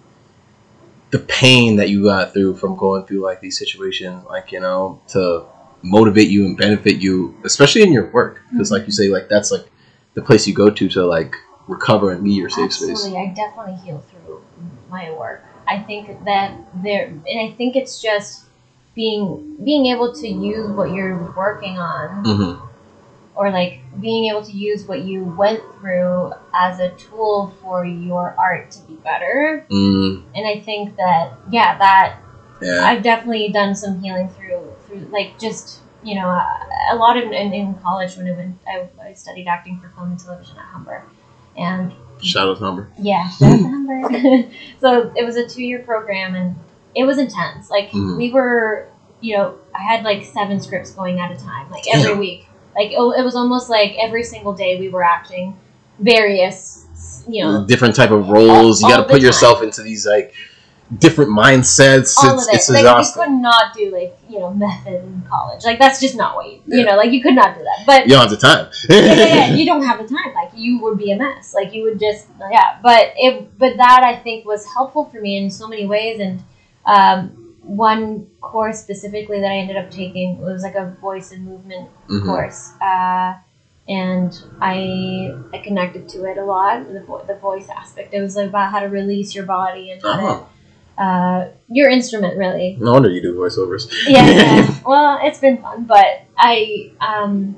the 1.10 1.18
pain 1.18 1.76
that 1.76 1.88
you 1.88 2.04
got 2.04 2.32
through 2.32 2.56
from 2.56 2.76
going 2.76 3.04
through 3.06 3.20
like 3.20 3.40
these 3.40 3.58
situations, 3.58 4.24
like 4.26 4.52
you 4.52 4.60
know, 4.60 5.00
to 5.08 5.44
motivate 5.82 6.28
you 6.28 6.44
and 6.44 6.56
benefit 6.56 6.96
you, 6.96 7.36
especially 7.44 7.82
in 7.82 7.92
your 7.92 8.10
work, 8.10 8.40
because 8.50 8.70
like 8.70 8.86
you 8.86 8.92
say, 8.92 9.08
like 9.08 9.28
that's 9.28 9.50
like 9.50 9.66
the 10.14 10.22
place 10.22 10.46
you 10.46 10.54
go 10.54 10.70
to 10.70 10.88
to 10.88 11.04
like 11.04 11.34
recover 11.68 12.12
and 12.12 12.22
be 12.22 12.32
your 12.32 12.50
safe 12.50 12.72
space. 12.72 12.90
Absolutely, 12.90 13.18
I 13.18 13.34
definitely 13.34 13.76
heal 13.84 14.02
through 14.10 14.42
my 14.90 15.10
work. 15.12 15.44
I 15.66 15.80
think 15.80 16.24
that 16.24 16.58
there, 16.82 17.06
and 17.06 17.40
I 17.40 17.54
think 17.56 17.76
it's 17.76 18.00
just 18.00 18.46
being 18.94 19.56
being 19.64 19.86
able 19.86 20.12
to 20.12 20.28
use 20.28 20.70
what 20.70 20.92
you're 20.92 21.32
working 21.36 21.78
on, 21.78 22.24
Mm-hmm. 22.24 22.66
Or 23.34 23.50
like 23.50 23.80
being 24.00 24.24
able 24.30 24.42
to 24.42 24.52
use 24.52 24.84
what 24.86 25.02
you 25.02 25.24
went 25.24 25.62
through 25.80 26.32
as 26.52 26.78
a 26.80 26.90
tool 26.90 27.52
for 27.62 27.84
your 27.86 28.34
art 28.38 28.70
to 28.72 28.80
be 28.80 28.94
better. 28.94 29.64
Mm, 29.70 30.24
And 30.34 30.46
I 30.46 30.60
think 30.60 30.96
that 30.96 31.32
yeah, 31.50 31.78
that 31.78 32.16
yeah. 32.60 32.82
I've 32.84 33.02
definitely 33.02 33.48
done 33.50 33.74
some 33.74 34.00
healing 34.02 34.28
through 34.28 34.74
through 34.86 35.08
like 35.12 35.38
just 35.38 35.78
you 36.02 36.14
know 36.16 36.28
a, 36.28 36.68
a 36.92 36.96
lot 36.96 37.16
of 37.16 37.24
in, 37.24 37.52
in 37.54 37.74
college 37.76 38.16
when 38.16 38.26
I 38.28 38.32
went 38.32 38.58
I, 38.66 38.88
I 39.02 39.12
studied 39.14 39.46
acting 39.46 39.78
for 39.80 39.88
film 39.90 40.10
and 40.10 40.18
television 40.18 40.56
at 40.58 40.64
Humber, 40.64 41.04
and 41.56 41.92
Shout 42.22 42.48
out 42.48 42.58
Humber. 42.58 42.90
yeah, 42.98 43.28
shout 43.30 43.52
out 43.52 43.56
to 43.58 43.68
Humber. 43.68 44.48
so 44.80 45.12
it 45.16 45.24
was 45.24 45.36
a 45.36 45.46
two 45.48 45.62
year 45.62 45.78
program 45.78 46.34
and 46.34 46.56
it 46.94 47.04
was 47.04 47.16
intense. 47.18 47.70
Like 47.70 47.90
Mhm. 47.92 48.16
we 48.18 48.30
were, 48.32 48.88
you 49.20 49.36
know, 49.38 49.54
I 49.74 49.80
had 49.82 50.04
like 50.04 50.24
seven 50.24 50.60
scripts 50.60 50.90
going 50.90 51.18
at 51.20 51.30
a 51.30 51.36
time, 51.36 51.70
like 51.70 51.84
every 51.88 52.10
Damn. 52.10 52.18
week. 52.18 52.46
Like 52.74 52.92
it, 52.92 52.98
it 52.98 53.24
was 53.24 53.34
almost 53.34 53.68
like 53.68 53.96
every 53.98 54.22
single 54.22 54.52
day 54.52 54.78
we 54.78 54.88
were 54.88 55.02
acting 55.02 55.56
various, 55.98 57.24
you 57.28 57.42
know, 57.44 57.64
different 57.66 57.94
type 57.94 58.10
of 58.10 58.28
roles. 58.28 58.82
All- 58.82 58.90
you 58.90 58.96
got 58.96 59.02
to 59.02 59.08
put 59.08 59.18
time. 59.18 59.22
yourself 59.22 59.62
into 59.62 59.82
these 59.82 60.06
like 60.06 60.34
different 60.98 61.30
mindsets. 61.30 62.16
all 62.18 62.34
it's 62.34 62.46
of 62.46 62.52
it. 62.52 62.56
it's 62.56 62.68
like 62.68 62.80
exhausting. 62.80 63.22
you 63.22 63.28
could 63.28 63.40
not 63.40 63.74
do 63.74 63.90
like 63.90 64.18
you 64.28 64.38
know 64.38 64.52
method 64.52 65.02
in 65.04 65.22
college. 65.28 65.64
Like 65.64 65.78
that's 65.78 66.00
just 66.00 66.16
not 66.16 66.34
what 66.36 66.50
you 66.50 66.60
you 66.66 66.84
know. 66.84 66.96
Like 66.96 67.12
you 67.12 67.22
could 67.22 67.34
not 67.34 67.56
do 67.56 67.62
that. 67.62 67.84
But 67.86 68.04
you 68.06 68.10
don't 68.10 68.22
have 68.22 68.30
the 68.30 68.36
time. 68.36 68.70
yeah, 68.88 69.00
yeah, 69.00 69.14
yeah, 69.14 69.46
you 69.54 69.66
don't 69.66 69.82
have 69.82 69.98
the 69.98 70.08
time. 70.08 70.34
Like 70.34 70.50
you 70.54 70.80
would 70.80 70.98
be 70.98 71.12
a 71.12 71.16
mess. 71.16 71.54
Like 71.54 71.72
you 71.72 71.84
would 71.84 72.00
just 72.00 72.26
yeah. 72.50 72.78
But 72.82 73.12
it 73.16 73.58
but 73.58 73.76
that 73.76 74.02
I 74.02 74.16
think 74.16 74.44
was 74.44 74.66
helpful 74.66 75.06
for 75.06 75.20
me 75.20 75.36
in 75.36 75.50
so 75.50 75.68
many 75.68 75.86
ways. 75.86 76.20
And 76.20 76.42
um, 76.86 77.39
one 77.62 78.26
course 78.40 78.80
specifically 78.80 79.40
that 79.40 79.50
I 79.50 79.56
ended 79.56 79.76
up 79.76 79.90
taking 79.90 80.38
was 80.38 80.62
like 80.62 80.74
a 80.74 80.96
voice 81.00 81.32
and 81.32 81.44
movement 81.44 81.88
Mhm. 82.08 82.24
course. 82.26 82.72
Uh, 82.80 83.34
and 83.88 84.30
I 84.60 85.34
I 85.52 85.58
connected 85.58 86.08
to 86.10 86.24
it 86.24 86.38
a 86.38 86.44
lot. 86.44 86.92
The 86.92 87.02
vo- 87.02 87.24
the 87.26 87.34
voice 87.34 87.68
aspect. 87.68 88.14
It 88.14 88.20
was 88.20 88.36
about 88.36 88.70
how 88.72 88.80
to 88.80 88.86
release 88.88 89.34
your 89.34 89.44
body 89.44 89.90
and 89.90 90.00
how 90.02 90.08
Uh-huh. 90.10 90.38
to 90.40 91.02
uh, 91.02 91.48
your 91.68 91.88
instrument 91.88 92.36
really 92.36 92.76
No 92.78 92.92
wonder 92.92 93.08
you 93.08 93.22
do 93.22 93.34
voiceovers. 93.34 93.88
yeah, 94.06 94.26
yeah. 94.28 94.74
Well, 94.84 95.18
it's 95.22 95.38
been 95.40 95.56
fun, 95.58 95.84
but 95.84 96.22
I 96.36 96.90
um, 97.00 97.56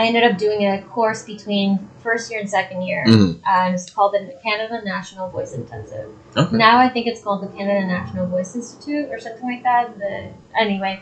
I 0.00 0.06
ended 0.06 0.24
up 0.24 0.38
doing 0.38 0.60
a 0.66 0.80
course 0.82 1.22
between 1.24 1.68
first 2.02 2.30
year 2.30 2.40
and 2.40 2.48
second 2.48 2.80
year. 2.82 3.04
Mhm. 3.06 3.38
Uh, 3.46 3.72
it's 3.74 3.90
called 3.90 4.12
the 4.14 4.22
Canada 4.42 4.80
National 4.84 5.28
Voice 5.28 5.52
Intensive. 5.52 6.08
Okay. 6.36 6.56
Now 6.56 6.78
I 6.78 6.88
think 6.88 7.06
it's 7.06 7.22
called 7.22 7.42
the 7.42 7.48
Canada 7.58 7.86
National 7.86 8.26
Voice 8.26 8.54
Institute 8.54 9.06
or 9.12 9.18
something 9.20 9.46
like 9.52 9.62
that. 9.62 9.98
The 9.98 10.12
anyway, 10.58 11.00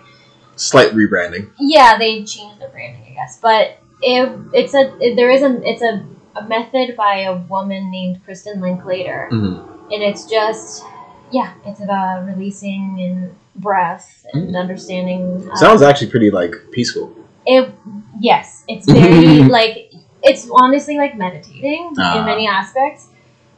Slight 0.56 0.90
rebranding. 0.92 1.44
yeah, 1.60 1.96
they 1.98 2.24
changed 2.24 2.60
the 2.60 2.68
branding, 2.74 3.04
I 3.10 3.14
guess. 3.14 3.38
But 3.40 3.78
it, 4.02 4.28
it's 4.52 4.74
a 4.74 4.84
it, 5.00 5.14
there 5.16 5.30
is 5.30 5.42
a 5.42 5.50
it's 5.70 5.82
a, 5.82 6.04
a 6.36 6.42
method 6.48 6.96
by 6.96 7.14
a 7.30 7.36
woman 7.36 7.90
named 7.90 8.20
Kristin 8.26 8.60
Linklater 8.60 9.28
Mm-hmm. 9.30 9.92
and 9.92 10.00
it's 10.02 10.24
just 10.26 10.82
yeah 11.30 11.52
it's 11.66 11.80
about 11.80 12.26
releasing 12.26 12.82
and 13.00 13.34
breath 13.56 14.24
and 14.32 14.54
understanding 14.56 15.48
uh, 15.52 15.56
Sounds 15.56 15.82
actually 15.82 16.10
pretty 16.10 16.30
like 16.30 16.54
peaceful. 16.72 17.12
It 17.48 17.74
yes 18.20 18.64
it's 18.68 18.86
very 18.90 19.42
like 19.58 19.92
it's 20.22 20.48
honestly 20.52 20.98
like 20.98 21.16
meditating 21.16 21.92
Ah. 21.98 22.18
in 22.20 22.24
many 22.26 22.46
aspects 22.46 23.08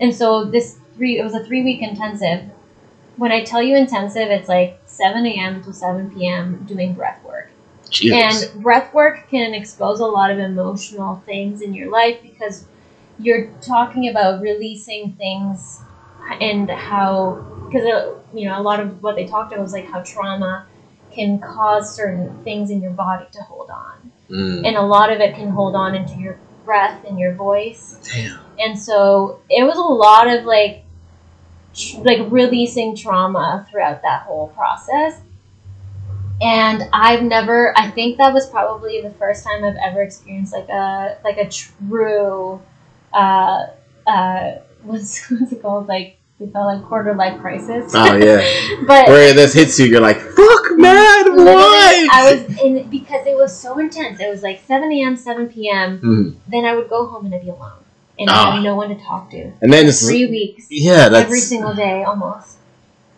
and 0.01 0.14
so 0.14 0.45
this 0.45 0.78
three 0.95 1.18
it 1.18 1.24
was 1.24 1.34
a 1.34 1.45
three 1.45 1.62
week 1.64 1.82
intensive 1.82 2.45
when 3.16 3.32
i 3.32 3.43
tell 3.45 3.62
you 3.62 3.76
intensive 3.76 4.30
it's 4.30 4.49
like 4.49 4.80
7 4.86 5.26
a.m 5.26 5.62
to 5.64 5.72
7 5.72 6.11
p.m 6.14 6.64
doing 6.66 6.93
breath 6.95 7.22
work 7.24 7.51
Jesus. 7.91 8.53
and 8.53 8.62
breath 8.62 8.95
work 8.95 9.28
can 9.30 9.55
expose 9.55 10.01
a 10.01 10.07
lot 10.07 10.30
of 10.30 10.38
emotional 10.38 11.22
things 11.26 11.61
in 11.61 11.74
your 11.74 11.91
life 11.91 12.18
because 12.22 12.66
you're 13.18 13.49
talking 13.61 14.09
about 14.09 14.41
releasing 14.41 15.12
things 15.14 15.80
and 16.41 16.70
how, 16.70 17.45
because 17.66 17.84
you 18.32 18.49
know, 18.49 18.61
a 18.61 18.62
lot 18.62 18.80
of 18.80 19.03
what 19.03 19.16
they 19.16 19.26
talked 19.26 19.53
about 19.53 19.62
was 19.62 19.72
like 19.72 19.86
how 19.86 20.01
trauma 20.03 20.66
can 21.13 21.39
cause 21.39 21.95
certain 21.95 22.43
things 22.45 22.71
in 22.71 22.81
your 22.81 22.93
body 22.93 23.27
to 23.33 23.43
hold 23.43 23.71
on. 23.71 24.13
Mm. 24.31 24.67
And 24.67 24.77
a 24.77 24.83
lot 24.83 25.13
of 25.13 25.21
it 25.21 25.35
can 25.35 25.51
hold 25.51 25.75
on 25.75 25.95
into 25.95 26.15
your 26.15 26.39
breath 26.65 27.05
and 27.05 27.19
your 27.19 27.35
voice. 27.35 27.97
Damn. 28.13 28.39
And 28.59 28.79
so 28.79 29.41
it 29.49 29.65
was 29.65 29.77
a 29.77 29.83
lot 29.83 30.29
of 30.29 30.45
like, 30.45 30.85
tr- 31.75 32.01
like 32.03 32.31
releasing 32.31 32.95
trauma 32.95 33.67
throughout 33.71 34.03
that 34.03 34.23
whole 34.23 34.49
process. 34.49 35.21
And 36.41 36.89
I've 36.93 37.23
never. 37.23 37.77
I 37.77 37.91
think 37.91 38.17
that 38.17 38.33
was 38.33 38.49
probably 38.49 39.03
the 39.03 39.11
first 39.11 39.45
time 39.45 39.63
I've 39.63 39.77
ever 39.77 40.03
experienced 40.03 40.55
like 40.55 40.71
a 40.71 41.19
like 41.23 41.37
a 41.37 41.47
true, 41.47 42.63
uh, 43.13 43.67
uh, 44.07 44.53
what's 44.83 45.31
what's 45.31 45.53
it 45.53 45.61
called? 45.61 45.87
Like 45.87 46.17
we 46.39 46.47
call 46.47 46.71
it 46.71 46.77
like 46.77 46.85
quarter 46.87 47.15
life 47.15 47.39
crisis. 47.41 47.93
Oh 47.95 48.17
yeah. 48.17 48.41
but 48.87 49.09
Where 49.09 49.35
this 49.35 49.53
hits 49.53 49.79
you, 49.79 49.87
you're 49.87 50.01
like, 50.01 50.17
fuck, 50.83 51.37
man, 51.37 51.45
why? 51.45 52.09
I 52.12 52.33
was 52.33 52.61
in 52.61 52.89
because 52.91 53.26
it 53.26 53.37
was 53.37 53.57
so 53.59 53.78
intense. 53.78 54.20
It 54.20 54.28
was 54.31 54.43
like 54.43 54.61
seven 54.66 54.93
a.m., 54.93 55.16
seven 55.16 55.49
p.m. 55.49 56.01
Mhm. 56.01 56.35
Then 56.49 56.64
I 56.64 56.74
would 56.76 56.89
go 56.89 57.07
home 57.07 57.26
and 57.26 57.35
I'd 57.35 57.43
be 57.43 57.51
alone, 57.51 57.72
and 58.18 58.31
I 58.31 58.35
Ah. 58.35 58.53
had 58.53 58.62
no 58.64 58.74
one 58.76 58.89
to 58.91 58.97
talk 59.03 59.31
to. 59.31 59.53
And 59.62 59.72
then 59.72 59.91
Three 59.93 60.26
weeks 60.26 60.66
yeah, 60.70 61.09
that's 61.09 61.24
every 61.26 61.41
single 61.41 61.74
day 61.74 62.03
almost 62.05 62.57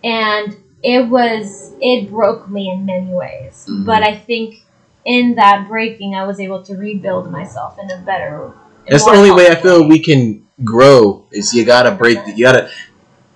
and 0.04 0.56
it 0.82 1.08
was 1.08 1.72
it 1.80 2.10
broke 2.10 2.50
me 2.50 2.68
in 2.68 2.84
many 2.84 3.12
ways 3.14 3.66
Mhm. 3.68 3.84
but 3.86 4.02
i 4.02 4.16
think 4.16 4.56
in 5.04 5.36
that 5.36 5.68
breaking 5.68 6.16
i 6.16 6.24
was 6.26 6.40
able 6.40 6.60
to 6.64 6.74
rebuild 6.74 7.30
myself 7.30 7.78
in 7.80 7.88
a 7.90 7.98
better 8.04 8.50
That's 8.88 9.04
the 9.04 9.12
only 9.12 9.30
way 9.30 9.46
I 9.46 9.54
healthy 9.54 9.62
feel 9.62 9.88
we 9.88 10.00
can 10.00 10.42
grow 10.64 11.24
is 11.30 11.54
you 11.54 11.64
gotta 11.64 11.92
break. 11.92 12.18
The, 12.24 12.32
you 12.32 12.44
gotta. 12.44 12.68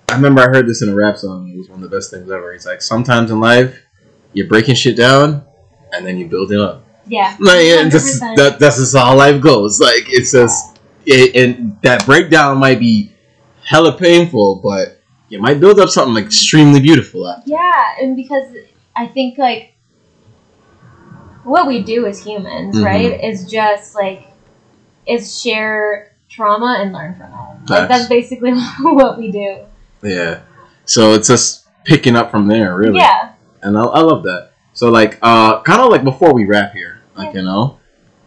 I 0.09 0.15
remember 0.15 0.41
I 0.41 0.47
heard 0.47 0.67
this 0.67 0.81
in 0.81 0.89
a 0.89 0.93
rap 0.95 1.15
song. 1.17 1.49
It 1.53 1.57
was 1.57 1.69
one 1.69 1.81
of 1.81 1.89
the 1.89 1.95
best 1.95 2.11
things 2.11 2.29
ever. 2.29 2.51
It's 2.53 2.65
like 2.65 2.81
sometimes 2.81 3.31
in 3.31 3.39
life, 3.39 3.71
you're 4.37 4.47
breaking 4.47 4.75
shit 4.75 4.95
down, 4.95 5.43
and 5.93 6.05
then 6.05 6.17
you 6.19 6.27
build 6.27 6.51
it 6.51 6.59
up. 6.59 6.83
yeah 7.07 7.35
Like 7.39 7.65
yeah, 7.65 7.83
100%. 7.89 8.35
that, 8.37 8.59
that's 8.59 8.77
just 8.77 8.95
how 8.95 9.15
life 9.15 9.41
goes. 9.41 9.79
Like 9.79 10.05
it's 10.07 10.31
just, 10.31 10.77
it, 11.05 11.35
and 11.35 11.77
that 11.81 12.05
breakdown 12.05 12.57
might 12.59 12.79
be 12.79 13.11
hella 13.65 13.97
painful, 13.97 14.61
but 14.63 15.01
you 15.29 15.41
might 15.41 15.59
build 15.59 15.79
up 15.79 15.89
something 15.89 16.13
like 16.15 16.25
extremely 16.25 16.79
beautiful. 16.79 17.27
After. 17.27 17.49
yeah 17.49 17.83
and 17.99 18.15
because 18.15 18.47
i 18.95 19.05
think 19.07 19.37
like 19.37 19.73
what 21.43 21.67
we 21.67 21.83
do 21.83 22.05
as 22.05 22.23
humans 22.23 22.75
Mhm. 22.75 22.83
right 22.85 23.23
is 23.23 23.49
just 23.49 23.95
like 23.95 24.27
is 25.05 25.39
share 25.41 26.11
trauma 26.29 26.77
and 26.81 26.91
learn 26.93 27.15
from 27.15 27.27
it. 27.31 27.69
Like 27.69 27.87
that's 27.89 28.07
basically 28.09 28.53
what 28.81 29.17
we 29.17 29.31
do. 29.31 29.63
Yeah. 30.03 30.41
So 30.85 31.13
it's 31.13 31.27
just 31.29 31.65
picking 31.85 32.15
up 32.15 32.29
from 32.31 32.47
there, 32.47 32.75
really. 32.75 32.99
Yeah. 32.99 33.31
And 33.61 33.77
I, 33.77 33.83
I 33.83 34.01
love 34.01 34.23
that. 34.23 34.51
So 34.73 34.89
like, 34.89 35.17
uh, 35.21 35.61
kind 35.63 35.81
of 35.81 35.89
like 35.89 36.03
before 36.03 36.33
we 36.33 36.45
wrap 36.45 36.73
here, 36.73 37.01
like 37.15 37.33
you 37.33 37.41
know, 37.41 37.79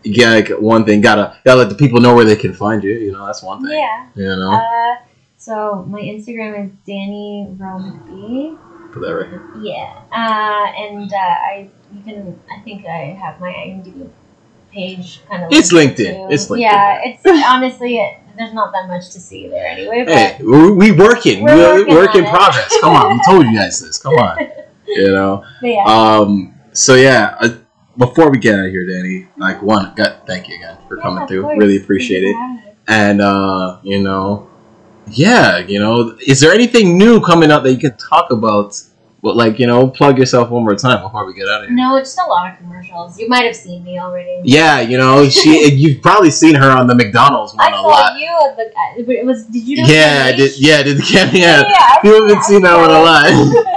you 0.02 0.14
get 0.14 0.30
like 0.50 0.60
one 0.60 0.84
thing, 0.84 1.00
gotta 1.00 1.36
gotta 1.44 1.58
let 1.60 1.68
the 1.68 1.74
people 1.76 2.00
know 2.00 2.14
where 2.14 2.24
they 2.24 2.36
can 2.36 2.52
find 2.52 2.82
you. 2.82 2.92
You 2.92 3.12
know, 3.12 3.26
that's 3.26 3.42
one 3.42 3.62
thing. 3.62 3.78
Yeah. 3.78 4.06
You 4.14 4.36
know, 4.36 4.52
Uh, 4.52 4.96
so 5.36 5.84
my 5.88 6.00
Instagram 6.00 6.66
is 6.66 6.70
Dani 6.86 7.56
Romby. 7.56 8.58
put 8.92 9.00
that 9.02 9.14
right 9.14 9.28
here. 9.28 9.44
Yeah. 9.62 10.02
Uh, 10.10 10.72
and 10.76 11.12
uh, 11.12 11.16
I 11.16 11.70
you 11.94 12.02
can 12.02 12.40
I 12.50 12.58
think 12.60 12.84
I 12.86 13.16
have 13.20 13.40
my 13.40 13.52
IMDb 13.52 14.10
page 14.72 15.20
kind 15.28 15.44
of. 15.44 15.52
It's 15.52 15.72
LinkedIn. 15.72 16.32
It's 16.32 16.48
LinkedIn. 16.48 16.60
Yeah. 16.62 17.00
It's 17.04 17.22
honestly 17.46 17.98
it, 17.98 18.18
there's 18.36 18.52
not 18.54 18.72
that 18.72 18.88
much 18.88 19.10
to 19.10 19.20
see 19.20 19.48
there 19.48 19.66
anyway. 19.66 20.04
But 20.04 20.14
Hey, 20.14 20.36
we, 20.42 20.92
working. 20.92 21.42
We're 21.44 21.54
We're 21.54 21.78
working 21.78 21.94
work 21.94 22.14
in 22.16 22.24
progress. 22.24 22.76
Come 22.80 22.94
on, 22.96 23.12
we 23.14 23.20
told 23.26 23.46
you 23.46 23.54
guys 23.56 23.80
this. 23.80 23.98
Come 23.98 24.14
on. 24.14 24.36
You 24.96 25.12
know. 25.12 25.44
yeah. 25.62 25.84
Um. 25.84 26.54
So 26.72 26.94
yeah. 26.94 27.36
Uh, 27.40 27.48
before 27.98 28.30
we 28.30 28.38
get 28.38 28.58
out 28.58 28.66
of 28.66 28.70
here, 28.70 28.86
Dani, 28.86 29.28
like 29.36 29.60
one, 29.62 29.92
got 29.94 30.26
thank 30.26 30.48
you 30.48 30.56
again 30.56 30.78
for 30.88 30.96
Yeah, 30.96 31.02
coming 31.02 31.26
through. 31.26 31.42
course. 31.42 31.58
Really 31.58 31.76
appreciate 31.76 32.22
it. 32.22 32.32
for 32.32 32.38
having 32.40 32.56
me. 32.56 32.62
And 32.88 33.20
uh, 33.20 33.78
you 33.82 34.00
know, 34.02 34.48
yeah, 35.08 35.58
you 35.58 35.78
know, 35.80 36.16
is 36.26 36.40
there 36.40 36.52
anything 36.52 36.96
new 36.96 37.20
coming 37.20 37.50
up 37.50 37.62
that 37.64 37.72
you 37.72 37.78
can 37.78 37.96
talk 37.98 38.30
about? 38.30 38.80
But 39.22 39.36
like, 39.36 39.58
you 39.58 39.66
know, 39.66 39.86
plug 39.88 40.16
yourself 40.18 40.48
one 40.48 40.62
more 40.62 40.74
time 40.76 41.02
before 41.02 41.26
we 41.26 41.34
get 41.34 41.46
out 41.46 41.60
of 41.64 41.68
here. 41.68 41.76
No, 41.76 41.96
it's 41.96 42.14
just 42.14 42.26
a 42.26 42.30
lot 42.30 42.50
of 42.50 42.56
commercials. 42.56 43.18
You 43.18 43.28
might 43.28 43.44
have 43.44 43.54
seen 43.54 43.84
me 43.84 43.98
already. 43.98 44.40
Yeah, 44.44 44.80
you 44.80 44.96
know, 44.96 45.28
she 45.28 45.70
you've 45.74 46.00
probably 46.00 46.30
seen 46.30 46.54
her 46.54 46.70
on 46.70 46.86
the 46.86 46.94
McDonald's 46.94 47.54
one 47.54 47.70
a 47.70 47.76
saw 47.76 47.82
lot. 47.82 48.18
you 48.18 48.26
the. 48.56 48.62
uh, 49.10 49.12
It 49.12 49.26
was. 49.26 49.44
Did 49.44 49.62
you? 49.68 49.82
know 49.82 49.88
Yeah, 49.92 50.22
I 50.24 50.32
did 50.32 50.58
yeah, 50.58 50.82
did 50.82 50.96
the 50.96 51.04
Yeah, 51.12 51.30
yeah. 51.34 51.62
I 51.68 51.98
You 52.02 52.14
haven't 52.28 52.44
seen 52.44 52.62
that 52.62 52.76
one 52.78 52.88
a 52.90 53.02
lot. 53.02 53.76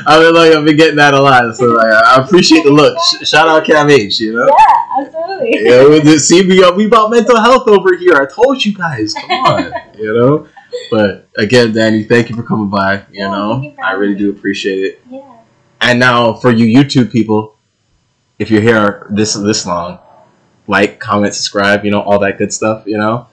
it. 0.00 0.04
I 0.06 0.18
mean, 0.20 0.34
like 0.34 0.52
I've 0.52 0.64
been 0.64 0.76
getting 0.76 0.96
that 0.96 1.14
a 1.14 1.20
lot, 1.20 1.54
so 1.56 1.66
like, 1.66 1.92
I 1.92 2.22
appreciate 2.22 2.64
the 2.64 2.70
look. 2.70 2.96
Sh- 2.98 3.28
shout 3.28 3.48
out 3.48 3.64
Cam 3.64 3.88
H, 3.90 4.20
you 4.20 4.32
know. 4.34 4.46
yeah, 4.46 5.04
absolutely. 5.06 5.64
Yeah, 5.64 5.88
we 5.88 6.18
see, 6.18 6.46
we 6.46 6.60
got 6.60 6.76
we 6.76 6.86
about 6.86 7.10
mental 7.10 7.40
health 7.40 7.68
over 7.68 7.96
here. 7.96 8.14
I 8.16 8.26
told 8.26 8.64
you 8.64 8.74
guys, 8.74 9.14
come 9.14 9.30
on, 9.30 9.72
you 9.98 10.12
know. 10.14 10.48
But 10.90 11.28
again, 11.36 11.72
Dani, 11.72 12.08
thank 12.08 12.30
you 12.30 12.36
for 12.36 12.42
coming 12.42 12.68
by. 12.68 12.96
You 13.10 13.22
Yeah, 13.24 13.30
know, 13.30 13.60
you 13.62 13.74
I 13.82 13.92
really 13.92 14.12
having 14.14 14.26
do 14.26 14.30
appreciate 14.30 14.84
it. 14.84 15.02
Yeah. 15.10 15.22
And 15.80 15.98
now 15.98 16.34
for 16.34 16.50
you 16.52 16.66
YouTube 16.66 17.10
people, 17.10 17.56
if 18.38 18.50
you're 18.50 18.60
here 18.62 19.06
this 19.10 19.34
this 19.34 19.66
long, 19.66 19.98
like, 20.66 20.98
comment, 21.00 21.34
subscribe, 21.34 21.84
you 21.84 21.90
know, 21.90 22.00
all 22.02 22.18
that 22.20 22.38
good 22.38 22.52
stuff. 22.52 22.84
You 22.86 22.98
know, 22.98 23.26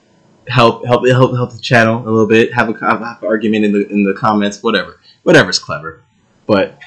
help 0.48 0.84
help 0.86 1.06
help 1.06 1.34
help 1.36 1.52
the 1.52 1.58
channel 1.60 2.02
a 2.02 2.10
little 2.10 2.26
bit. 2.26 2.52
Have 2.54 2.68
a 2.68 2.72
have, 2.84 3.00
have 3.00 3.22
an 3.22 3.28
argument 3.28 3.64
in 3.64 3.72
the 3.72 3.86
in 3.88 4.02
the 4.04 4.14
comments, 4.14 4.62
whatever, 4.62 4.98
whatever's 5.22 5.58
clever. 5.58 6.02
But 6.48 6.78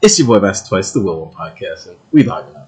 it's 0.00 0.16
your 0.20 0.28
boy 0.28 0.38
Master 0.38 0.68
Twice, 0.68 0.92
the 0.92 1.00
Wheel1 1.00 1.32
Podcast, 1.34 1.88
and 1.88 1.98
we 2.12 2.22
logging 2.22 2.54
out. 2.54 2.67